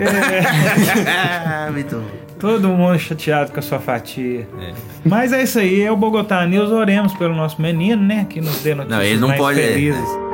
É. 1.07 1.71
Todo 2.39 2.69
mundo 2.69 2.97
chateado 2.97 3.51
com 3.51 3.59
a 3.59 3.61
sua 3.61 3.79
fatia. 3.79 4.47
É. 4.59 4.73
Mas 5.05 5.31
é 5.31 5.43
isso 5.43 5.59
aí, 5.59 5.83
é 5.83 5.91
o 5.91 5.95
Bogotá 5.95 6.45
News. 6.47 6.71
Oremos 6.71 7.13
pelo 7.13 7.35
nosso 7.35 7.61
menino, 7.61 8.01
né? 8.01 8.25
Que 8.27 8.41
nos 8.41 8.63
dê 8.63 8.73
notícias 8.73 8.99
não, 8.99 9.05
ele 9.05 9.19
não 9.19 9.27
mais 9.27 9.39
pode... 9.39 9.61
É. 9.61 9.67
felizes. 9.67 10.30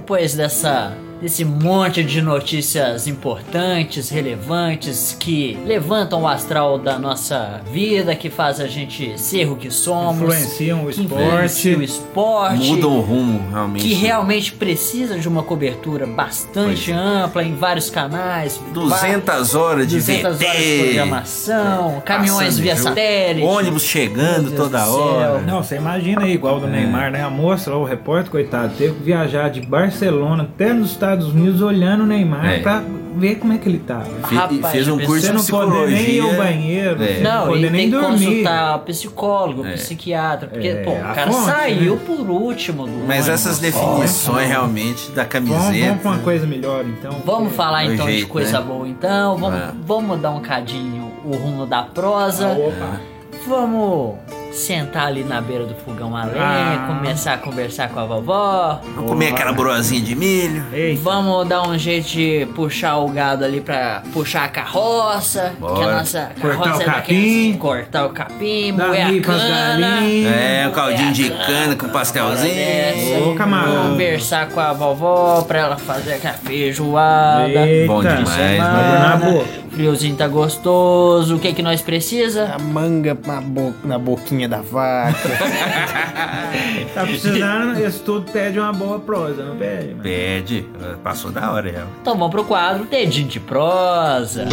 Depois. 0.00 0.34
Dessa. 0.34 1.05
Desse 1.20 1.46
monte 1.46 2.04
de 2.04 2.20
notícias 2.20 3.06
importantes, 3.08 4.10
relevantes, 4.10 5.16
que 5.18 5.58
levantam 5.64 6.22
o 6.22 6.28
astral 6.28 6.78
da 6.78 6.98
nossa 6.98 7.62
vida, 7.72 8.14
que 8.14 8.28
faz 8.28 8.60
a 8.60 8.66
gente 8.66 9.18
ser 9.18 9.48
o 9.50 9.56
que 9.56 9.70
somos. 9.70 10.20
Influenciam 10.22 10.84
o 10.84 10.88
que 10.90 11.00
influenciam 11.00 11.80
o 11.80 11.82
esporte. 11.82 12.58
esporte. 12.60 12.66
Muda 12.70 12.86
o 12.88 13.00
rumo, 13.00 13.50
realmente. 13.50 13.88
que 13.88 13.94
realmente 13.94 14.52
precisa 14.52 15.18
de 15.18 15.26
uma 15.26 15.42
cobertura 15.42 16.06
bastante 16.06 16.86
Pois 16.86 16.88
é. 16.90 16.92
ampla 16.92 17.42
em 17.42 17.54
vários 17.54 17.88
canais. 17.88 18.60
200 18.74 19.54
horas 19.54 19.86
de 19.88 19.96
200 19.96 20.24
horas 20.24 20.38
de 20.38 20.44
VT. 20.44 20.84
programação, 20.84 22.02
caminhões 22.04 22.44
Passando 22.48 22.62
via 22.62 22.76
jogo. 22.76 22.88
satélite. 22.90 23.46
Ônibus 23.46 23.82
chegando 23.84 24.50
toda 24.54 24.86
hora. 24.86 25.40
Não, 25.40 25.62
você 25.62 25.76
imagina 25.76 26.24
aí, 26.24 26.34
igual 26.34 26.58
o 26.58 26.60
do 26.60 26.66
Neymar, 26.66 27.10
né? 27.10 27.22
A 27.24 27.30
moça, 27.30 27.74
o 27.74 27.84
repórter, 27.84 28.30
coitado, 28.30 28.74
teve 28.76 28.94
que 28.96 29.02
viajar 29.02 29.48
de 29.48 29.62
Barcelona 29.62 30.42
até 30.42 30.74
nos 30.74 30.90
Estados 31.06 31.15
Unidos 31.24 31.62
olhando 31.62 32.02
o 32.04 32.06
Neymar 32.06 32.44
É. 32.44 32.58
pra 32.60 32.82
ver 33.16 33.36
como 33.36 33.54
é 33.54 33.58
que 33.58 33.66
ele 33.66 33.78
tava. 33.78 34.04
Fe- 34.28 34.34
Rapaz, 34.34 34.66
fez 34.72 34.88
um 34.88 34.98
curso 34.98 35.22
Você 35.26 35.28
de 35.28 35.32
não 35.32 35.44
poder 35.46 35.88
nem 35.90 36.10
ir 36.10 36.20
ao 36.20 36.26
psicologia. 36.28 36.36
banheiro, 36.36 37.02
É. 37.02 37.06
você 37.14 37.20
Não, 37.22 37.46
não 37.46 37.56
e 37.56 37.60
tem 37.62 37.70
nem 37.70 37.84
que 37.86 37.96
dormir. 37.96 38.26
consultar 38.26 38.78
psicólogo, 38.80 39.66
É. 39.66 39.72
psiquiatra, 39.72 40.48
porque, 40.48 40.68
É, 40.68 40.74
pô, 40.82 40.90
o 40.92 41.00
cara 41.00 41.32
fonte, 41.32 41.44
saiu 41.46 41.94
né? 41.96 42.00
por 42.06 42.30
último 42.30 42.84
do 42.86 42.92
Mas 42.92 43.02
ônibus. 43.26 43.28
essas 43.28 43.58
definições 43.58 44.48
realmente 44.48 45.10
da 45.12 45.22
Vamos, 45.24 45.32
camiseta. 45.56 45.86
vamos 45.86 46.02
pra 46.02 46.10
uma 46.10 46.18
coisa 46.18 46.46
melhor, 46.46 46.84
então. 46.84 47.22
Vamos 47.24 47.54
falar 47.54 47.86
então 47.86 48.04
de 48.06 48.12
jeito, 48.12 48.28
coisa 48.28 48.60
né? 48.60 48.66
boa 48.66 48.86
então, 48.86 49.36
vamos, 49.38 49.58
Ah. 49.60 49.72
vamos 49.86 50.20
dar 50.20 50.30
um 50.32 50.40
cadinho 50.40 51.10
o 51.24 51.34
rumo 51.36 51.64
da 51.66 51.82
prosa, 51.84 52.48
Ah, 52.48 52.52
opa. 52.52 53.00
vamos 53.48 54.16
sentar 54.56 55.06
ali 55.08 55.22
na 55.22 55.40
beira 55.40 55.64
do 55.64 55.74
fogão 55.74 56.16
a 56.16 56.24
lenha, 56.24 56.36
Ah. 56.40 56.84
começar 56.88 57.34
a 57.34 57.38
conversar 57.38 57.88
com 57.90 58.00
a 58.00 58.04
vovó, 58.04 58.80
Vamos 58.94 59.10
comer 59.10 59.28
aquela 59.28 59.52
broazinha 59.52 60.00
de 60.02 60.14
milho. 60.14 60.64
Ei, 60.72 60.96
Vamos 60.96 61.46
dar 61.46 61.62
um 61.68 61.76
jeito 61.78 62.08
de 62.08 62.46
puxar 62.54 62.96
o 62.96 63.08
gado 63.08 63.44
ali 63.44 63.60
pra 63.60 64.02
puxar 64.12 64.44
a 64.44 64.48
carroça. 64.48 65.52
Bora. 65.58 65.74
Que 65.76 65.82
a 65.82 65.92
nossa 65.96 66.30
Cortar 66.40 66.58
carroça 66.64 66.78
o 66.78 66.82
é 66.82 66.84
capim. 66.84 66.96
daqueles- 67.00 67.56
Cortar 67.58 68.06
o 68.06 68.10
capim, 68.10 68.72
moer 68.72 69.06
a 69.06 69.20
cana. 69.20 70.00
É, 70.04 70.66
o 70.68 70.72
caldinho 70.72 71.12
de 71.12 71.30
cana 71.30 71.76
com 71.76 71.88
pastelzinho. 71.88 72.54
dessa. 72.54 73.24
Ô, 73.30 73.34
camarão. 73.34 73.90
Conversar 73.90 74.48
com 74.48 74.60
a 74.60 74.72
vovó 74.72 75.42
pra 75.42 75.58
ela 75.58 75.76
fazer 75.76 76.14
aquela 76.14 76.34
feijoada. 76.34 77.48
Eita. 77.48 77.92
Bom 77.92 78.00
demais, 78.00 79.20
boca. 79.20 79.65
Friozinho 79.76 80.16
tá 80.16 80.26
gostoso. 80.26 81.36
O 81.36 81.38
que 81.38 81.52
que 81.52 81.62
nós 81.62 81.82
precisa? 81.82 82.46
A 82.54 82.58
manga 82.58 83.14
na, 83.26 83.42
bo- 83.42 83.74
na 83.84 83.98
boquinha 83.98 84.48
da 84.48 84.62
vaca. 84.62 85.16
Tá 86.94 87.02
precisando, 87.04 87.78
isso 87.86 88.02
tudo 88.04 88.32
pede 88.32 88.58
uma 88.58 88.72
boa 88.72 88.98
prosa, 88.98 89.44
não 89.44 89.56
pede? 89.56 89.88
mano? 89.88 90.02
Pede. 90.02 90.66
Passou 91.04 91.30
da 91.30 91.52
hora 91.52 91.70
já. 91.70 91.84
Então 92.00 92.14
vamos 92.16 92.30
pro 92.30 92.42
quadro 92.44 92.84
Dedinho 92.86 93.28
de 93.28 93.38
Prosa. 93.38 94.46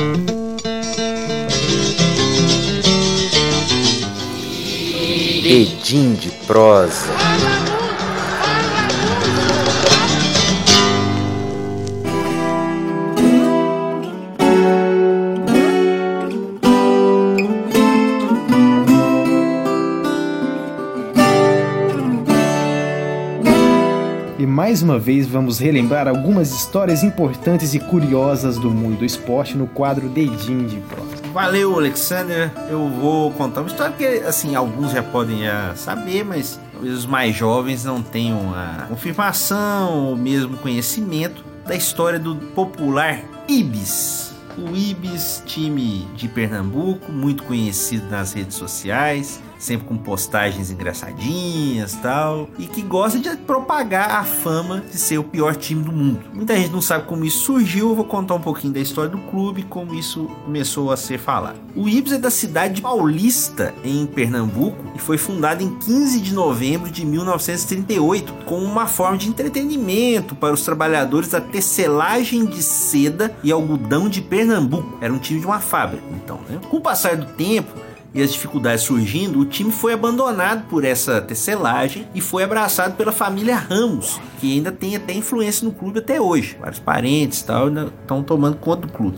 Edim 5.45 6.13
de 6.15 6.29
prosa. 6.45 7.07
Mais 24.63 24.81
uma 24.81 24.97
vez 24.97 25.27
vamos 25.27 25.59
relembrar 25.59 26.07
algumas 26.07 26.53
histórias 26.53 27.03
importantes 27.03 27.73
e 27.73 27.79
curiosas 27.81 28.57
do 28.57 28.71
mundo 28.71 28.99
do 28.99 29.03
esporte 29.03 29.57
no 29.57 29.67
quadro 29.67 30.07
Dedinho 30.07 30.65
de 30.65 30.77
Prosa. 30.77 31.17
Valeu, 31.33 31.75
Alexander. 31.75 32.49
Eu 32.69 32.87
vou 32.87 33.29
contar 33.31 33.59
uma 33.59 33.67
história 33.67 33.93
que, 33.93 34.05
assim, 34.25 34.55
alguns 34.55 34.93
já 34.93 35.03
podem 35.03 35.43
já 35.43 35.75
saber, 35.75 36.23
mas 36.23 36.57
talvez 36.71 36.93
os 36.93 37.05
mais 37.05 37.35
jovens 37.35 37.83
não 37.83 38.01
tenham 38.01 38.53
a 38.55 38.85
confirmação 38.87 40.07
ou 40.07 40.15
mesmo 40.15 40.55
conhecimento 40.55 41.43
da 41.67 41.75
história 41.75 42.17
do 42.17 42.33
popular 42.33 43.19
Ibis. 43.49 44.33
O 44.57 44.73
Ibis, 44.73 45.43
time 45.45 46.07
de 46.15 46.29
Pernambuco, 46.29 47.11
muito 47.11 47.43
conhecido 47.43 48.09
nas 48.09 48.31
redes 48.31 48.55
sociais, 48.55 49.41
sempre 49.63 49.87
com 49.87 49.97
postagens 49.97 50.69
engraçadinhas 50.69 51.93
tal, 52.01 52.49
e 52.57 52.65
que 52.65 52.81
gosta 52.81 53.17
de 53.17 53.35
propagar 53.37 54.11
a 54.11 54.23
fama 54.23 54.83
de 54.91 54.97
ser 54.97 55.17
o 55.17 55.23
pior 55.23 55.55
time 55.55 55.83
do 55.83 55.91
mundo. 55.91 56.21
Muita 56.33 56.55
gente 56.55 56.71
não 56.71 56.81
sabe 56.81 57.05
como 57.07 57.25
isso 57.25 57.45
surgiu, 57.45 57.89
eu 57.89 57.95
vou 57.95 58.05
contar 58.05 58.35
um 58.35 58.41
pouquinho 58.41 58.73
da 58.73 58.79
história 58.79 59.09
do 59.09 59.17
clube, 59.17 59.63
como 59.63 59.93
isso 59.95 60.25
começou 60.45 60.91
a 60.91 60.97
ser 60.97 61.17
falado. 61.17 61.59
O 61.75 61.87
Ibis 61.87 62.13
é 62.13 62.17
da 62.17 62.29
cidade 62.29 62.75
de 62.75 62.81
Paulista, 62.81 63.73
em 63.83 64.05
Pernambuco, 64.05 64.77
e 64.95 64.99
foi 64.99 65.17
fundado 65.17 65.63
em 65.63 65.79
15 65.79 66.19
de 66.19 66.33
novembro 66.33 66.91
de 66.91 67.05
1938, 67.05 68.33
como 68.45 68.65
uma 68.65 68.87
forma 68.87 69.17
de 69.17 69.29
entretenimento 69.29 70.35
para 70.35 70.53
os 70.53 70.63
trabalhadores 70.63 71.29
da 71.29 71.41
tecelagem 71.41 72.45
de 72.45 72.61
seda 72.61 73.35
e 73.43 73.51
algodão 73.51 74.09
de 74.09 74.21
Pernambuco. 74.21 74.97
Era 75.01 75.13
um 75.13 75.17
time 75.17 75.39
de 75.39 75.45
uma 75.45 75.59
fábrica, 75.59 76.03
então. 76.15 76.39
Né? 76.49 76.59
Com 76.69 76.77
o 76.77 76.81
passar 76.81 77.15
do 77.15 77.25
tempo, 77.25 77.71
e 78.13 78.21
as 78.21 78.31
dificuldades 78.31 78.83
surgindo, 78.83 79.39
o 79.39 79.45
time 79.45 79.71
foi 79.71 79.93
abandonado 79.93 80.65
por 80.69 80.85
essa 80.85 81.19
tecelagem 81.19 82.07
e 82.13 82.21
foi 82.21 82.43
abraçado 82.43 82.95
pela 82.95 83.11
família 83.11 83.55
Ramos, 83.55 84.19
que 84.39 84.53
ainda 84.53 84.71
tem 84.71 84.95
até 84.95 85.13
influência 85.13 85.65
no 85.65 85.73
clube 85.73 85.99
até 85.99 86.21
hoje. 86.21 86.57
Vários 86.59 86.79
parentes 86.79 87.41
e 87.41 87.45
tal 87.45 87.67
ainda 87.67 87.91
estão 88.01 88.21
tomando 88.21 88.57
conta 88.57 88.85
do 88.85 88.93
clube. 88.93 89.17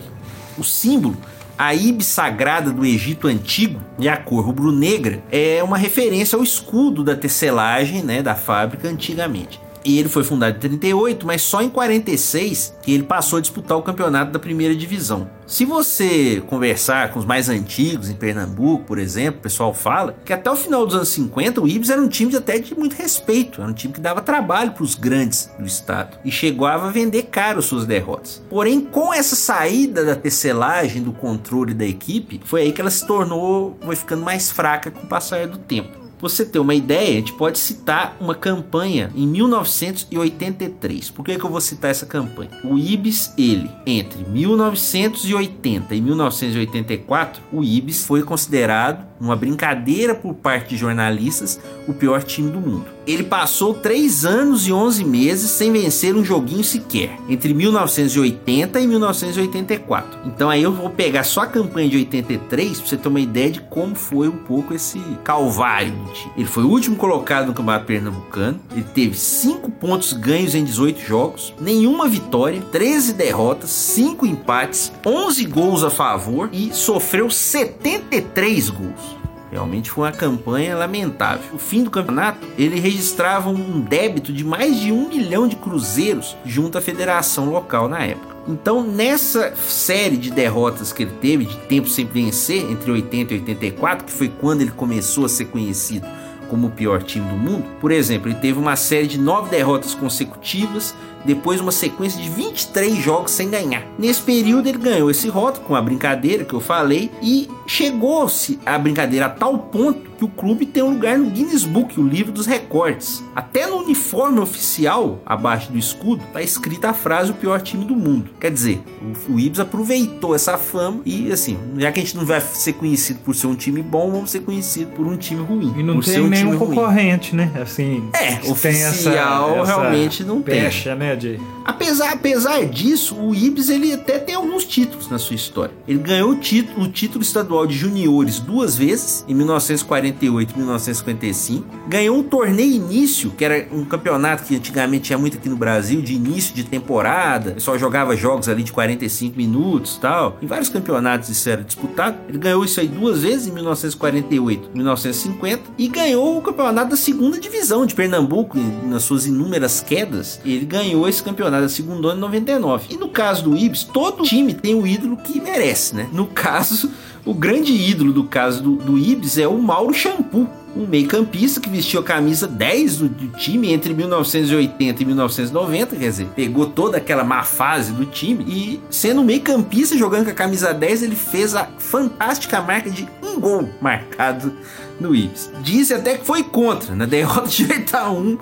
O 0.58 0.64
símbolo, 0.64 1.18
a 1.58 1.76
ibis 1.76 2.08
sagrada 2.08 2.72
do 2.72 2.86
Egito 2.86 3.28
Antigo 3.28 3.82
e 4.00 4.08
a 4.08 4.16
cor 4.16 4.46
rubro-negra, 4.46 5.22
é 5.30 5.62
uma 5.62 5.78
referência 5.78 6.38
ao 6.38 6.44
escudo 6.44 7.04
da 7.04 7.16
tecelagem 7.16 8.02
né, 8.02 8.22
da 8.22 8.36
fábrica 8.36 8.88
antigamente. 8.88 9.65
E 9.86 10.00
ele 10.00 10.10
foi 10.10 10.24
fundado 10.24 10.58
em 10.58 10.60
38, 10.60 11.28
mas 11.28 11.44
só 11.44 11.62
em 11.62 11.70
46 11.70 12.74
que 12.82 12.92
ele 12.92 13.04
passou 13.04 13.38
a 13.38 13.42
disputar 13.42 13.78
o 13.78 13.84
campeonato 13.84 14.32
da 14.32 14.40
primeira 14.40 14.76
divisão. 14.76 15.30
Se 15.46 15.64
você 15.64 16.42
conversar 16.48 17.12
com 17.12 17.20
os 17.20 17.26
mais 17.26 17.50
antigos 17.50 18.10
em 18.10 18.16
Pernambuco, 18.16 18.84
por 18.86 18.98
exemplo, 18.98 19.40
o 19.40 19.44
pessoal 19.44 19.76
fala 19.76 20.18
que 20.26 20.34
até 20.34 20.50
o 20.50 20.56
final 20.56 20.84
dos 20.88 20.96
anos 20.96 21.10
50 21.10 21.62
o 21.62 21.68
Ibis 21.68 21.92
era 21.92 22.02
um 22.02 22.08
time 22.08 22.32
de 22.32 22.38
até 22.38 22.58
de 22.58 22.74
muito 22.74 22.96
respeito, 22.96 23.62
era 23.62 23.70
um 23.70 23.74
time 23.74 23.94
que 23.94 24.02
dava 24.02 24.22
trabalho 24.22 24.72
para 24.72 24.84
os 24.84 24.96
grandes 24.96 25.52
do 25.60 25.68
estado 25.68 26.18
e 26.26 26.32
chegou 26.32 26.66
a 26.66 26.78
vender 26.90 27.24
caro 27.24 27.62
suas 27.62 27.86
derrotas. 27.86 28.42
Porém, 28.50 28.82
com 28.82 29.14
essa 29.14 29.36
saída 29.36 30.04
da 30.04 30.16
tecelagem, 30.16 31.04
do 31.04 31.14
controle 31.14 31.76
da 31.76 31.86
equipe, 31.86 32.42
foi 32.44 32.64
aí 32.64 32.72
que 32.72 32.82
ela 32.82 32.90
se 32.90 33.06
tornou, 33.06 33.78
foi 33.82 33.96
ficando 33.96 34.24
mais 34.24 34.50
fraca 34.50 34.90
com 34.90 35.06
o 35.06 35.08
passar 35.08 35.48
do 35.48 35.60
tempo. 35.60 36.05
Você 36.20 36.46
ter 36.46 36.60
uma 36.60 36.74
ideia, 36.74 37.10
a 37.10 37.16
gente 37.16 37.34
pode 37.34 37.60
citar 37.60 38.16
uma 38.20 38.34
campanha 38.34 39.12
em 39.14 39.28
1983. 39.28 41.10
Por 41.12 41.26
que, 41.26 41.38
que 41.38 41.44
eu 41.44 41.50
vou 41.50 41.60
citar 41.60 41.92
essa 41.92 42.06
campanha? 42.06 42.52
O 42.64 42.78
Ibis, 42.78 43.34
ele, 43.38 43.70
entre 43.86 44.24
1980 44.24 45.94
e 45.94 46.02
1984, 46.02 47.42
o 47.52 47.64
Ibis 47.64 48.06
foi 48.06 48.24
considerado, 48.24 49.06
uma 49.20 49.36
brincadeira 49.36 50.16
por 50.16 50.34
parte 50.34 50.70
de 50.70 50.78
jornalistas, 50.78 51.60
o 51.88 51.94
pior 51.94 52.24
time 52.24 52.50
do 52.50 52.60
mundo. 52.60 52.95
Ele 53.08 53.24
passou 53.24 53.74
3 53.74 54.26
anos 54.26 54.68
e 54.68 54.74
11 54.74 55.06
meses 55.06 55.52
sem 55.52 55.72
vencer 55.72 56.16
um 56.16 56.24
joguinho 56.24 56.64
sequer, 56.64 57.18
entre 57.30 57.54
1980 57.54 58.80
e 58.80 58.88
1984. 58.88 60.20
Então 60.26 60.50
aí 60.50 60.64
eu 60.64 60.72
vou 60.72 60.90
pegar 60.90 61.24
só 61.24 61.42
a 61.42 61.48
campanha 61.48 61.90
de 61.90 61.98
83 61.98 62.80
pra 62.80 62.90
você 62.90 62.98
ter 62.98 63.08
uma 63.08 63.20
ideia 63.20 63.52
de 63.52 63.62
como 63.62 63.94
foi 63.94 64.28
um 64.28 64.38
pouco 64.38 64.74
esse 64.74 65.00
calvário. 65.24 65.94
Ele 66.36 66.48
foi 66.48 66.64
o 66.64 66.70
último 66.70 66.96
colocado 66.96 67.48
no 67.48 67.54
Campeonato 67.54 67.86
Pernambucano, 67.86 68.60
ele 68.72 68.86
teve 68.94 69.16
5 69.16 69.72
pontos 69.72 70.14
ganhos 70.14 70.56
em 70.56 70.64
18 70.64 71.02
jogos, 71.02 71.54
nenhuma 71.60 72.08
vitória, 72.08 72.62
13 72.72 73.14
derrotas, 73.14 73.70
5 73.70 74.26
empates, 74.26 74.92
11 75.06 75.46
gols 75.46 75.84
a 75.84 75.90
favor 75.90 76.50
e 76.52 76.74
sofreu 76.74 77.30
73 77.30 78.70
gols. 78.70 79.15
Realmente 79.52 79.92
foi 79.92 80.06
uma 80.06 80.12
campanha 80.12 80.76
lamentável. 80.76 81.54
No 81.54 81.60
fim 81.60 81.84
do 81.84 81.90
campeonato, 81.90 82.46
ele 82.58 82.80
registrava 82.80 83.50
um 83.50 83.80
débito 83.80 84.34
de 84.34 84.44
mais 84.44 84.80
de 84.80 84.92
um 84.92 85.08
milhão 85.08 85.48
de 85.48 85.56
cruzeiros 85.56 86.36
junto 86.46 86.78
à 86.78 86.82
federação 86.82 87.50
local 87.50 87.88
na 87.88 88.00
época. 88.00 88.36
Então, 88.48 88.84
nessa 88.84 89.56
série 89.56 90.18
de 90.18 90.30
derrotas 90.30 90.94
que 90.94 91.04
ele 91.04 91.14
teve, 91.20 91.46
de 91.46 91.58
tempo 91.68 91.90
sem 91.90 92.06
vencer, 92.06 92.70
entre 92.70 92.92
80 92.92 93.34
e 93.34 93.38
84, 93.38 94.06
que 94.06 94.12
foi 94.12 94.30
quando 94.30 94.62
ele 94.62 94.72
começou 94.72 95.26
a 95.26 95.30
ser 95.30 95.46
conhecido 95.46 96.08
como 96.50 96.68
o 96.68 96.72
pior 96.72 97.02
time 97.02 97.28
do 97.28 97.36
mundo, 97.36 97.66
por 97.82 97.92
exemplo, 97.92 98.30
ele 98.30 98.40
teve 98.40 98.60
uma 98.60 98.76
série 98.76 99.08
de 99.08 99.20
nove 99.20 99.50
derrotas 99.50 99.96
consecutivas, 99.96 100.94
depois 101.26 101.60
uma 101.62 101.72
sequência 101.72 102.22
de 102.22 102.30
23 102.30 102.96
jogos 102.96 103.32
sem 103.32 103.50
ganhar. 103.50 103.84
Nesse 103.98 104.22
período 104.22 104.68
ele 104.68 104.78
ganhou 104.78 105.10
esse 105.10 105.28
rótulo 105.28 105.66
com 105.66 105.76
a 105.76 105.82
brincadeira 105.82 106.44
que 106.46 106.54
eu 106.54 106.60
falei 106.62 107.12
e 107.22 107.48
chegou-se 107.68 108.60
a 108.66 108.78
brincadeira 108.78 109.26
a 109.28 109.30
tal 109.30 109.58
ponto 109.58 110.06
que 110.16 110.24
o 110.24 110.30
clube 110.30 110.66
tem 110.66 110.82
um 110.82 110.92
lugar 110.92 111.18
no 111.18 111.30
Guinness 111.30 111.66
Book, 111.66 112.00
o 112.00 112.08
livro 112.08 112.32
dos 112.32 112.46
recordes. 112.46 113.22
Até 113.36 113.68
no 113.68 113.78
uniforme 113.80 114.40
oficial, 114.40 115.20
abaixo 115.26 115.72
do 115.72 115.78
escudo, 115.78 116.24
está 116.24 116.42
escrita 116.42 116.90
a 116.92 116.94
frase 116.94 117.32
o 117.32 117.34
pior 117.34 117.60
time 117.62 117.84
do 117.84 117.96
mundo. 117.96 118.30
Quer 118.40 118.50
dizer, 118.50 118.82
o, 119.30 119.38
Ibis 119.38 119.60
aproveitou 119.60 120.34
essa 120.34 120.58
fama 120.58 121.02
e 121.06 121.32
assim, 121.32 121.58
já 121.78 121.92
que 121.92 122.00
a 122.00 122.04
gente 122.04 122.16
não 122.16 122.26
vai 122.26 122.40
ser 122.40 122.74
conhecido 122.74 123.20
por 123.26 123.36
ser 123.36 123.48
um 123.48 123.56
time 123.56 123.82
bom, 123.82 124.10
vamos 124.10 124.32
ser 124.32 124.40
conhecido 124.40 124.92
por 124.92 125.06
um 125.06 125.18
time 125.18 125.44
ruim. 125.44 125.74
E 125.78 125.84
não 125.84 126.00
tem 126.00 126.22
um 126.22 126.28
nenhum 126.28 126.52
time 126.52 126.58
ruim. 126.58 126.76
concorrente, 126.76 127.36
né? 127.36 127.52
Assim, 127.62 128.10
É, 128.14 128.50
oficial 128.50 129.64
realmente 129.64 130.24
não 130.24 130.42
tem. 130.42 130.62
pecha, 130.62 130.96
de 131.16 131.40
Apesar, 131.66 132.14
apesar 132.14 132.66
disso, 132.66 133.16
o 133.16 133.34
Ibis 133.34 133.70
ele 133.70 133.92
até 133.92 134.20
tem 134.20 134.36
alguns 134.36 134.66
títulos 134.66 135.10
na 135.10 135.18
sua 135.18 135.36
história. 135.36 135.74
Ele 135.88 136.00
ganhou 136.00 136.32
o 136.32 136.36
título, 136.36 136.86
o 136.86 136.88
título 136.88 137.24
estadual 137.24 137.66
de 137.66 137.76
juniores 137.76 138.40
duas 138.40 138.78
vezes, 138.78 139.26
em 139.28 139.34
1948 139.34 140.54
e 140.54 140.58
1955. 140.58 141.66
Ganhou 141.88 142.18
um 142.18 142.24
torneio 142.24 142.72
início, 142.72 143.32
que 143.32 143.44
era 143.44 143.68
um 143.72 143.84
campeonato 143.84 144.44
que 144.44 144.56
antigamente 144.56 145.06
tinha 145.06 145.18
muito 145.18 145.38
aqui 145.38 145.50
no 145.50 145.56
Brasil, 145.58 146.02
de 146.02 146.14
início 146.14 146.54
de 146.54 146.64
temporada. 146.64 147.56
Só 147.58 147.78
jogava 147.78 148.16
jogos 148.16 148.48
ali 148.48 148.64
de 148.64 148.72
45 148.72 149.36
minutos 149.36 149.98
tal. 149.98 150.38
Em 150.42 150.48
vários 150.48 150.70
campeonatos 150.70 151.30
isso 151.30 151.50
era 151.50 151.64
disputado. 151.64 152.18
Ele 152.30 152.38
ganhou 152.38 152.64
isso 152.64 152.80
aí 152.80 152.88
duas 152.88 153.24
vezes, 153.24 153.48
em 153.48 153.52
1948 153.52 154.70
e 154.72 154.78
1950. 154.78 155.64
E 155.78 155.88
ganhou 155.88 156.38
o 156.38 156.42
campeonato 156.42 156.92
da 156.92 156.98
segunda 156.98 157.40
divisão 157.40 157.86
de 157.86 157.96
Pernambuco, 157.96 158.58
nas 158.86 159.04
suas 159.04 159.26
inúmeras 159.26 159.82
quedas. 159.82 160.40
Ele 160.46 160.66
ganhou 160.66 161.05
esse 161.08 161.24
campeonato 161.24 161.64
da 161.64 161.70
segunda 161.70 162.14
em 162.14 162.18
99. 162.18 162.88
E 162.94 162.98
no 162.98 163.10
caso 163.10 163.44
do 163.44 163.58
Ibis, 163.58 163.84
todo 163.84 164.24
time 164.24 164.54
tem 164.54 164.76
o 164.76 164.86
ídolo 164.86 165.18
que 165.18 165.40
merece, 165.40 165.96
né? 165.96 166.10
No 166.12 166.28
caso, 166.28 166.92
o 167.26 167.34
grande 167.34 167.74
ídolo 167.74 168.14
do 168.14 168.24
caso 168.24 168.62
do, 168.62 168.76
do 168.76 168.98
Ibis 168.98 169.38
é 169.38 169.48
o 169.48 169.58
Mauro 169.58 169.94
Shampoo. 169.94 170.48
Um 170.76 170.86
meio-campista 170.86 171.62
que 171.62 171.70
vestiu 171.70 172.02
a 172.02 172.04
camisa 172.04 172.46
10 172.48 172.98
do, 172.98 173.08
do 173.08 173.38
time 173.38 173.72
entre 173.72 173.94
1980 173.94 175.02
e 175.02 175.06
1990, 175.06 175.96
quer 175.96 176.10
dizer, 176.10 176.28
pegou 176.36 176.66
toda 176.68 176.98
aquela 176.98 177.24
má 177.24 177.44
fase 177.44 177.94
do 177.94 178.06
time 178.06 178.44
e, 178.46 178.82
sendo 178.90 179.24
meio-campista 179.24 179.98
jogando 179.98 180.26
com 180.26 180.32
a 180.32 180.36
camisa 180.36 180.74
10, 180.74 181.04
ele 181.04 181.16
fez 181.16 181.56
a 181.56 181.66
fantástica 181.78 182.62
marca 182.62 182.90
de 182.90 183.08
um 183.24 183.40
gol 183.40 183.70
marcado 183.82 184.54
no 185.00 185.16
Ibis. 185.16 185.50
Disse 185.64 185.94
até 185.94 186.18
que 186.18 186.26
foi 186.26 186.44
contra, 186.44 186.94
na 186.94 187.06
derrota 187.08 187.48
de 187.48 187.64
8 187.64 187.96
a 187.96 188.12
1 188.12 188.38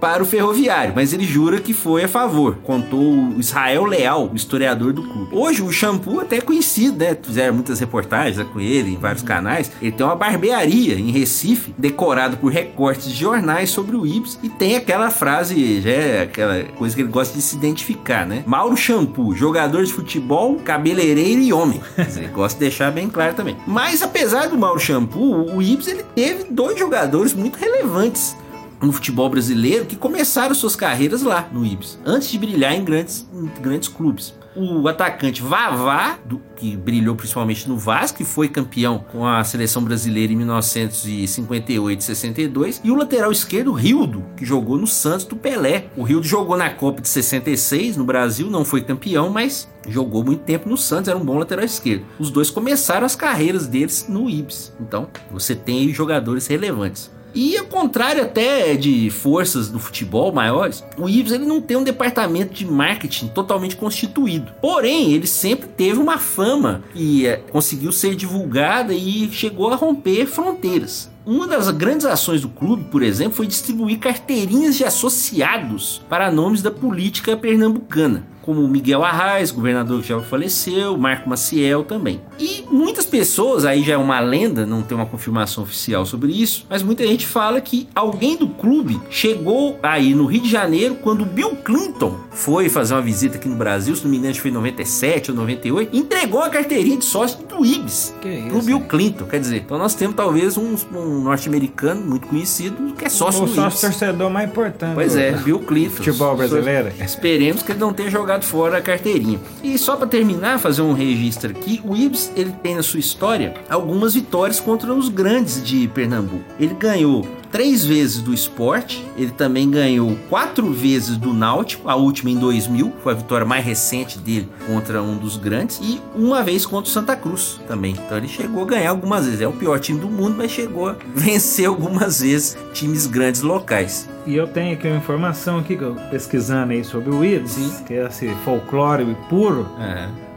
para 0.00 0.22
o 0.22 0.26
Ferroviário, 0.26 0.92
mas 0.94 1.12
ele 1.12 1.24
jura 1.24 1.60
que 1.60 1.72
foi 1.72 2.04
a 2.04 2.08
favor, 2.08 2.56
contou 2.62 3.00
o 3.00 3.40
Israel 3.40 3.84
Leal, 3.84 4.30
o 4.32 4.36
historiador 4.36 4.92
do 4.92 5.02
clube. 5.02 5.28
Hoje 5.32 5.62
o 5.62 5.72
Shampoo 5.72 6.20
até 6.20 6.36
é 6.36 6.40
conhecido, 6.40 6.98
né? 6.98 7.16
Fizeram 7.20 7.54
muitas 7.54 7.80
reportagens 7.80 8.46
com 8.48 8.60
ele 8.60 8.92
em 8.92 8.98
vários 8.98 9.22
canais. 9.22 9.70
Ele 9.80 9.92
tem 9.92 10.04
uma 10.04 10.16
barbearia 10.16 10.94
em 10.94 11.10
Recife, 11.10 11.74
decorado 11.78 12.36
por 12.36 12.52
recortes 12.52 13.08
de 13.08 13.14
jornais 13.14 13.70
sobre 13.70 13.96
o 13.96 14.06
Ibis, 14.06 14.38
e 14.42 14.48
tem 14.48 14.76
aquela 14.76 15.10
frase, 15.10 15.82
é 15.88 16.22
aquela 16.22 16.64
coisa 16.76 16.94
que 16.94 17.02
ele 17.02 17.10
gosta 17.10 17.34
de 17.34 17.42
se 17.42 17.56
identificar, 17.56 18.26
né? 18.26 18.42
Mauro 18.46 18.76
Shampoo, 18.76 19.34
jogador 19.34 19.84
de 19.84 19.92
futebol, 19.92 20.56
cabeleireiro 20.56 21.40
e 21.40 21.52
homem. 21.52 21.80
Ele 21.96 22.28
gosta 22.28 22.58
de 22.58 22.66
deixar 22.66 22.90
bem 22.92 23.08
claro 23.08 23.34
também. 23.34 23.56
Mas 23.66 24.02
apesar 24.02 24.48
do 24.48 24.58
Mauro 24.58 24.80
Shampoo, 24.80 25.54
o 25.54 25.62
Ibis 25.62 25.88
ele 25.88 26.04
teve 26.14 26.44
dois 26.50 26.78
jogadores 26.78 27.32
muito 27.34 27.56
relevantes 27.58 28.36
no 28.80 28.92
futebol 28.92 29.28
brasileiro 29.30 29.86
que 29.86 29.96
começaram 29.96 30.54
suas 30.54 30.76
carreiras 30.76 31.22
lá 31.22 31.48
no 31.52 31.64
Ibis, 31.64 31.98
antes 32.04 32.28
de 32.30 32.38
brilhar 32.38 32.74
em 32.74 32.84
grandes, 32.84 33.26
em 33.32 33.62
grandes 33.62 33.88
clubes. 33.88 34.34
O 34.58 34.88
atacante 34.88 35.42
Vavá, 35.42 36.18
do- 36.24 36.40
que 36.56 36.74
brilhou 36.76 37.14
principalmente 37.14 37.68
no 37.68 37.76
Vasco, 37.76 38.16
que 38.16 38.24
foi 38.24 38.48
campeão 38.48 39.04
com 39.12 39.26
a 39.26 39.44
seleção 39.44 39.82
brasileira 39.84 40.32
em 40.32 40.36
1958 40.36 42.00
e 42.00 42.04
62, 42.04 42.80
e 42.82 42.90
o 42.90 42.94
lateral 42.94 43.30
esquerdo 43.30 43.72
Rildo, 43.72 44.24
que 44.36 44.44
jogou 44.46 44.78
no 44.78 44.86
Santos 44.86 45.26
do 45.26 45.36
Pelé. 45.36 45.88
O 45.96 46.02
Rildo 46.02 46.26
jogou 46.26 46.56
na 46.56 46.70
Copa 46.70 47.02
de 47.02 47.08
66 47.08 47.96
no 47.98 48.04
Brasil, 48.04 48.48
não 48.50 48.64
foi 48.64 48.80
campeão, 48.80 49.28
mas 49.30 49.68
jogou 49.88 50.24
muito 50.24 50.40
tempo 50.44 50.68
no 50.68 50.76
Santos, 50.78 51.08
era 51.08 51.18
um 51.18 51.24
bom 51.24 51.38
lateral 51.38 51.64
esquerdo. 51.64 52.04
Os 52.18 52.30
dois 52.30 52.50
começaram 52.50 53.04
as 53.06 53.14
carreiras 53.14 53.66
deles 53.66 54.06
no 54.08 54.28
Ibis. 54.30 54.72
Então, 54.80 55.08
você 55.30 55.54
tem 55.54 55.92
jogadores 55.92 56.46
relevantes. 56.46 57.10
E 57.36 57.54
ao 57.58 57.66
contrário 57.66 58.22
até 58.22 58.74
de 58.76 59.10
forças 59.10 59.68
do 59.68 59.78
futebol 59.78 60.32
maiores, 60.32 60.82
o 60.96 61.06
Ibis 61.06 61.32
ele 61.32 61.44
não 61.44 61.60
tem 61.60 61.76
um 61.76 61.84
departamento 61.84 62.54
de 62.54 62.64
marketing 62.64 63.28
totalmente 63.28 63.76
constituído. 63.76 64.54
Porém, 64.58 65.12
ele 65.12 65.26
sempre 65.26 65.68
teve 65.68 66.00
uma 66.00 66.16
fama 66.16 66.82
e 66.94 67.26
eh, 67.26 67.36
conseguiu 67.50 67.92
ser 67.92 68.14
divulgada 68.14 68.94
e 68.94 69.30
chegou 69.30 69.70
a 69.70 69.76
romper 69.76 70.24
fronteiras. 70.24 71.10
Uma 71.26 71.48
das 71.48 71.68
grandes 71.72 72.06
ações 72.06 72.40
do 72.40 72.48
clube, 72.48 72.84
por 72.84 73.02
exemplo, 73.02 73.32
foi 73.32 73.48
distribuir 73.48 73.98
carteirinhas 73.98 74.76
de 74.76 74.84
associados 74.84 76.00
para 76.08 76.30
nomes 76.30 76.62
da 76.62 76.70
política 76.70 77.36
pernambucana, 77.36 78.24
como 78.42 78.66
Miguel 78.68 79.02
Arraes, 79.02 79.50
governador 79.50 80.00
que 80.02 80.08
já 80.08 80.20
faleceu, 80.20 80.96
Marco 80.96 81.28
Maciel 81.28 81.82
também. 81.82 82.20
E 82.38 82.64
muitas 82.70 83.04
pessoas, 83.04 83.64
aí 83.64 83.82
já 83.82 83.94
é 83.94 83.96
uma 83.96 84.20
lenda, 84.20 84.64
não 84.64 84.82
tem 84.82 84.96
uma 84.96 85.04
confirmação 85.04 85.64
oficial 85.64 86.06
sobre 86.06 86.30
isso, 86.30 86.64
mas 86.70 86.80
muita 86.80 87.04
gente 87.04 87.26
fala 87.26 87.60
que 87.60 87.88
alguém 87.92 88.36
do 88.36 88.46
clube 88.46 89.00
chegou 89.10 89.76
aí 89.82 90.14
no 90.14 90.26
Rio 90.26 90.42
de 90.42 90.48
Janeiro 90.48 90.94
quando 91.02 91.22
o 91.22 91.26
Bill 91.26 91.56
Clinton 91.56 92.20
foi 92.30 92.68
fazer 92.68 92.94
uma 92.94 93.02
visita 93.02 93.36
aqui 93.36 93.48
no 93.48 93.56
Brasil, 93.56 93.96
se 93.96 94.04
não 94.04 94.12
me 94.12 94.18
engano, 94.18 94.36
foi 94.36 94.50
em 94.52 94.54
97 94.54 95.32
ou 95.32 95.36
98, 95.38 95.96
entregou 95.96 96.40
a 96.40 96.48
carteirinha 96.48 96.98
de 96.98 97.04
sócio 97.04 97.44
do 97.44 97.64
isso, 97.64 98.14
pro 98.48 98.62
Bill? 98.62 98.80
Clinton. 98.82 99.24
Quer 99.24 99.40
dizer, 99.40 99.56
então 99.56 99.76
nós 99.76 99.94
temos 99.94 100.14
talvez 100.14 100.56
um, 100.56 100.76
um 100.94 101.15
norte-americano 101.20 102.00
muito 102.00 102.26
conhecido 102.26 102.94
que 102.94 103.04
é 103.04 103.08
sócio 103.08 103.42
o 103.42 103.46
do 103.46 103.54
sócio 103.54 103.80
torcedor 103.88 104.30
mais 104.30 104.48
importante. 104.48 104.94
Pois 104.94 105.16
é, 105.16 105.32
Bill 105.32 105.60
Clinton. 105.60 105.96
Futebol 105.96 106.36
brasileiro. 106.36 106.92
Esperemos 107.00 107.62
que 107.62 107.72
ele 107.72 107.80
não 107.80 107.92
tenha 107.92 108.10
jogado 108.10 108.44
fora 108.44 108.78
a 108.78 108.82
carteirinha. 108.82 109.38
E 109.62 109.78
só 109.78 109.96
pra 109.96 110.06
terminar, 110.06 110.58
fazer 110.58 110.82
um 110.82 110.92
registro 110.92 111.50
aqui, 111.50 111.80
o 111.84 111.96
Ibis 111.96 112.32
ele 112.36 112.52
tem 112.62 112.74
na 112.74 112.82
sua 112.82 113.00
história 113.00 113.54
algumas 113.68 114.14
vitórias 114.14 114.60
contra 114.60 114.92
os 114.92 115.08
grandes 115.08 115.62
de 115.62 115.88
Pernambuco. 115.88 116.44
Ele 116.58 116.74
ganhou 116.74 117.26
três 117.50 117.84
vezes 117.84 118.20
do 118.20 118.32
esporte, 118.32 119.04
ele 119.16 119.30
também 119.30 119.70
ganhou 119.70 120.16
quatro 120.28 120.72
vezes 120.72 121.16
do 121.16 121.32
Náutico, 121.32 121.88
a 121.88 121.94
última 121.94 122.30
em 122.30 122.38
2000, 122.38 122.92
foi 123.02 123.12
a 123.12 123.16
vitória 123.16 123.46
mais 123.46 123.64
recente 123.64 124.18
dele 124.18 124.48
contra 124.66 125.02
um 125.02 125.16
dos 125.16 125.36
grandes, 125.36 125.78
e 125.82 126.00
uma 126.14 126.42
vez 126.42 126.66
contra 126.66 126.88
o 126.88 126.92
Santa 126.92 127.16
Cruz 127.16 127.60
também. 127.66 127.92
Então 127.92 128.16
ele 128.16 128.28
chegou 128.28 128.62
a 128.62 128.66
ganhar 128.66 128.90
algumas 128.90 129.24
vezes. 129.24 129.40
É 129.40 129.48
o 129.48 129.52
pior 129.52 129.78
time 129.78 129.98
do 129.98 130.08
mundo, 130.08 130.34
mas 130.36 130.50
chegou 130.50 130.88
a 130.88 130.96
vencer 131.14 131.66
algumas 131.66 132.20
vezes 132.20 132.56
times 132.72 133.06
grandes 133.06 133.42
locais. 133.42 134.08
E 134.26 134.34
eu 134.34 134.48
tenho 134.48 134.74
aqui 134.74 134.88
uma 134.88 134.96
informação 134.96 135.58
aqui 135.58 135.76
que 135.76 135.82
eu 135.82 135.94
pesquisando 136.10 136.72
aí 136.72 136.82
sobre 136.82 137.10
o 137.10 137.24
Ibis, 137.24 137.82
que 137.86 137.94
é 137.94 138.06
esse 138.06 138.28
folclore 138.44 139.16
puro. 139.28 139.68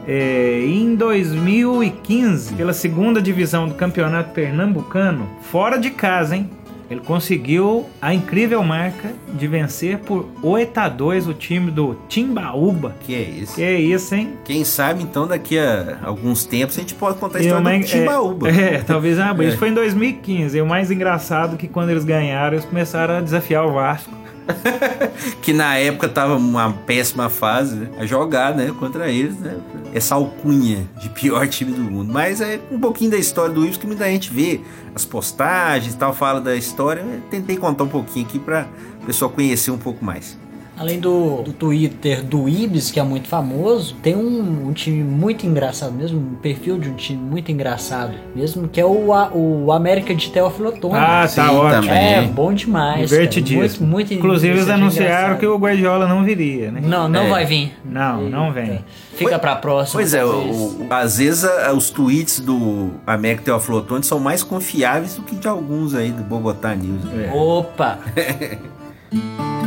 É, 0.08 0.62
em 0.66 0.96
2015, 0.96 2.56
pela 2.56 2.74
segunda 2.74 3.22
divisão 3.22 3.68
do 3.68 3.76
Campeonato 3.76 4.32
Pernambucano, 4.32 5.30
fora 5.42 5.78
de 5.78 5.90
casa, 5.92 6.36
hein? 6.36 6.50
Ele 6.90 7.02
conseguiu 7.02 7.86
a 8.02 8.14
incrível 8.14 8.64
marca 8.64 9.14
de 9.32 9.48
vencer 9.48 10.00
por 10.00 10.28
8 10.42 10.78
a 10.78 10.90
2 10.90 11.28
o 11.28 11.34
time 11.34 11.70
do 11.70 11.96
Timbaúba. 12.08 12.96
Que 13.02 13.14
é 13.14 13.22
isso? 13.22 13.56
Que 13.56 13.64
é 13.64 13.80
isso, 13.80 14.16
hein? 14.16 14.34
Quem 14.44 14.64
sabe 14.64 15.04
então 15.04 15.28
daqui 15.28 15.60
a 15.60 16.00
alguns 16.04 16.46
tempos 16.46 16.78
a 16.78 16.82
gente 16.82 16.96
pode 16.96 17.18
contar 17.18 17.38
a 17.38 17.42
história 17.42 17.64
mais- 17.64 17.86
do 17.86 17.92
Timbaúba. 17.92 18.50
É, 18.50 18.76
é, 18.76 18.78
talvez 18.80 19.20
ah, 19.20 19.36
É. 19.38 19.44
Isso 19.46 19.58
foi 19.58 19.70
em 19.70 19.74
2015. 19.74 20.58
E 20.58 20.62
o 20.62 20.66
mais 20.66 20.90
engraçado 20.90 21.56
é 21.56 21.58
que 21.58 21.68
quando 21.68 21.92
eles 21.92 22.04
ganharam, 22.04 22.54
eles 22.56 22.66
começaram 22.66 23.18
a 23.18 23.22
desafiar 23.22 23.66
o 23.66 23.74
Vasco. 23.74 24.12
que 25.42 25.54
na 25.54 25.78
época 25.78 26.08
tava 26.08 26.36
uma 26.36 26.72
péssima 26.72 27.30
fase, 27.30 27.76
né? 27.76 27.90
a 27.98 28.06
jogar, 28.06 28.56
né, 28.56 28.74
contra 28.80 29.10
eles, 29.10 29.38
né? 29.40 29.58
Essa 29.94 30.16
alcunha 30.16 30.88
de 31.00 31.10
pior 31.10 31.48
time 31.50 31.72
do 31.72 31.82
mundo. 31.82 32.12
Mas 32.12 32.42
é 32.42 32.60
um 32.72 32.80
pouquinho 32.80 33.12
da 33.12 33.18
história 33.18 33.54
do 33.54 33.64
Ibis 33.64 33.78
que 33.78 33.88
muita 33.88 34.06
gente 34.06 34.32
vê 34.32 34.62
as 34.94 35.06
postagens 35.06 35.96
tal, 35.96 36.14
fala 36.14 36.40
da 36.42 36.56
história. 36.56 37.02
Eu 37.02 37.22
tentei 37.30 37.58
contar 37.58 37.84
um 37.84 37.90
pouquinho 37.90 38.26
aqui 38.26 38.40
pra 38.40 38.68
o 39.02 39.06
pessoal 39.06 39.32
conhecer 39.32 39.72
um 39.72 39.78
pouco 39.78 40.04
mais. 40.04 40.38
Além 40.80 40.98
do, 40.98 41.42
do 41.44 41.52
Twitter 41.52 42.24
do 42.24 42.48
Ibis, 42.48 42.90
que 42.90 43.02
é 43.02 43.04
muito 43.04 43.28
famoso, 43.28 43.96
tem 44.02 44.16
um, 44.16 44.68
um 44.70 44.72
time 44.72 45.04
muito 45.04 45.46
engraçado 45.46 45.92
mesmo, 45.92 46.18
um 46.18 46.36
perfil 46.36 46.80
de 46.80 46.88
um 46.90 46.94
time 46.96 47.22
muito 47.22 47.52
engraçado 47.52 48.14
mesmo, 48.34 48.66
que 48.66 48.80
é 48.80 48.86
o, 48.86 49.12
A- 49.14 49.30
o 49.34 49.74
América 49.74 50.16
de 50.16 50.30
Teófilo 50.30 50.70
Otoni. 50.70 50.94
Ah, 50.96 51.28
Sim, 51.28 51.36
tá 51.36 51.52
ótimo. 51.52 51.82
também. 51.82 52.14
É, 52.14 52.22
bom 52.22 52.54
demais. 52.54 53.10
Divertidíssimo. 53.10 53.60
Muito, 53.60 53.84
muito 54.10 54.14
Inclusive, 54.14 54.54
eles 54.54 54.70
anunciaram 54.70 55.10
engraçado. 55.16 55.40
que 55.40 55.46
o 55.48 55.58
Guardiola 55.58 56.08
não 56.08 56.24
viria, 56.24 56.72
né? 56.72 56.80
Não, 56.82 57.10
não 57.10 57.24
É. 57.24 57.30
vai 57.30 57.46
vir. 57.46 57.74
Não, 57.84 58.22
não 58.30 58.54
vem. 58.54 58.80
Fica 59.16 59.38
pra 59.38 59.58
próxima. 59.58 60.00
Pois 60.00 60.14
é, 60.14 60.24
o- 60.24 60.88
às 60.90 61.18
vezes 61.18 61.44
a- 61.44 61.74
os 61.74 61.90
tweets 61.90 62.40
do 62.40 62.92
América 63.06 63.44
Teófilo 63.44 63.80
Otoni 63.80 64.06
são 64.06 64.18
mais 64.18 64.44
confiáveis 64.44 65.16
do 65.16 65.24
que 65.24 65.36
de 65.36 65.46
alguns 65.48 65.94
aí 65.94 66.10
do 66.12 66.24
Bogotá 66.24 66.74
News. 66.74 67.02
É. 67.14 67.30
Opa! 67.36 68.00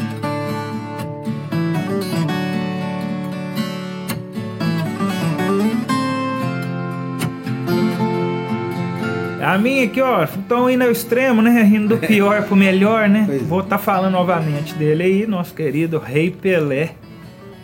A 9.43 9.59
minha 9.59 9.85
aqui, 9.85 10.01
ó, 10.01 10.23
estão 10.23 10.71
indo 10.71 10.85
ao 10.85 10.91
extremo, 10.91 11.43
né? 11.43 11.63
Rindo 11.63 11.89
do 11.97 11.99
pior 11.99 12.45
pro 12.45 12.55
melhor, 12.57 13.09
né? 13.09 13.25
Pois 13.27 13.43
é. 13.43 13.45
Vou 13.45 13.61
estar 13.61 13.79
falando 13.79 14.13
novamente 14.13 14.75
dele 14.75 15.03
aí, 15.03 15.27
nosso 15.27 15.53
querido 15.53 15.99
Rei 15.99 16.31
Pelé. 16.31 16.91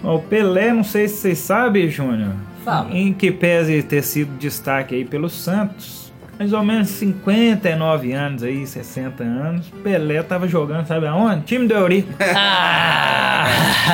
O 0.03 0.18
Pelé, 0.18 0.72
não 0.72 0.83
sei 0.85 1.07
se 1.09 1.16
vocês 1.18 1.39
sabem, 1.39 1.89
Júnior, 1.89 2.33
Fala. 2.64 2.91
em 2.93 3.12
que 3.12 3.31
pese 3.31 3.83
ter 3.83 4.03
sido 4.03 4.37
destaque 4.39 4.95
aí 4.95 5.05
pelo 5.05 5.29
Santos, 5.29 6.12
mais 6.39 6.53
ou 6.53 6.62
menos 6.64 6.89
59 6.89 8.12
anos 8.12 8.43
aí, 8.45 8.64
60 8.66 9.22
anos, 9.24 9.66
Pelé 9.83 10.22
tava 10.22 10.47
jogando, 10.47 10.87
sabe 10.87 11.07
aonde? 11.07 11.43
Time 11.43 11.66
do 11.66 11.74
Eurico. 11.74 12.12
Ah! 12.35 13.47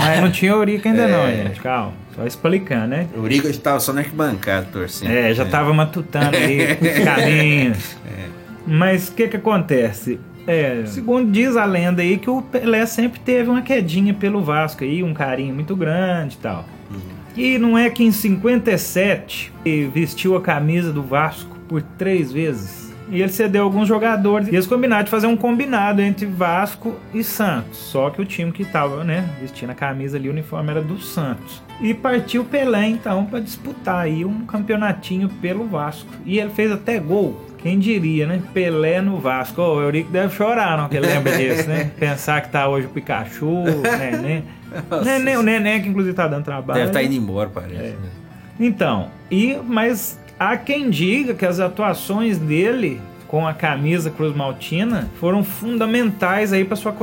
Mas 0.07 0.21
não 0.21 0.31
tinha 0.31 0.53
Eurico 0.53 0.89
ainda 0.89 1.07
não, 1.09 1.27
É. 1.27 1.37
gente, 1.45 1.61
calma. 1.61 1.93
Só 2.15 2.27
explicando, 2.27 2.89
né? 2.89 3.09
O 3.17 3.23
Rico 3.23 3.49
estava 3.49 3.81
só 3.81 3.93
na 3.93 4.01
arquibancada 4.01 4.69
torcendo. 4.71 5.11
É, 5.11 5.35
já 5.35 5.45
tava 5.45 5.73
matutando 5.73 6.37
ali 6.37 6.63
os 6.63 7.05
caminhos. 7.05 7.97
Mas 8.67 9.09
o 9.09 9.13
que 9.13 9.29
que 9.29 9.37
acontece? 9.37 10.21
É, 10.47 10.85
segundo 10.87 11.31
diz 11.31 11.57
a 11.57 11.65
lenda 11.65 12.03
aí 12.03 12.19
que 12.19 12.29
o 12.29 12.43
Pelé 12.43 12.85
sempre 12.87 13.19
teve 13.19 13.49
uma 13.49 13.63
quedinha 13.63 14.13
pelo 14.13 14.43
Vasco 14.43 14.85
aí, 14.85 15.03
um 15.03 15.15
carinho 15.15 15.55
muito 15.55 15.75
grande 15.75 16.35
e 16.35 16.39
tal. 16.39 16.67
E 17.37 17.59
não 17.59 17.77
é 17.77 17.91
que 17.91 18.05
em 18.05 18.13
57 18.13 19.53
ele 19.65 19.89
vestiu 19.89 20.37
a 20.37 20.41
camisa 20.41 20.93
do 20.93 21.03
Vasco 21.03 21.59
por 21.69 21.83
três 21.83 22.31
vezes. 22.31 22.84
E 23.09 23.21
ele 23.21 23.31
cedeu 23.31 23.65
alguns 23.65 23.87
jogadores. 23.87 24.49
E 24.49 24.55
eles 24.55 24.67
combinaram 24.67 25.05
de 25.05 25.11
fazer 25.11 25.27
um 25.27 25.37
combinado 25.37 26.01
entre 26.01 26.27
Vasco 26.27 26.97
e 27.13 27.23
Santos. 27.23 27.79
Só 27.79 28.11
que 28.11 28.21
o 28.21 28.25
time 28.25 28.51
que 28.53 28.65
tava, 28.65 29.05
né, 29.05 29.29
vestindo 29.41 29.71
a 29.71 29.75
camisa 29.75 30.17
ali, 30.17 30.29
o 30.29 30.33
uniforme 30.33 30.71
era 30.71 30.83
do 30.83 30.99
Santos. 30.99 31.63
E 31.81 31.93
partiu 31.93 32.45
Pelé 32.45 32.87
então 32.87 33.27
para 33.27 33.41
disputar 33.41 34.05
aí 34.05 34.25
um 34.25 34.47
campeonatinho 34.47 35.29
pelo 35.29 35.67
Vasco. 35.67 36.09
E 36.25 36.39
ele 36.39 36.51
fez 36.51 36.71
até 36.71 36.99
gol. 36.99 37.45
Quem 37.59 37.79
diria, 37.79 38.27
né? 38.27 38.43
Pelé 38.53 39.01
no 39.01 39.19
Vasco. 39.19 39.61
Ô, 39.61 39.77
o 39.77 39.81
Eurico 39.81 40.11
deve 40.11 40.35
chorar, 40.35 40.77
não? 40.77 40.89
Que 40.89 40.99
ele 40.99 41.07
lembra 41.07 41.33
disso, 41.39 41.69
né? 41.69 41.91
Pensar 41.99 42.43
que 42.43 42.51
tá 42.51 42.69
hoje 42.69 42.87
o 42.87 42.91
Pikachu, 42.91 43.47
o 43.47 43.83
Neném. 43.99 44.45
Neném, 45.03 45.37
o 45.37 45.43
Neném 45.43 45.83
que 45.83 45.89
inclusive 45.89 46.15
tá 46.15 46.29
dando 46.29 46.45
trabalho. 46.45 46.79
Deve 46.79 46.91
estar 46.91 47.03
indo 47.03 47.15
embora, 47.15 47.49
parece. 47.49 47.75
É. 47.75 47.89
né? 47.91 48.09
Então, 48.61 49.09
e 49.31 49.59
mas 49.67 50.19
há 50.39 50.57
quem 50.57 50.91
diga 50.91 51.35
que 51.35 51.47
as 51.47 51.61
atuações 51.61 52.39
dele 52.39 53.01
com 53.35 53.49
a 53.49 53.53
camisa 53.53 54.11
Cruz 54.11 54.33
Maltina 54.33 55.11
foram 55.19 55.43
fundamentais 55.43 56.53
aí 56.53 56.65
para 56.65 56.77
sua 56.77 56.95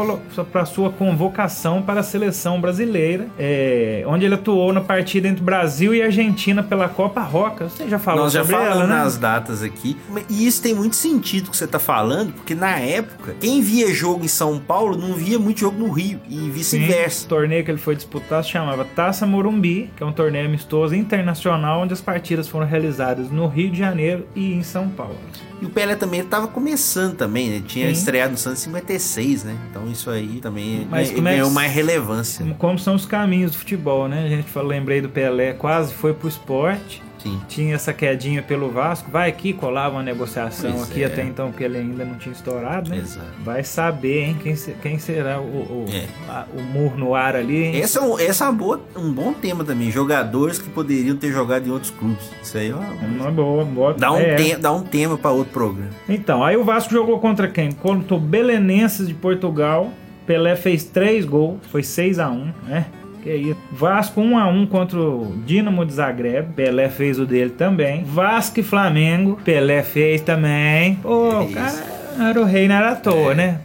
para 0.50 0.64
sua 0.64 0.90
convocação 0.90 1.82
para 1.82 2.00
a 2.00 2.04
seleção 2.04 2.62
brasileira, 2.62 3.28
é, 3.38 4.06
onde 4.08 4.24
ele 4.24 4.36
atuou 4.36 4.72
na 4.72 4.80
partida 4.80 5.28
entre 5.28 5.44
Brasil 5.44 5.94
e 5.94 6.02
Argentina 6.02 6.64
pela 6.64 6.88
Copa 6.88 7.20
Roca. 7.20 7.68
Você 7.68 7.90
já 7.90 8.00
falou 8.00 8.24
Nós 8.24 8.32
já 8.32 8.46
sobre 8.46 8.56
falamos 8.56 8.78
ela, 8.78 8.88
né? 8.88 9.04
nas 9.04 9.18
datas 9.18 9.62
aqui. 9.62 9.98
E 10.30 10.48
isso 10.48 10.62
tem 10.62 10.74
muito 10.74 10.96
sentido 10.96 11.52
que 11.52 11.58
você 11.58 11.68
tá 11.68 11.80
falando, 11.80 12.32
porque 12.32 12.56
na 12.56 12.80
época, 12.80 13.36
quem 13.42 13.62
via 13.62 13.94
jogo 13.94 14.24
em 14.24 14.30
São 14.30 14.58
Paulo 14.58 14.96
não 14.96 15.16
via 15.16 15.38
muito 15.38 15.60
jogo 15.60 15.78
no 15.78 15.92
Rio 15.92 16.22
e 16.30 16.50
vice-versa. 16.50 17.26
o 17.26 17.28
torneio 17.28 17.66
que 17.66 17.72
ele 17.72 17.78
foi 17.78 17.94
disputar 17.94 18.42
se 18.42 18.52
chamava 18.52 18.86
Taça 18.86 19.28
Morumbi, 19.28 19.90
que 19.98 20.02
é 20.02 20.06
um 20.06 20.14
torneio 20.14 20.46
amistoso 20.46 20.96
internacional 20.96 21.82
onde 21.82 21.92
as 21.92 22.00
partidas 22.00 22.48
foram 22.48 22.66
realizadas 22.66 23.30
no 23.30 23.48
Rio 23.48 23.70
de 23.70 23.78
Janeiro 23.78 24.26
e 24.34 24.54
em 24.54 24.64
São 24.64 24.88
Paulo. 24.88 25.18
E 25.62 25.66
o 25.66 25.70
Pelé 25.70 25.96
também 25.96 26.21
estava 26.24 26.48
começando 26.48 27.16
também, 27.16 27.50
né? 27.50 27.62
Tinha 27.66 27.88
Sim. 27.88 27.92
estreado 27.94 28.32
no 28.32 28.38
Santos 28.38 28.62
em 28.62 28.66
56, 28.66 29.44
né? 29.44 29.56
Então 29.70 29.90
isso 29.92 30.10
aí 30.10 30.40
também 30.42 30.88
Mas 30.90 31.08
ganhou 31.10 31.16
como 31.16 31.28
é 31.28 31.32
que- 31.32 31.38
ganhou 31.38 31.52
mais 31.52 31.72
relevância. 31.72 32.44
Como- 32.44 32.56
Como 32.56 32.80
são 32.80 32.96
os 32.96 33.06
caminhos 33.06 33.52
do 33.52 33.58
futebol, 33.58 34.08
né? 34.08 34.26
A 34.26 34.30
gente 34.30 34.50
falou, 34.50 34.70
lembrei 34.70 35.02
do 35.02 35.10
Pelé, 35.10 35.54
quase 35.54 35.94
foi 35.94 36.14
pro 36.14 36.28
esporte. 36.28 37.02
Sim. 37.22 37.40
Tinha 37.48 37.76
essa 37.76 37.94
quedinha 37.94 38.42
pelo 38.42 38.70
Vasco. 38.72 39.10
Vai 39.12 39.30
aqui, 39.30 39.54
colava 39.54 39.96
uma 39.96 40.04
negociação 40.04 40.72
Pois 40.72 40.90
aqui 40.90 41.04
é. 41.04 41.06
até 41.08 41.24
então, 41.24 41.50
porque 41.52 41.64
ele 41.64 41.78
ainda 41.78 42.04
não 42.06 42.16
tinha 42.16 42.34
estourado, 42.34 42.90
né? 42.90 42.98
Exato. 42.98 43.28
Vai 43.44 43.64
saber, 43.64 44.24
hein? 44.24 44.38
Quem, 44.42 44.56
quem 44.82 44.98
será 45.00 45.40
o, 45.40 45.44
o, 45.44 45.86
É. 45.94 46.06
a- 46.30 46.46
o 46.58 46.62
murro 46.62 46.98
no 46.98 47.14
ar 47.16 47.36
ali, 47.36 47.64
hein? 47.64 47.76
Esse 47.80 47.98
é, 47.98 48.02
um, 48.02 48.20
esse 48.20 48.42
é 48.42 48.46
uma 48.46 48.54
boa- 48.54 48.82
um 48.96 49.12
bom 49.14 49.34
tema 49.34 49.64
também. 49.64 49.92
Jogadores 49.92 50.58
que 50.60 50.70
poderiam 50.70 51.16
ter 51.16 51.32
jogado 51.32 51.68
em 51.68 51.72
outros 51.72 51.92
clubes. 51.92 52.30
Isso 52.42 52.58
aí 52.58 52.70
é 52.70 52.76
uma- 52.76 52.92
Uma 53.24 53.32
boa, 53.32 53.64
boa. 53.66 53.94
dá, 53.94 54.12
um 54.12 54.18
é. 54.18 54.36
te- 54.36 54.56
dá 54.56 54.72
um 54.72 54.82
tema 54.84 55.18
para 55.18 55.32
outro 55.32 55.54
programa. 55.54 55.90
Então, 56.10 56.44
aí 56.44 56.58
o 56.58 56.64
Vasco 56.64 56.92
jogou 56.92 57.20
contra 57.20 57.48
quem? 57.48 57.72
Contra 57.72 58.16
o 58.16 58.20
Belenenses 58.20 59.08
de 59.08 59.14
Portugal. 59.14 59.92
Pelé 60.26 60.56
fez 60.56 60.84
três 60.84 61.26
gols, 61.26 61.60
foi 61.72 61.84
6 61.84 62.20
a 62.20 62.30
1 62.30 62.54
né? 62.68 62.86
Que 63.22 63.30
aí, 63.30 63.56
Vasco 63.72 64.20
1 64.20 64.38
a 64.38 64.48
1 64.48 64.66
contra 64.68 65.00
o 65.00 65.34
Dinamo 65.46 65.86
de 65.86 65.94
Zagreb. 65.94 66.54
Pelé 66.56 66.90
fez 66.90 67.20
o 67.20 67.26
dele 67.26 67.52
também. 67.52 68.04
Vasco 68.04 68.60
e 68.60 68.64
Flamengo. 68.64 69.40
Pelé 69.46 69.84
fez 69.84 70.22
também. 70.22 70.96
Pô, 70.96 71.32
É 71.32 71.38
o 71.38 71.44
isso. 71.44 71.54
cara 71.54 72.02
era 72.30 72.42
o 72.42 72.44
rei, 72.44 72.68
não 72.68 72.76
era 72.76 72.92
à 72.92 72.96
toa, 72.96 73.34
né? 73.34 73.60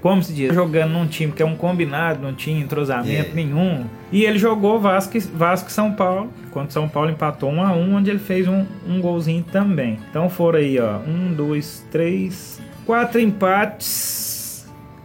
Como 0.00 0.22
se 0.22 0.32
diz, 0.32 0.54
jogando 0.54 0.92
num 0.92 1.06
time 1.06 1.32
que 1.32 1.42
é 1.42 1.46
um 1.46 1.56
combinado, 1.56 2.22
não 2.22 2.32
tinha 2.32 2.58
entrosamento 2.60 3.30
É. 3.32 3.34
nenhum. 3.34 3.84
E 4.12 4.24
ele 4.24 4.38
jogou 4.38 4.78
Vasco, 4.80 5.16
e- 5.16 5.20
Vasco 5.20 5.68
e 5.68 5.72
São 5.72 5.92
Paulo. 5.92 6.30
Enquanto 6.46 6.70
São 6.72 6.88
Paulo 6.88 7.10
empatou 7.10 7.50
1 7.50 7.62
a 7.62 7.72
1 7.72 7.94
onde 7.96 8.08
ele 8.10 8.18
fez 8.20 8.46
um, 8.46 8.64
um 8.88 9.00
golzinho 9.00 9.44
também. 9.50 9.98
Então 10.10 10.30
foram 10.30 10.58
aí, 10.60 10.78
ó. 10.78 10.98
Um, 11.06 11.32
dois, 11.34 11.84
três, 11.90 12.60
quatro 12.86 13.20
empates 13.20 14.27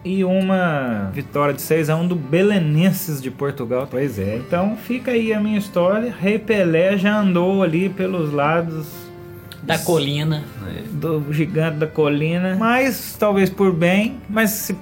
e 0.06 0.24
uma 0.24 1.10
vitória 1.14 1.54
de 1.54 1.62
6 1.62 1.90
a 1.90 1.96
1 1.96 2.08
do 2.08 2.16
Belenenses 2.16 3.22
de 3.22 3.32
Portugal. 3.32 3.88
Pois 3.90 4.20
é. 4.20 4.36
Então 4.38 4.76
fica 4.76 5.12
aí 5.12 5.34
a 5.34 5.40
minha 5.40 5.58
história. 5.58 6.14
Rei 6.20 6.38
Pelé 6.38 6.98
já 6.98 7.20
andou 7.20 7.64
ali 7.64 7.88
pelos 7.90 8.32
lados 8.34 8.88
Da 9.62 9.78
colina. 9.78 10.44
do 10.92 11.24
gigante 11.32 11.78
da 11.78 11.88
colina, 11.88 12.56
mas 12.60 13.16
talvez 13.18 13.50
por 13.50 13.72
bem, 13.74 14.18
mas 14.30 14.50
se 14.50 14.76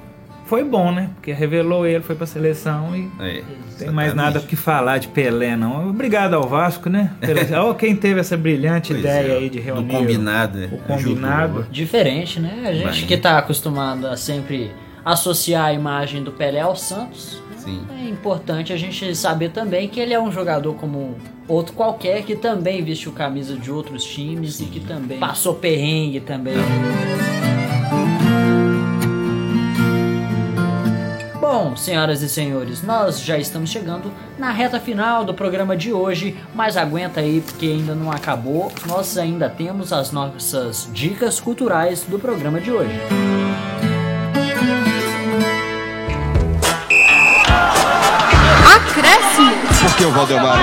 foi 0.47 0.63
bom, 0.65 0.91
né? 0.91 1.09
Porque 1.15 1.32
revelou 1.32 1.86
ele, 1.86 2.03
foi 2.03 2.13
pra 2.15 2.26
seleção 2.28 2.93
e 2.95 3.09
É, 3.19 3.36
não 3.41 3.78
tem 3.78 3.89
mais 3.91 4.13
nada 4.13 4.39
o 4.39 4.41
que 4.41 4.55
falar 4.57 4.97
de 4.97 5.07
Pelé, 5.07 5.55
não. 5.55 5.89
Obrigado 5.89 6.34
ao 6.34 6.43
Vasco, 6.49 6.89
né? 6.89 7.11
Pelo- 7.22 7.39
Ó, 7.69 7.74
quem 7.74 7.95
teve 7.95 8.19
essa 8.19 8.36
brilhante 8.36 8.89
Pois 8.91 8.99
ideia 8.99 9.34
é, 9.34 9.38
aí 9.38 9.49
de 9.49 9.59
do 9.59 9.63
reunir 9.65 9.93
combinado, 9.93 10.61
é, 10.61 10.65
o 10.65 10.78
combinado. 10.80 11.43
ajudou. 11.59 11.65
Diferente, 11.72 12.39
né? 12.41 12.63
A 12.65 12.74
gente 12.74 12.84
Vai. 12.99 13.07
que 13.07 13.15
tá 13.17 13.38
acostumado 13.38 14.07
a 14.07 14.17
sempre 14.17 14.72
associar 15.04 15.66
a 15.66 15.74
imagem 15.74 16.24
do 16.24 16.32
Pelé 16.32 16.62
ao 16.62 16.76
Santos. 16.76 17.41
Sim. 17.58 17.86
É 17.99 18.10
importante 18.10 18.74
a 18.74 18.78
gente 18.78 19.16
saber 19.16 19.52
também 19.52 19.88
que 19.88 19.99
ele 19.99 20.14
é 20.14 20.20
um 20.20 20.32
jogador 20.32 20.74
como 20.76 21.16
outro 21.47 21.74
qualquer 21.74 22.24
que 22.24 22.36
também 22.36 22.84
vestiu 22.84 23.12
camisa 23.12 23.56
de 23.56 23.72
outros 23.72 24.04
times 24.04 24.60
e 24.60 24.66
que 24.66 24.80
também 24.80 25.20
passou 25.20 25.54
perrengue 25.56 26.20
também. 26.22 26.56
Bom, 31.39 31.76
senhoras 31.76 32.22
e 32.22 32.30
senhores, 32.30 32.82
nós 32.82 33.22
já 33.22 33.38
estamos 33.38 33.70
chegando 33.70 34.12
na 34.39 34.52
reta 34.52 34.80
final 34.80 35.26
do 35.26 35.34
programa 35.34 35.76
de 35.76 35.91
hoje, 35.91 36.36
mas 36.56 36.78
aguenta 36.78 37.20
aí 37.20 37.41
porque 37.41 37.66
ainda 37.66 37.93
não 37.93 38.10
acabou. 38.10 38.72
Nós 38.88 39.18
ainda 39.18 39.49
temos 39.49 39.91
as 39.91 40.12
nossas 40.12 40.89
dicas 40.93 41.39
culturais 41.39 42.04
do 42.06 42.18
programa 42.18 42.60
de 42.60 42.72
hoje. 42.72 42.95
Acréscimo. 42.95 43.80
Por 49.82 49.95
que 49.95 50.05
o 50.05 50.11
Valdemar? 50.11 50.59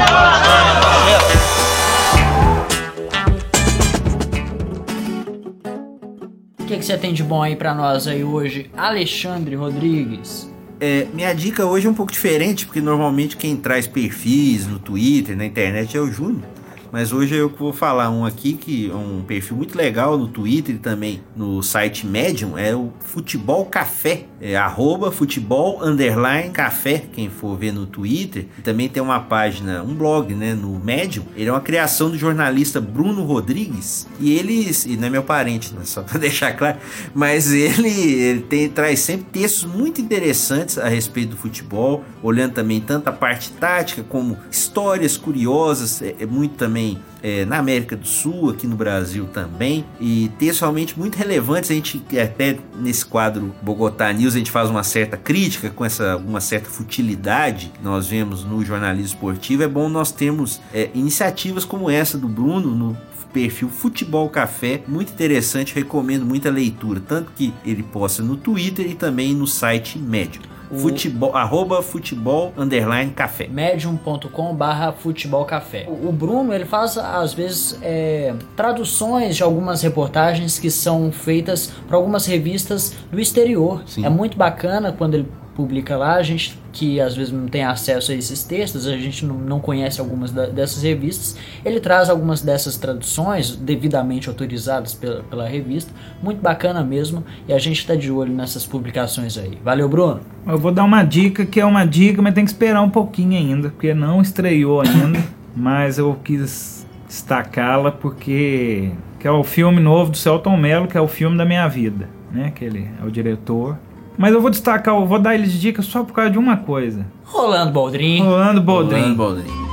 O 6.61 6.65
que, 6.65 6.77
que 6.77 6.85
você 6.85 6.97
tem 6.97 7.13
de 7.13 7.25
bom 7.25 7.43
aí 7.43 7.57
pra 7.57 7.75
nós 7.75 8.07
aí 8.07 8.23
hoje, 8.23 8.71
Alexandre 8.77 9.57
Rodrigues? 9.57 10.49
É, 10.81 11.09
minha 11.13 11.33
dica 11.33 11.67
hoje 11.67 11.89
é 11.89 11.91
um 11.91 11.95
pouco 11.95 12.13
diferente, 12.13 12.65
porque 12.65 12.81
normalmente 12.81 13.37
quem 13.37 13.57
traz 13.57 13.89
perfis 13.89 14.67
no 14.69 14.79
Twitter, 14.79 15.37
na 15.37 15.45
internet 15.45 15.97
é 15.97 16.01
o 16.01 16.07
Júnior. 16.13 16.45
Mas 16.91 17.13
hoje 17.13 17.35
eu 17.35 17.49
vou 17.49 17.73
falar 17.73 18.11
um 18.11 18.25
aqui 18.25 18.55
que 18.55 18.91
é 18.91 18.95
um 18.95 19.23
perfil 19.23 19.57
muito 19.57 19.77
legal 19.77 20.17
no 20.17 20.29
Twitter 20.29 20.75
e 20.75 20.79
também 20.79 21.23
no 21.37 21.63
site 21.63 22.07
Medium, 22.07 22.57
é 22.57 22.75
o 22.75 22.93
Futebol 23.01 23.67
Café. 23.67 24.25
É 24.41 24.57
arroba 24.57 25.11
futebol 25.11 25.83
underline 25.83 26.51
café, 26.51 27.03
quem 27.13 27.29
for 27.29 27.57
ver 27.57 27.73
no 27.73 27.87
Twitter. 27.87 28.47
E 28.57 28.63
também 28.63 28.89
tem 28.89 29.03
uma 29.03 29.19
página, 29.19 29.83
um 29.83 29.93
blog, 29.95 30.33
né, 30.33 30.55
no 30.55 30.79
Medium. 30.79 31.25
Ele 31.35 31.49
é 31.49 31.53
uma 31.53 31.61
criação 31.61 32.09
do 32.09 32.17
jornalista 32.17 32.81
Bruno 32.81 33.25
Rodrigues. 33.25 34.07
E 34.21 34.33
ele, 34.33 34.71
e 34.87 34.97
não 34.97 35.09
é 35.09 35.11
meu 35.11 35.25
parente, 35.25 35.75
né, 35.75 35.81
só 35.83 36.03
para 36.09 36.19
deixar 36.19 36.53
claro, 36.53 36.79
mas 37.13 37.53
ele, 37.53 37.89
ele 37.89 38.41
tem, 38.43 38.69
traz 38.69 39.01
sempre 39.01 39.27
textos 39.33 39.65
muito 39.65 40.01
interessantes 40.01 40.79
a 40.79 40.87
respeito 40.87 41.31
do 41.31 41.37
futebol, 41.37 42.05
olhando 42.23 42.53
também 42.53 42.81
tanto 42.81 43.09
a 43.09 43.13
parte 43.13 43.51
tática 43.53 44.05
como 44.05 44.39
histórias 44.51 45.17
curiosas, 45.17 46.01
é, 46.01 46.15
é 46.21 46.27
muito 46.27 46.55
também 46.55 46.78
é, 47.23 47.45
na 47.45 47.59
América 47.59 47.97
do 47.97 48.07
Sul, 48.07 48.51
aqui 48.51 48.67
no 48.67 48.77
Brasil 48.77 49.27
também, 49.27 49.85
e 50.01 50.31
textos 50.39 50.61
realmente 50.61 50.99
muito 50.99 51.17
relevantes. 51.17 51.71
A 51.71 51.75
gente 51.75 52.03
até 52.19 52.59
nesse 52.77 53.05
quadro 53.05 53.55
Bogotá 53.63 54.13
News 54.13 54.35
a 54.35 54.39
gente 54.39 54.51
faz 54.51 54.71
uma 54.71 54.83
certa 54.83 55.17
crítica 55.17 55.71
com 55.71 55.85
essa 55.85 56.17
uma 56.17 56.41
certa 56.41 56.69
futilidade 56.69 57.73
que 57.75 57.83
nós 57.83 58.07
vemos 58.07 58.45
no 58.45 58.65
jornalismo 58.65 59.15
esportivo. 59.15 59.63
É 59.63 59.69
bom 59.69 59.89
nós 59.89 60.13
termos 60.13 60.61
é, 60.73 60.91
iniciativas 60.95 61.65
como 61.65 61.91
essa 61.91 62.17
do 62.17 62.29
Bruno 62.29 62.75
no 62.75 62.97
perfil 63.33 63.69
Futebol 63.69 64.29
Café, 64.31 64.83
muito 64.89 65.13
interessante, 65.13 65.75
recomendo 65.75 66.25
muita 66.25 66.51
leitura, 66.51 67.01
tanto 67.01 67.31
que 67.37 67.53
ele 67.65 67.83
posta 67.83 68.23
no 68.23 68.37
Twitter 68.37 68.87
e 68.91 68.95
também 68.95 69.35
no 69.35 69.47
site 69.47 69.99
Médio. 69.99 70.41
Futebol, 70.77 71.35
arroba 71.37 71.83
futebol 71.83 72.53
underline 72.57 73.13
café. 73.13 73.49
medium.com 73.49 74.55
barra 74.55 74.93
futebol 74.93 75.45
café. 75.45 75.87
O 75.89 76.09
o 76.09 76.13
Bruno, 76.13 76.55
ele 76.55 76.65
faz, 76.65 76.97
às 76.97 77.35
vezes, 77.35 77.79
é, 77.83 78.35
traduções 78.57 79.37
de 79.37 79.43
algumas 79.43 79.83
reportagens 79.83 80.59
que 80.59 80.71
são 80.71 81.13
feitas 81.13 81.71
para 81.87 81.97
algumas 81.97 82.25
revistas 82.27 82.95
do 83.11 83.21
exterior. 83.21 83.83
Sim. 83.87 84.07
É 84.07 84.09
muito 84.09 84.37
bacana 84.37 84.91
quando 84.91 85.15
ele 85.15 85.29
publica 85.59 85.97
lá, 85.97 86.15
a 86.15 86.23
gente 86.23 86.57
que 86.73 87.01
às 87.01 87.17
vezes 87.17 87.33
não 87.33 87.49
tem 87.49 87.65
acesso 87.65 88.13
a 88.13 88.15
esses 88.15 88.45
textos, 88.45 88.87
a 88.87 88.97
gente 88.97 89.27
não, 89.27 89.35
não 89.35 89.59
conhece 89.59 90.01
algumas 90.01 90.31
da- 90.31 90.47
dessas 90.47 90.85
revistas, 90.85 91.37
ele 91.65 91.81
traz 91.81 92.09
algumas 92.09 92.41
dessas 92.41 92.77
traduções 92.77 93.57
devidamente 93.57 94.29
autorizadas 94.29 94.95
pela, 94.95 95.25
pela 95.25 95.49
revista, 95.49 95.93
muito 96.23 96.41
bacana 96.41 96.85
mesmo, 96.85 97.25
e 97.49 97.53
a 97.53 97.59
gente 97.59 97.81
está 97.81 97.97
de 97.97 98.09
olho 98.09 98.33
nessas 98.33 98.65
publicações 98.65 99.37
aí. 99.37 99.59
Valeu, 99.65 99.89
Bruno! 99.89 100.21
Eu 100.47 100.57
vou 100.57 100.71
dar 100.71 100.85
uma 100.85 101.03
dica 101.03 101.45
que 101.45 101.59
é 101.59 101.65
uma 101.65 101.85
dica, 101.85 102.23
mas 102.23 102.35
tem 102.35 102.45
que 102.45 102.53
esperar 102.53 102.81
um 102.81 102.91
pouquinho 102.91 103.37
ainda, 103.37 103.71
porque 103.71 103.93
não 103.93 104.23
estreou 104.23 104.81
ainda. 104.81 105.19
mas 105.57 105.99
eu 105.99 106.17
quis 106.23 106.87
destacá-la 107.09 107.91
porque 107.91 108.93
que 109.19 109.27
é 109.27 109.31
o 109.33 109.43
filme 109.43 109.81
novo 109.81 110.13
do 110.13 110.17
Celton 110.17 110.57
Mello, 110.57 110.87
que 110.87 110.97
é 110.97 111.01
o 111.01 111.09
filme 111.09 111.37
da 111.37 111.45
minha 111.45 111.67
vida, 111.67 112.09
né? 112.31 112.53
Que 112.55 112.65
ele 112.65 112.89
é 113.03 113.05
o 113.05 113.11
diretor. 113.11 113.77
Mas 114.19 114.35
eu 114.35 114.41
vou 114.41 114.51
destacar, 114.51 114.97
eu 114.97 115.07
vou 115.07 115.21
dar 115.21 115.37
ele 115.37 115.47
de 115.47 115.61
dica 115.61 115.81
só 115.81 116.03
por 116.03 116.13
causa 116.13 116.33
de 116.33 116.39
uma 116.39 116.57
coisa. 116.57 117.07
Rolando 117.25 117.71
Boldrin. 117.71 118.21
Rolando 118.21 118.61
Boldrin. 118.61 119.01
Rolando 119.01 119.17
Boldrin. 119.17 119.69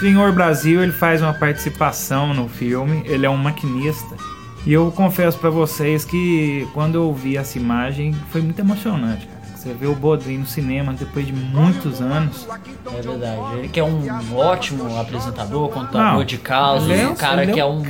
Senhor 0.00 0.32
Brasil, 0.32 0.82
ele 0.82 0.92
faz 0.92 1.22
uma 1.22 1.32
participação 1.32 2.34
no 2.34 2.46
filme, 2.46 3.02
ele 3.06 3.24
é 3.24 3.30
um 3.30 3.38
maquinista. 3.38 4.14
E 4.66 4.72
eu 4.72 4.92
confesso 4.92 5.38
pra 5.38 5.48
vocês 5.48 6.04
que 6.04 6.68
quando 6.74 6.96
eu 6.96 7.10
vi 7.14 7.38
essa 7.38 7.56
imagem 7.56 8.12
foi 8.30 8.42
muito 8.42 8.58
emocionante. 8.58 9.26
Você 9.64 9.72
vê 9.72 9.86
o 9.86 9.94
Bodrin 9.94 10.36
no 10.36 10.46
cinema 10.46 10.92
depois 10.92 11.26
de 11.26 11.32
muitos 11.32 11.98
anos. 12.02 12.46
É 12.94 13.00
verdade. 13.00 13.56
Ele 13.56 13.68
que 13.70 13.80
é 13.80 13.84
um 13.84 14.36
ótimo 14.36 15.00
apresentador, 15.00 15.70
contador 15.70 16.16
Não, 16.18 16.24
de 16.24 16.36
ele 16.92 17.00
é- 17.00 17.08
um 17.08 17.14
cara 17.14 17.42
ele 17.42 17.50
é 17.50 17.54
que 17.54 17.60
é 17.60 17.64
um 17.64 17.80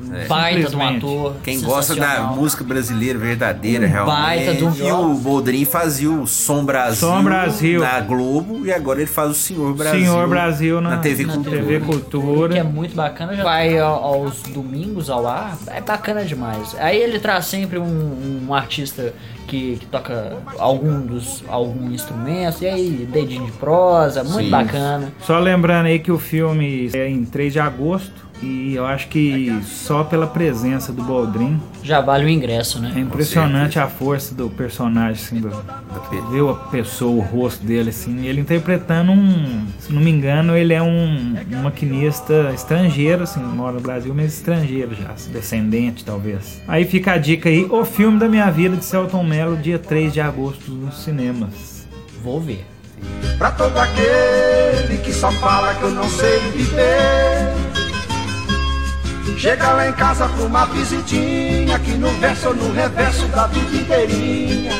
cara, 0.11 0.25
baita 0.27 0.69
de 0.69 0.75
um 0.75 0.81
ator. 0.81 1.35
Quem 1.43 1.61
gosta 1.61 1.95
da 1.95 2.21
música 2.23 2.63
brasileira 2.63 3.17
verdadeira, 3.19 3.85
Um 3.85 3.89
realmente. 3.89 4.15
baita 4.15 4.53
de 4.53 4.63
um- 4.63 4.73
E 4.75 4.91
o 4.91 5.13
Boldrin 5.15 5.65
fazia 5.65 6.09
o 6.11 6.25
Som 6.27 6.63
Brasil, 6.65 7.07
Som 7.09 7.23
Brasil. 7.23 7.79
na 7.81 7.99
Globo 8.01 8.65
e 8.65 8.71
agora 8.71 8.99
ele 8.99 9.07
faz 9.09 9.31
o 9.31 9.33
Senhor 9.33 9.73
Brasil. 9.73 9.99
Senhor 10.01 10.27
Brasil 10.27 10.81
na, 10.81 10.91
na 10.91 10.97
TV 10.97 11.25
na 11.25 11.33
Cultura. 11.33 11.57
TV 11.57 11.79
Cultura. 11.79 12.53
Que 12.53 12.59
é 12.59 12.63
muito 12.63 12.95
bacana, 12.95 13.35
já 13.35 13.43
vai 13.43 13.77
ao- 13.77 14.03
aos 14.03 14.41
domingos 14.43 15.09
ao 15.09 15.25
ar, 15.27 15.57
é 15.67 15.81
bacana 15.81 16.23
demais. 16.25 16.75
Aí 16.79 16.97
ele 17.01 17.19
traz 17.19 17.45
sempre 17.45 17.77
um, 17.79 18.45
um 18.47 18.53
artista 18.53 19.13
que, 19.47 19.77
que 19.79 19.85
toca 19.87 20.37
algum 20.57 21.01
dos 21.01 21.43
algum 21.47 21.91
instrumento, 21.91 22.61
e 22.63 22.67
aí 22.67 23.07
dedinho 23.11 23.45
de 23.45 23.51
prosa, 23.53 24.23
muito 24.23 24.45
Sim. 24.45 24.49
bacana. 24.49 25.11
Só 25.25 25.37
lembrando 25.39 25.87
aí 25.87 25.99
que 25.99 26.11
o 26.11 26.17
filme 26.17 26.89
é 26.93 27.09
em 27.09 27.25
3 27.25 27.51
de 27.53 27.59
agosto 27.59 28.11
e 28.41 28.73
eu 28.75 28.85
acho 28.85 29.07
que 29.07 29.61
só 29.63 30.03
pela 30.03 30.25
presença 30.27 30.91
do 30.91 31.03
Boldrin 31.03 31.59
Já 31.83 32.01
vale 32.01 32.25
o 32.25 32.29
ingresso, 32.29 32.79
é 32.79 32.81
né? 32.81 32.93
impressionante 32.99 33.79
a 33.79 33.87
força 33.87 34.33
do 34.33 34.49
personagem, 34.49 35.23
assim, 35.23 35.39
do, 35.39 35.49
ver 36.31 36.49
a 36.49 36.53
pessoa, 36.69 37.11
o 37.11 37.19
rosto 37.19 37.63
dele, 37.65 37.89
assim, 37.89 38.25
ele 38.25 38.41
interpretando 38.41 39.11
um, 39.11 39.65
se 39.79 39.93
não 39.93 40.01
me 40.01 40.09
engano, 40.09 40.55
ele 40.55 40.73
é 40.73 40.81
um, 40.81 41.35
um 41.51 41.61
maquinista 41.63 42.51
estrangeiro, 42.53 43.23
assim, 43.23 43.41
mora 43.41 43.73
no 43.73 43.81
Brasil, 43.81 44.13
mas 44.15 44.33
estrangeiro 44.33 44.95
já, 44.95 45.09
assim, 45.09 45.31
descendente 45.31 46.03
talvez. 46.03 46.61
Aí 46.67 46.85
fica 46.85 47.13
a 47.13 47.17
dica 47.17 47.49
aí, 47.49 47.65
o 47.69 47.85
filme 47.85 48.19
da 48.19 48.27
minha 48.27 48.49
vida 48.49 48.75
de 48.75 48.85
Celton 48.85 49.23
Mello, 49.23 49.57
dia 49.57 49.77
3 49.77 50.13
de 50.13 50.21
agosto 50.21 50.71
nos 50.71 51.03
cinemas. 51.03 51.87
Vou 52.23 52.39
ver. 52.39 52.65
Pra 53.37 53.51
todo 53.51 53.75
aquele 53.77 54.97
que 55.03 55.11
só 55.11 55.31
fala 55.31 55.73
que 55.75 55.83
eu 55.83 55.91
não 55.91 56.07
sei 56.07 56.39
viver. 56.51 57.70
Chega 59.37 59.71
lá 59.71 59.87
em 59.87 59.93
casa 59.93 60.27
pra 60.27 60.43
uma 60.45 60.65
visitinha, 60.65 61.79
que 61.79 61.91
no 61.91 62.09
verso 62.19 62.49
ou 62.49 62.55
no 62.55 62.71
reverso 62.73 63.25
da 63.27 63.47
vida 63.47 63.75
inteirinha. 63.75 64.73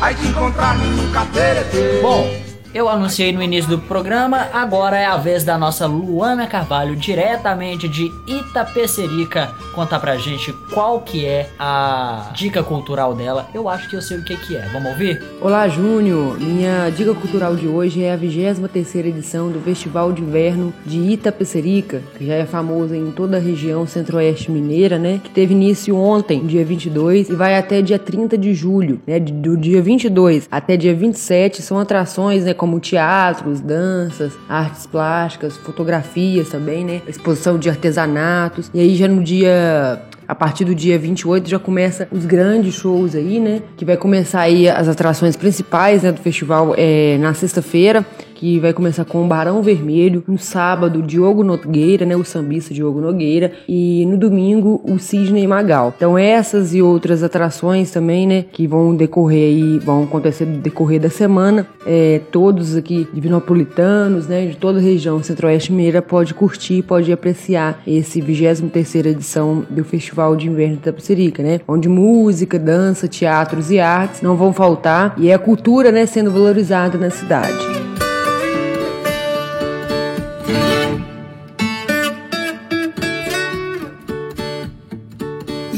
Aí 0.00 0.14
te 0.14 0.26
encontrar-me 0.26 0.86
num 0.86 1.12
cateretê. 1.12 2.00
Bom, 2.02 2.30
eu 2.74 2.88
anunciei 2.88 3.32
no 3.32 3.40
início 3.40 3.70
do 3.70 3.78
programa, 3.78 4.48
agora 4.52 4.98
é 4.98 5.06
a 5.06 5.16
vez 5.16 5.44
da 5.44 5.56
nossa 5.56 5.86
Luana 5.86 6.44
Carvalho, 6.48 6.96
diretamente 6.96 7.88
de 7.88 8.12
Itapecerica, 8.26 9.52
contar 9.72 10.00
pra 10.00 10.16
gente 10.16 10.52
qual 10.72 11.00
que 11.00 11.24
é 11.24 11.48
a 11.56 12.32
dica 12.34 12.64
cultural 12.64 13.14
dela. 13.14 13.48
Eu 13.54 13.68
acho 13.68 13.88
que 13.88 13.94
eu 13.94 14.02
sei 14.02 14.18
o 14.18 14.24
que 14.24 14.36
que 14.36 14.56
é. 14.56 14.68
Vamos 14.72 14.90
ouvir? 14.90 15.22
Olá, 15.40 15.68
Júnior. 15.68 16.36
Minha 16.40 16.90
dica 16.90 17.14
cultural 17.14 17.54
de 17.54 17.68
hoje 17.68 18.02
é 18.02 18.12
a 18.12 18.18
23ª 18.18 19.06
edição 19.06 19.52
do 19.52 19.60
Festival 19.60 20.12
de 20.12 20.22
Inverno 20.22 20.74
de 20.84 20.98
Itapecerica, 20.98 22.02
que 22.18 22.26
já 22.26 22.34
é 22.34 22.44
famoso 22.44 22.92
em 22.92 23.12
toda 23.12 23.36
a 23.36 23.40
região 23.40 23.86
centro-oeste 23.86 24.50
mineira, 24.50 24.98
né? 24.98 25.20
Que 25.22 25.30
teve 25.30 25.54
início 25.54 25.96
ontem, 25.96 26.44
dia 26.44 26.64
22, 26.64 27.28
e 27.28 27.36
vai 27.36 27.56
até 27.56 27.80
dia 27.80 28.00
30 28.00 28.36
de 28.36 28.52
julho, 28.52 29.00
né? 29.06 29.20
Do 29.20 29.56
dia 29.56 29.80
22 29.80 30.48
até 30.50 30.76
dia 30.76 30.94
27 30.94 31.62
são 31.62 31.78
atrações, 31.78 32.44
né? 32.44 32.52
Como 32.64 32.80
teatros, 32.80 33.60
danças, 33.60 34.32
artes 34.48 34.86
plásticas, 34.86 35.54
fotografias 35.58 36.48
também, 36.48 36.82
né? 36.82 37.02
Exposição 37.06 37.58
de 37.58 37.68
artesanatos. 37.68 38.70
E 38.72 38.80
aí 38.80 38.94
já 38.96 39.06
no 39.06 39.22
dia 39.22 40.00
a 40.26 40.34
partir 40.34 40.64
do 40.64 40.74
dia 40.74 40.98
28 40.98 41.46
já 41.46 41.58
começa 41.58 42.08
os 42.10 42.24
grandes 42.24 42.72
shows 42.72 43.14
aí, 43.14 43.38
né? 43.38 43.60
Que 43.76 43.84
vai 43.84 43.98
começar 43.98 44.40
aí 44.40 44.66
as 44.66 44.88
atrações 44.88 45.36
principais 45.36 46.02
né, 46.02 46.10
do 46.10 46.22
festival 46.22 46.74
é, 46.78 47.18
na 47.18 47.34
sexta-feira, 47.34 48.02
que 48.44 48.58
vai 48.58 48.74
começar 48.74 49.06
com 49.06 49.24
o 49.24 49.26
Barão 49.26 49.62
Vermelho, 49.62 50.22
no 50.28 50.36
sábado 50.36 51.00
Diogo 51.00 51.42
Nogueira, 51.42 52.04
né? 52.04 52.14
O 52.14 52.22
sambista 52.22 52.74
Diogo 52.74 53.00
Nogueira, 53.00 53.52
e 53.66 54.04
no 54.04 54.18
domingo 54.18 54.82
o 54.84 54.98
Sidney 54.98 55.46
Magal. 55.46 55.94
Então 55.96 56.18
essas 56.18 56.74
e 56.74 56.82
outras 56.82 57.22
atrações 57.22 57.90
também, 57.90 58.26
né? 58.26 58.44
Que 58.52 58.66
vão 58.66 58.94
decorrer 58.94 59.48
aí, 59.48 59.78
vão 59.78 60.02
acontecer 60.02 60.44
no 60.44 60.58
decorrer 60.58 61.00
da 61.00 61.08
semana. 61.08 61.66
É, 61.86 62.20
todos 62.30 62.76
aqui 62.76 63.08
divinopolitanos, 63.14 64.28
né? 64.28 64.44
De 64.44 64.58
toda 64.58 64.78
a 64.78 64.82
região 64.82 65.22
centro-oeste 65.22 65.72
mineira 65.72 66.02
pode 66.02 66.34
curtir, 66.34 66.82
pode 66.82 67.10
apreciar 67.10 67.80
esse 67.86 68.20
23ª 68.20 69.06
edição 69.06 69.64
do 69.70 69.82
Festival 69.84 70.36
de 70.36 70.50
Inverno 70.50 70.76
de 70.76 70.82
Tapicerica, 70.82 71.42
né? 71.42 71.60
Onde 71.66 71.88
música, 71.88 72.58
dança, 72.58 73.08
teatros 73.08 73.70
e 73.70 73.78
artes 73.78 74.20
não 74.20 74.36
vão 74.36 74.52
faltar 74.52 75.14
e 75.16 75.30
é 75.30 75.34
a 75.34 75.38
cultura, 75.38 75.90
né, 75.90 76.04
sendo 76.04 76.30
valorizada 76.30 76.98
na 76.98 77.08
cidade. 77.08 77.83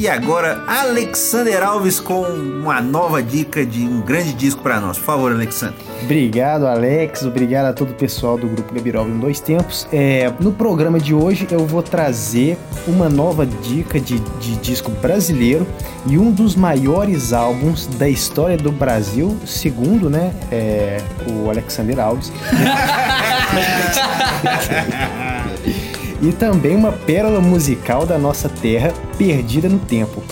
E 0.07 0.09
agora, 0.09 0.63
Alexander 0.69 1.61
Alves 1.65 1.99
com 1.99 2.23
uma 2.23 2.81
nova 2.81 3.21
dica 3.21 3.67
de 3.67 3.81
um 3.81 4.01
grande 4.01 4.33
disco 4.35 4.63
para 4.63 4.79
nós. 4.79 4.97
Por 4.97 5.05
favor, 5.05 5.33
Alexander. 5.33 5.75
Obrigado, 6.01 6.65
Alex. 6.65 7.25
Obrigado 7.25 7.67
a 7.67 7.73
todo 7.73 7.91
o 7.91 7.95
pessoal 7.95 8.39
do 8.39 8.47
Grupo 8.47 8.73
Gabiroba 8.73 9.11
em 9.11 9.19
Dois 9.19 9.41
Tempos. 9.41 9.89
É, 9.93 10.33
no 10.39 10.53
programa 10.53 11.01
de 11.01 11.13
hoje 11.13 11.49
eu 11.51 11.67
vou 11.67 11.83
trazer 11.83 12.57
uma 12.87 13.09
nova 13.09 13.45
dica 13.45 13.99
de, 13.99 14.21
de 14.39 14.55
disco 14.59 14.93
brasileiro 14.93 15.67
e 16.07 16.17
um 16.17 16.31
dos 16.31 16.55
maiores 16.55 17.33
álbuns 17.33 17.89
da 17.89 18.09
história 18.09 18.57
do 18.57 18.71
Brasil, 18.71 19.37
segundo 19.45 20.09
né, 20.09 20.33
é, 20.53 20.99
o 21.29 21.51
Alexander 21.51 21.99
Alves. 21.99 22.33
e 26.21 26.33
também 26.33 26.77
uma 26.77 26.93
pérola 26.93 27.41
musical 27.41 28.07
da 28.07 28.19
nossa 28.19 28.49
terra 28.49 28.93
perdida 29.17 29.69
no 29.69 29.79
tempo. 29.79 30.23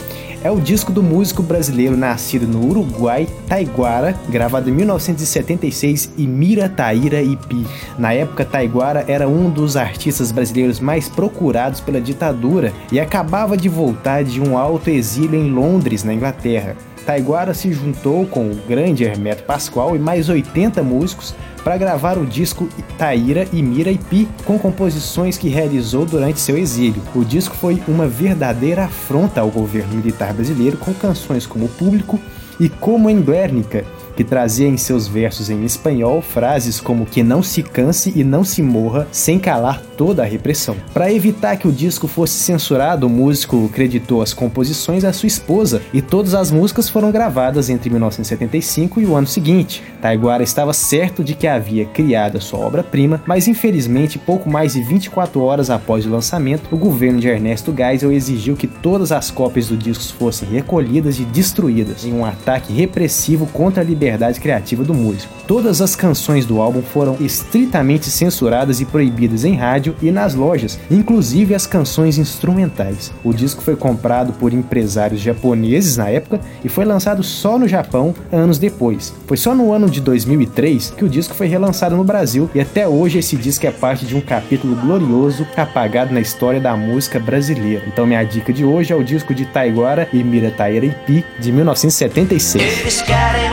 É 0.45 0.51
o 0.51 0.61
disco 0.61 0.93
do 0.93 1.03
músico 1.03 1.43
brasileiro 1.43 1.97
nascido 1.97 2.47
no 2.47 2.68
Uruguai, 2.68 3.26
Taiguara, 3.49 4.14
gravado 4.28 4.68
em 4.68 4.74
1976 4.74 6.12
e 6.18 6.26
Mira 6.26 6.68
Taíra 6.68 7.22
Ipi. 7.22 7.66
Na 7.99 8.12
época, 8.12 8.45
Taiguara 8.45 9.07
era 9.09 9.26
um 9.26 9.49
dos 9.49 9.74
artistas 9.74 10.30
brasileiros 10.30 10.80
mais 10.80 11.09
procurados 11.09 11.80
pela 11.80 11.99
ditadura 11.99 12.74
e 12.93 13.01
acabava 13.01 13.57
de 13.57 13.70
voltar 13.70 14.22
de 14.22 14.39
um 14.39 14.59
alto 14.59 14.91
exílio 14.91 15.41
em 15.41 15.51
Londres, 15.51 16.05
na 16.05 16.12
Inglaterra. 16.12 16.76
Taiguara 17.07 17.55
se 17.55 17.72
juntou 17.72 18.26
com 18.26 18.51
o 18.51 18.59
grande 18.68 19.03
Hermeto 19.05 19.45
Pascoal 19.45 19.97
e 19.97 19.99
mais 19.99 20.28
80 20.28 20.82
músicos 20.82 21.35
para 21.64 21.78
gravar 21.78 22.18
o 22.18 22.26
disco 22.26 22.68
Taíra 22.98 23.48
e 23.50 23.62
Mira 23.62 23.90
Ipi, 23.90 24.28
com 24.44 24.58
composições 24.58 25.38
que 25.38 25.48
realizou 25.48 26.04
durante 26.04 26.38
seu 26.38 26.58
exílio. 26.58 27.02
O 27.14 27.24
disco 27.24 27.56
foi 27.56 27.82
uma 27.88 28.06
verdadeira 28.06 28.84
afronta 28.84 29.40
ao 29.40 29.50
governo 29.50 29.94
militar 29.94 30.34
brasileiro, 30.34 30.76
com 30.76 30.92
canções 30.92 31.46
como 31.46 31.66
Público 31.66 32.20
e 32.60 32.68
Como 32.68 33.08
em 33.08 33.20
Guernica, 33.20 33.84
que 34.16 34.24
trazia 34.24 34.68
em 34.68 34.76
seus 34.76 35.06
versos 35.06 35.50
em 35.50 35.64
espanhol 35.64 36.20
frases 36.20 36.80
como 36.80 37.06
que 37.06 37.22
não 37.22 37.42
se 37.42 37.62
canse 37.62 38.12
e 38.14 38.22
não 38.22 38.44
se 38.44 38.62
morra 38.62 39.06
sem 39.10 39.38
calar 39.38 39.82
toda 39.96 40.22
a 40.22 40.26
repressão. 40.26 40.76
Para 40.92 41.12
evitar 41.12 41.56
que 41.56 41.68
o 41.68 41.72
disco 41.72 42.06
fosse 42.06 42.34
censurado, 42.34 43.06
o 43.06 43.10
músico 43.10 43.68
creditou 43.68 44.22
as 44.22 44.32
composições 44.32 45.04
à 45.04 45.12
sua 45.12 45.26
esposa 45.26 45.82
e 45.92 46.02
todas 46.02 46.34
as 46.34 46.50
músicas 46.50 46.88
foram 46.88 47.10
gravadas 47.10 47.70
entre 47.70 47.90
1975 47.90 49.00
e 49.00 49.06
o 49.06 49.14
ano 49.14 49.26
seguinte. 49.26 49.82
Taiguara 50.00 50.42
estava 50.42 50.72
certo 50.72 51.22
de 51.22 51.34
que 51.34 51.46
havia 51.46 51.84
criado 51.86 52.36
a 52.36 52.40
sua 52.40 52.58
obra-prima, 52.58 53.22
mas 53.26 53.48
infelizmente, 53.48 54.18
pouco 54.18 54.50
mais 54.50 54.74
de 54.74 54.82
24 54.82 55.40
horas 55.40 55.70
após 55.70 56.04
o 56.06 56.10
lançamento, 56.10 56.68
o 56.72 56.76
governo 56.76 57.20
de 57.20 57.28
Ernesto 57.28 57.74
Geisel 57.76 58.12
exigiu 58.12 58.56
que 58.56 58.66
todas 58.66 59.12
as 59.12 59.30
cópias 59.30 59.68
do 59.68 59.76
disco 59.76 60.04
fossem 60.18 60.48
recolhidas 60.48 61.18
e 61.18 61.24
destruídas 61.24 62.04
em 62.04 62.12
um 62.12 62.24
ataque 62.24 62.72
repressivo 62.72 63.46
contra 63.46 63.82
a 63.82 63.86
liberdade 63.86 64.03
criativa 64.40 64.84
do 64.84 64.94
músico. 64.94 65.32
Todas 65.46 65.82
as 65.82 65.94
canções 65.94 66.46
do 66.46 66.61
álbum 66.61 66.82
foram 66.82 67.16
estritamente 67.20 68.11
censuradas 68.11 68.80
e 68.80 68.84
proibidas 68.84 69.44
em 69.44 69.55
rádio 69.55 69.94
e 70.00 70.11
nas 70.11 70.34
lojas, 70.34 70.78
inclusive 70.90 71.55
as 71.55 71.66
canções 71.66 72.16
instrumentais. 72.16 73.12
O 73.22 73.32
disco 73.32 73.62
foi 73.62 73.76
comprado 73.76 74.32
por 74.32 74.52
empresários 74.52 75.20
japoneses 75.20 75.96
na 75.96 76.09
época 76.09 76.40
e 76.64 76.68
foi 76.68 76.84
lançado 76.84 77.22
só 77.22 77.59
no 77.59 77.68
Japão 77.68 78.14
anos 78.32 78.59
depois. 78.59 79.12
Foi 79.26 79.36
só 79.36 79.55
no 79.55 79.72
ano 79.72 79.90
de 79.90 80.00
2003 80.00 80.94
que 80.96 81.05
o 81.05 81.09
disco 81.09 81.34
foi 81.34 81.46
relançado 81.46 81.96
no 81.96 82.05
Brasil 82.05 82.48
e 82.55 82.61
até 82.61 82.88
hoje 82.88 83.18
esse 83.18 83.36
disco 83.36 83.66
é 83.66 83.70
parte 83.70 84.07
de 84.07 84.16
um 84.16 84.20
capítulo 84.20 84.74
glorioso 84.76 85.46
apagado 85.57 86.12
na 86.14 86.20
história 86.20 86.61
da 86.61 86.76
música 86.76 87.18
brasileira. 87.20 87.84
Então 87.86 88.07
minha 88.07 88.24
dica 88.24 88.52
de 88.52 88.64
hoje 88.64 88.92
é 88.92 88.96
o 88.96 89.05
disco 89.05 89.34
de 89.34 89.44
Taiguara 89.44 90.09
e 90.12 90.22
Mira 90.24 90.50
Taira 90.50 90.86
Ipi 90.86 91.24
de 91.38 91.52
1976. 91.52 92.80
Eles 92.80 93.02
querem 93.02 93.50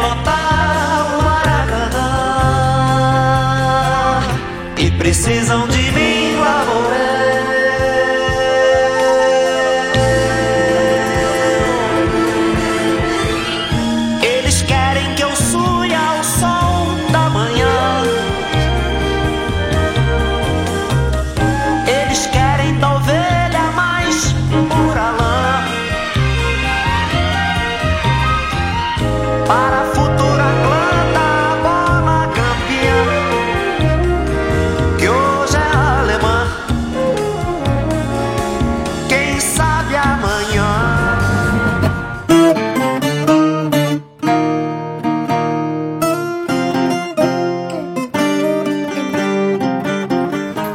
precisam 5.12 5.68
de 5.68 5.81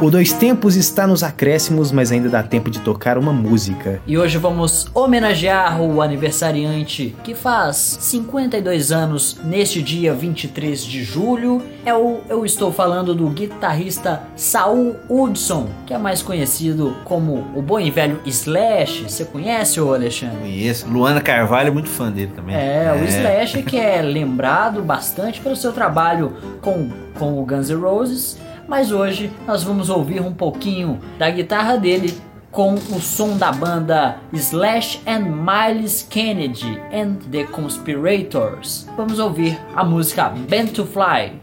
O 0.07 0.09
Dois 0.09 0.31
Tempos 0.31 0.77
está 0.77 1.05
nos 1.05 1.21
acréscimos, 1.21 1.91
mas 1.91 2.13
ainda 2.13 2.29
dá 2.29 2.41
tempo 2.41 2.71
de 2.71 2.79
tocar 2.79 3.17
uma 3.17 3.33
música. 3.33 3.99
E 4.07 4.17
hoje 4.17 4.37
vamos 4.37 4.89
homenagear 4.93 5.81
o 5.81 6.01
aniversariante 6.01 7.13
que 7.25 7.35
faz 7.35 7.97
52 7.99 8.93
anos 8.93 9.37
neste 9.43 9.81
dia 9.81 10.13
23 10.13 10.81
de 10.85 11.03
julho. 11.03 11.61
Eu, 11.85 12.21
eu 12.29 12.45
estou 12.45 12.71
falando 12.71 13.13
do 13.13 13.27
guitarrista 13.27 14.23
Saul 14.33 14.95
Hudson, 15.09 15.67
que 15.85 15.93
é 15.93 15.97
mais 15.97 16.21
conhecido 16.21 16.95
como 17.03 17.45
o 17.53 17.61
bom 17.61 17.77
e 17.77 17.91
velho 17.91 18.21
Slash. 18.25 19.09
Você 19.09 19.25
conhece 19.25 19.81
o 19.81 19.93
Alexandre? 19.93 20.37
Conheço. 20.37 20.87
Luana 20.87 21.19
Carvalho 21.19 21.67
é 21.67 21.71
muito 21.71 21.89
fã 21.89 22.09
dele 22.09 22.31
também. 22.33 22.55
É, 22.55 22.97
o 22.97 23.03
Slash 23.03 23.61
que 23.63 23.77
é 23.77 24.01
lembrado 24.01 24.81
bastante 24.81 25.41
pelo 25.41 25.57
seu 25.57 25.73
trabalho 25.73 26.31
com, 26.61 26.89
com 27.19 27.41
o 27.41 27.45
Guns 27.45 27.69
N' 27.69 27.81
Roses, 27.81 28.37
mas 28.67 28.91
hoje 28.91 29.31
nós 29.45 29.63
vamos 29.63 29.89
ouvir 29.89 30.21
um 30.21 30.33
pouquinho 30.33 30.99
da 31.17 31.29
guitarra 31.29 31.77
dele 31.77 32.13
com 32.51 32.73
o 32.73 32.99
som 32.99 33.37
da 33.37 33.51
banda 33.51 34.17
Slash 34.33 35.01
and 35.05 35.25
Miles 35.29 36.01
Kennedy 36.09 36.79
and 36.91 37.17
the 37.31 37.43
Conspirators. 37.45 38.87
Vamos 38.97 39.19
ouvir 39.19 39.59
a 39.75 39.83
música 39.83 40.29
Bent 40.29 40.73
to 40.73 40.85
Fly. 40.85 41.33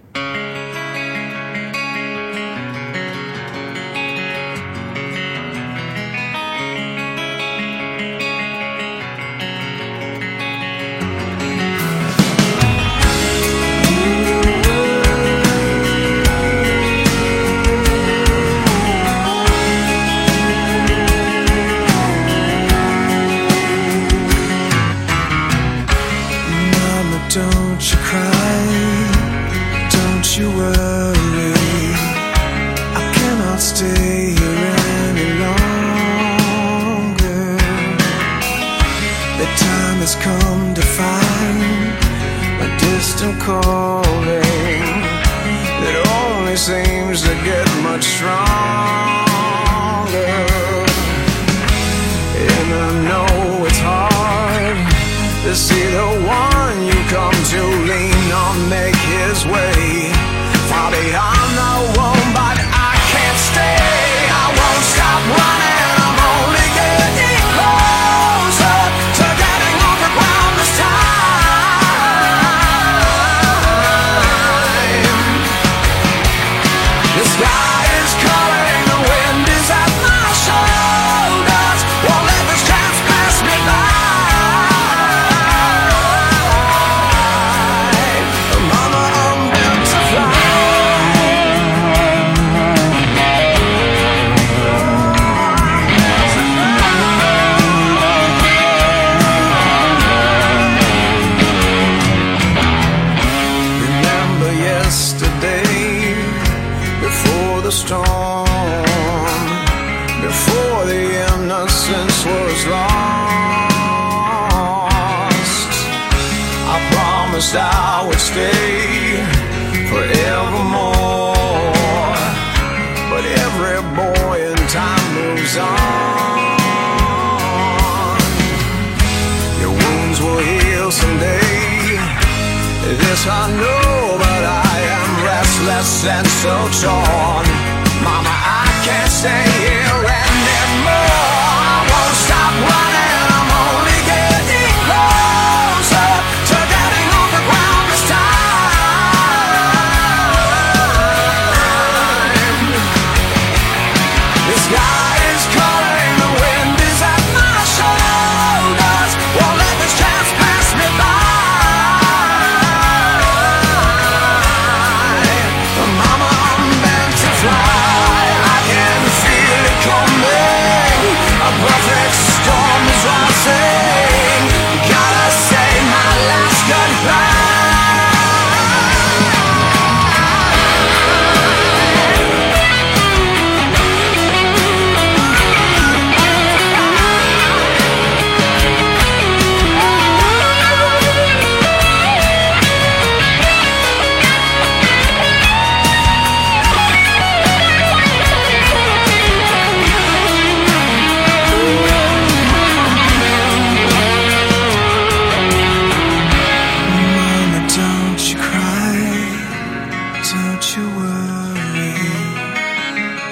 Don't 210.33 210.64
you 210.75 210.85
worry, 210.97 211.93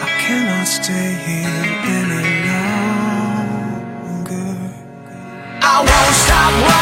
I 0.03 0.09
cannot 0.20 0.66
stay 0.66 1.14
here 1.24 1.64
any 1.97 2.24
longer. 4.28 4.53
I 5.62 5.78
won't 5.88 6.14
stop 6.14 6.82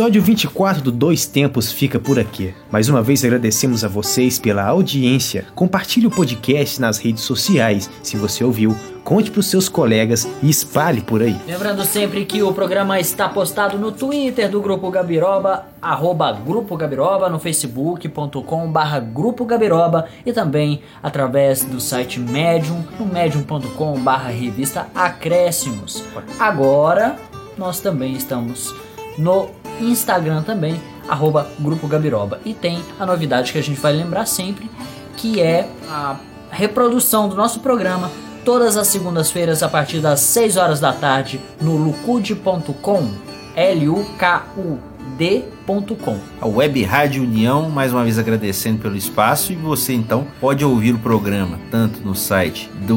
episódio 0.00 0.22
24 0.22 0.82
do 0.82 0.90
Dois 0.90 1.26
Tempos 1.26 1.70
fica 1.70 2.00
por 2.00 2.18
aqui. 2.18 2.54
Mais 2.70 2.88
uma 2.88 3.02
vez 3.02 3.22
agradecemos 3.22 3.84
a 3.84 3.88
vocês 3.88 4.38
pela 4.38 4.64
audiência. 4.64 5.44
Compartilhe 5.54 6.06
o 6.06 6.10
podcast 6.10 6.80
nas 6.80 6.96
redes 6.96 7.22
sociais. 7.22 7.90
Se 8.02 8.16
você 8.16 8.42
ouviu, 8.42 8.74
conte 9.04 9.30
para 9.30 9.40
os 9.40 9.46
seus 9.46 9.68
colegas 9.68 10.26
e 10.42 10.48
espalhe 10.48 11.02
por 11.02 11.20
aí. 11.20 11.36
Lembrando 11.46 11.84
sempre 11.84 12.24
que 12.24 12.42
o 12.42 12.50
programa 12.54 12.98
está 12.98 13.28
postado 13.28 13.78
no 13.78 13.92
Twitter 13.92 14.50
do 14.50 14.62
Grupo 14.62 14.90
Gabiroba, 14.90 15.66
arroba 15.82 16.32
Grupo 16.32 16.78
Gabiroba, 16.78 17.28
no 17.28 17.38
facebook.com 17.38 18.72
barra 18.72 19.00
Grupo 19.00 19.44
Gabiroba 19.44 20.06
e 20.24 20.32
também 20.32 20.80
através 21.02 21.62
do 21.62 21.78
site 21.78 22.18
Medium, 22.18 22.82
no 22.98 23.04
medium.com 23.04 24.00
barra 24.00 24.30
revista 24.30 24.86
Acréscimos. 24.94 26.02
Agora, 26.38 27.16
nós 27.58 27.80
também 27.80 28.14
estamos 28.14 28.74
no 29.18 29.59
Instagram 29.80 30.42
também, 30.42 30.80
arroba 31.08 31.50
Grupo 31.58 31.86
Gabiroba. 31.86 32.40
E 32.44 32.54
tem 32.54 32.82
a 32.98 33.06
novidade 33.06 33.52
que 33.52 33.58
a 33.58 33.62
gente 33.62 33.80
vai 33.80 33.92
lembrar 33.92 34.26
sempre, 34.26 34.70
que 35.16 35.40
é 35.40 35.68
a 35.88 36.16
reprodução 36.50 37.28
do 37.28 37.34
nosso 37.34 37.60
programa 37.60 38.10
todas 38.44 38.76
as 38.76 38.88
segundas-feiras 38.88 39.62
a 39.62 39.68
partir 39.68 40.00
das 40.00 40.20
6 40.20 40.56
horas 40.56 40.80
da 40.80 40.92
tarde 40.92 41.40
no 41.60 41.76
lucude.com, 41.76 43.10
L-U-K-U 43.54 44.89
d.com. 45.20 46.16
A 46.40 46.46
Web 46.46 46.82
Rádio 46.82 47.22
União, 47.22 47.68
mais 47.68 47.92
uma 47.92 48.02
vez 48.02 48.18
agradecendo 48.18 48.78
pelo 48.78 48.96
espaço 48.96 49.52
e 49.52 49.54
você 49.54 49.92
então 49.92 50.26
pode 50.40 50.64
ouvir 50.64 50.94
o 50.94 50.98
programa 50.98 51.60
tanto 51.70 52.00
no 52.00 52.14
site 52.14 52.70
do 52.86 52.96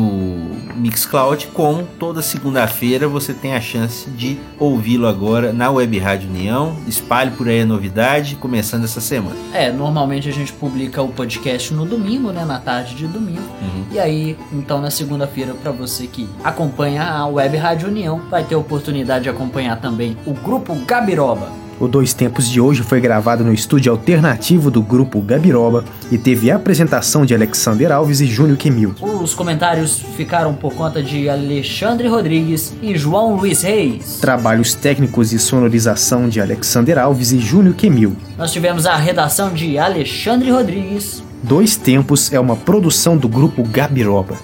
Mixcloud 0.78 1.48
como 1.48 1.84
toda 2.00 2.22
segunda-feira 2.22 3.10
você 3.10 3.34
tem 3.34 3.54
a 3.54 3.60
chance 3.60 4.10
de 4.10 4.38
ouvi-lo 4.58 5.06
agora 5.06 5.52
na 5.52 5.70
Web 5.70 6.00
Rádio 6.00 6.30
União. 6.30 6.78
Espalhe 6.88 7.32
por 7.32 7.50
aí 7.50 7.60
a 7.60 7.66
novidade, 7.66 8.38
começando 8.38 8.86
essa 8.86 9.02
semana. 9.02 9.36
É, 9.54 9.70
normalmente 9.70 10.30
a 10.30 10.32
gente 10.32 10.54
publica 10.54 11.02
o 11.02 11.10
podcast 11.10 11.74
no 11.74 11.86
domingo, 11.86 12.32
né, 12.32 12.46
na 12.46 12.58
tarde 12.58 12.96
de 12.96 13.06
domingo. 13.06 13.42
Uhum. 13.62 13.84
E 13.92 14.00
aí, 14.00 14.38
então 14.54 14.80
na 14.80 14.90
segunda-feira 14.90 15.54
para 15.54 15.74
você 15.74 16.08
que 16.08 16.30
acompanha 16.42 17.04
a 17.04 17.28
Web 17.28 17.58
Rádio 17.58 17.90
União, 17.90 18.22
vai 18.30 18.46
ter 18.46 18.56
a 18.56 18.60
oportunidade 18.60 19.26
de 19.26 19.30
acompanhar 19.30 19.82
também 19.82 20.16
o 20.26 20.34
grupo 20.34 20.74
Gabiroba. 20.86 21.63
O 21.80 21.88
Dois 21.88 22.14
Tempos 22.14 22.50
de 22.50 22.62
hoje 22.62 22.84
foi 22.84 23.02
gravado 23.02 23.44
no 23.44 23.54
estúdio 23.54 23.92
alternativo 23.92 24.70
do 24.70 24.82
grupo 24.82 25.22
Gabiroba 25.22 25.84
e 26.12 26.18
teve 26.18 26.52
a 26.52 26.56
apresentação 26.56 27.26
de 27.26 27.34
Alexander 27.34 27.92
Alves 27.92 28.22
e 28.22 28.26
Júnior 28.26 28.58
Quemil. 28.58 28.96
Os 29.02 29.34
comentários 29.34 30.00
ficaram 30.16 30.54
por 30.54 30.74
conta 30.74 31.02
de 31.02 31.30
Alexandre 31.30 32.08
Rodrigues 32.08 32.74
e 32.82 32.98
João 32.98 33.36
Luiz 33.36 33.64
Reis. 33.64 34.20
Trabalhos 34.22 34.74
técnicos 34.74 35.34
e 35.34 35.40
sonorização 35.40 36.30
de 36.30 36.40
Alexander 36.40 36.98
Alves 37.00 37.32
e 37.32 37.40
Júnior 37.40 37.76
Quemil. 37.76 38.16
Nós 38.38 38.52
tivemos 38.52 38.86
a 38.86 38.96
redação 38.96 39.54
de 39.54 39.78
Alexandre 39.78 40.52
Rodrigues. 40.52 41.24
Dois 41.42 41.76
Tempos 41.76 42.32
é 42.32 42.40
uma 42.40 42.56
produção 42.56 43.18
do 43.18 43.28
grupo 43.28 43.64
Gabiroba. 43.64 44.38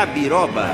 Gabiroba. 0.00 0.66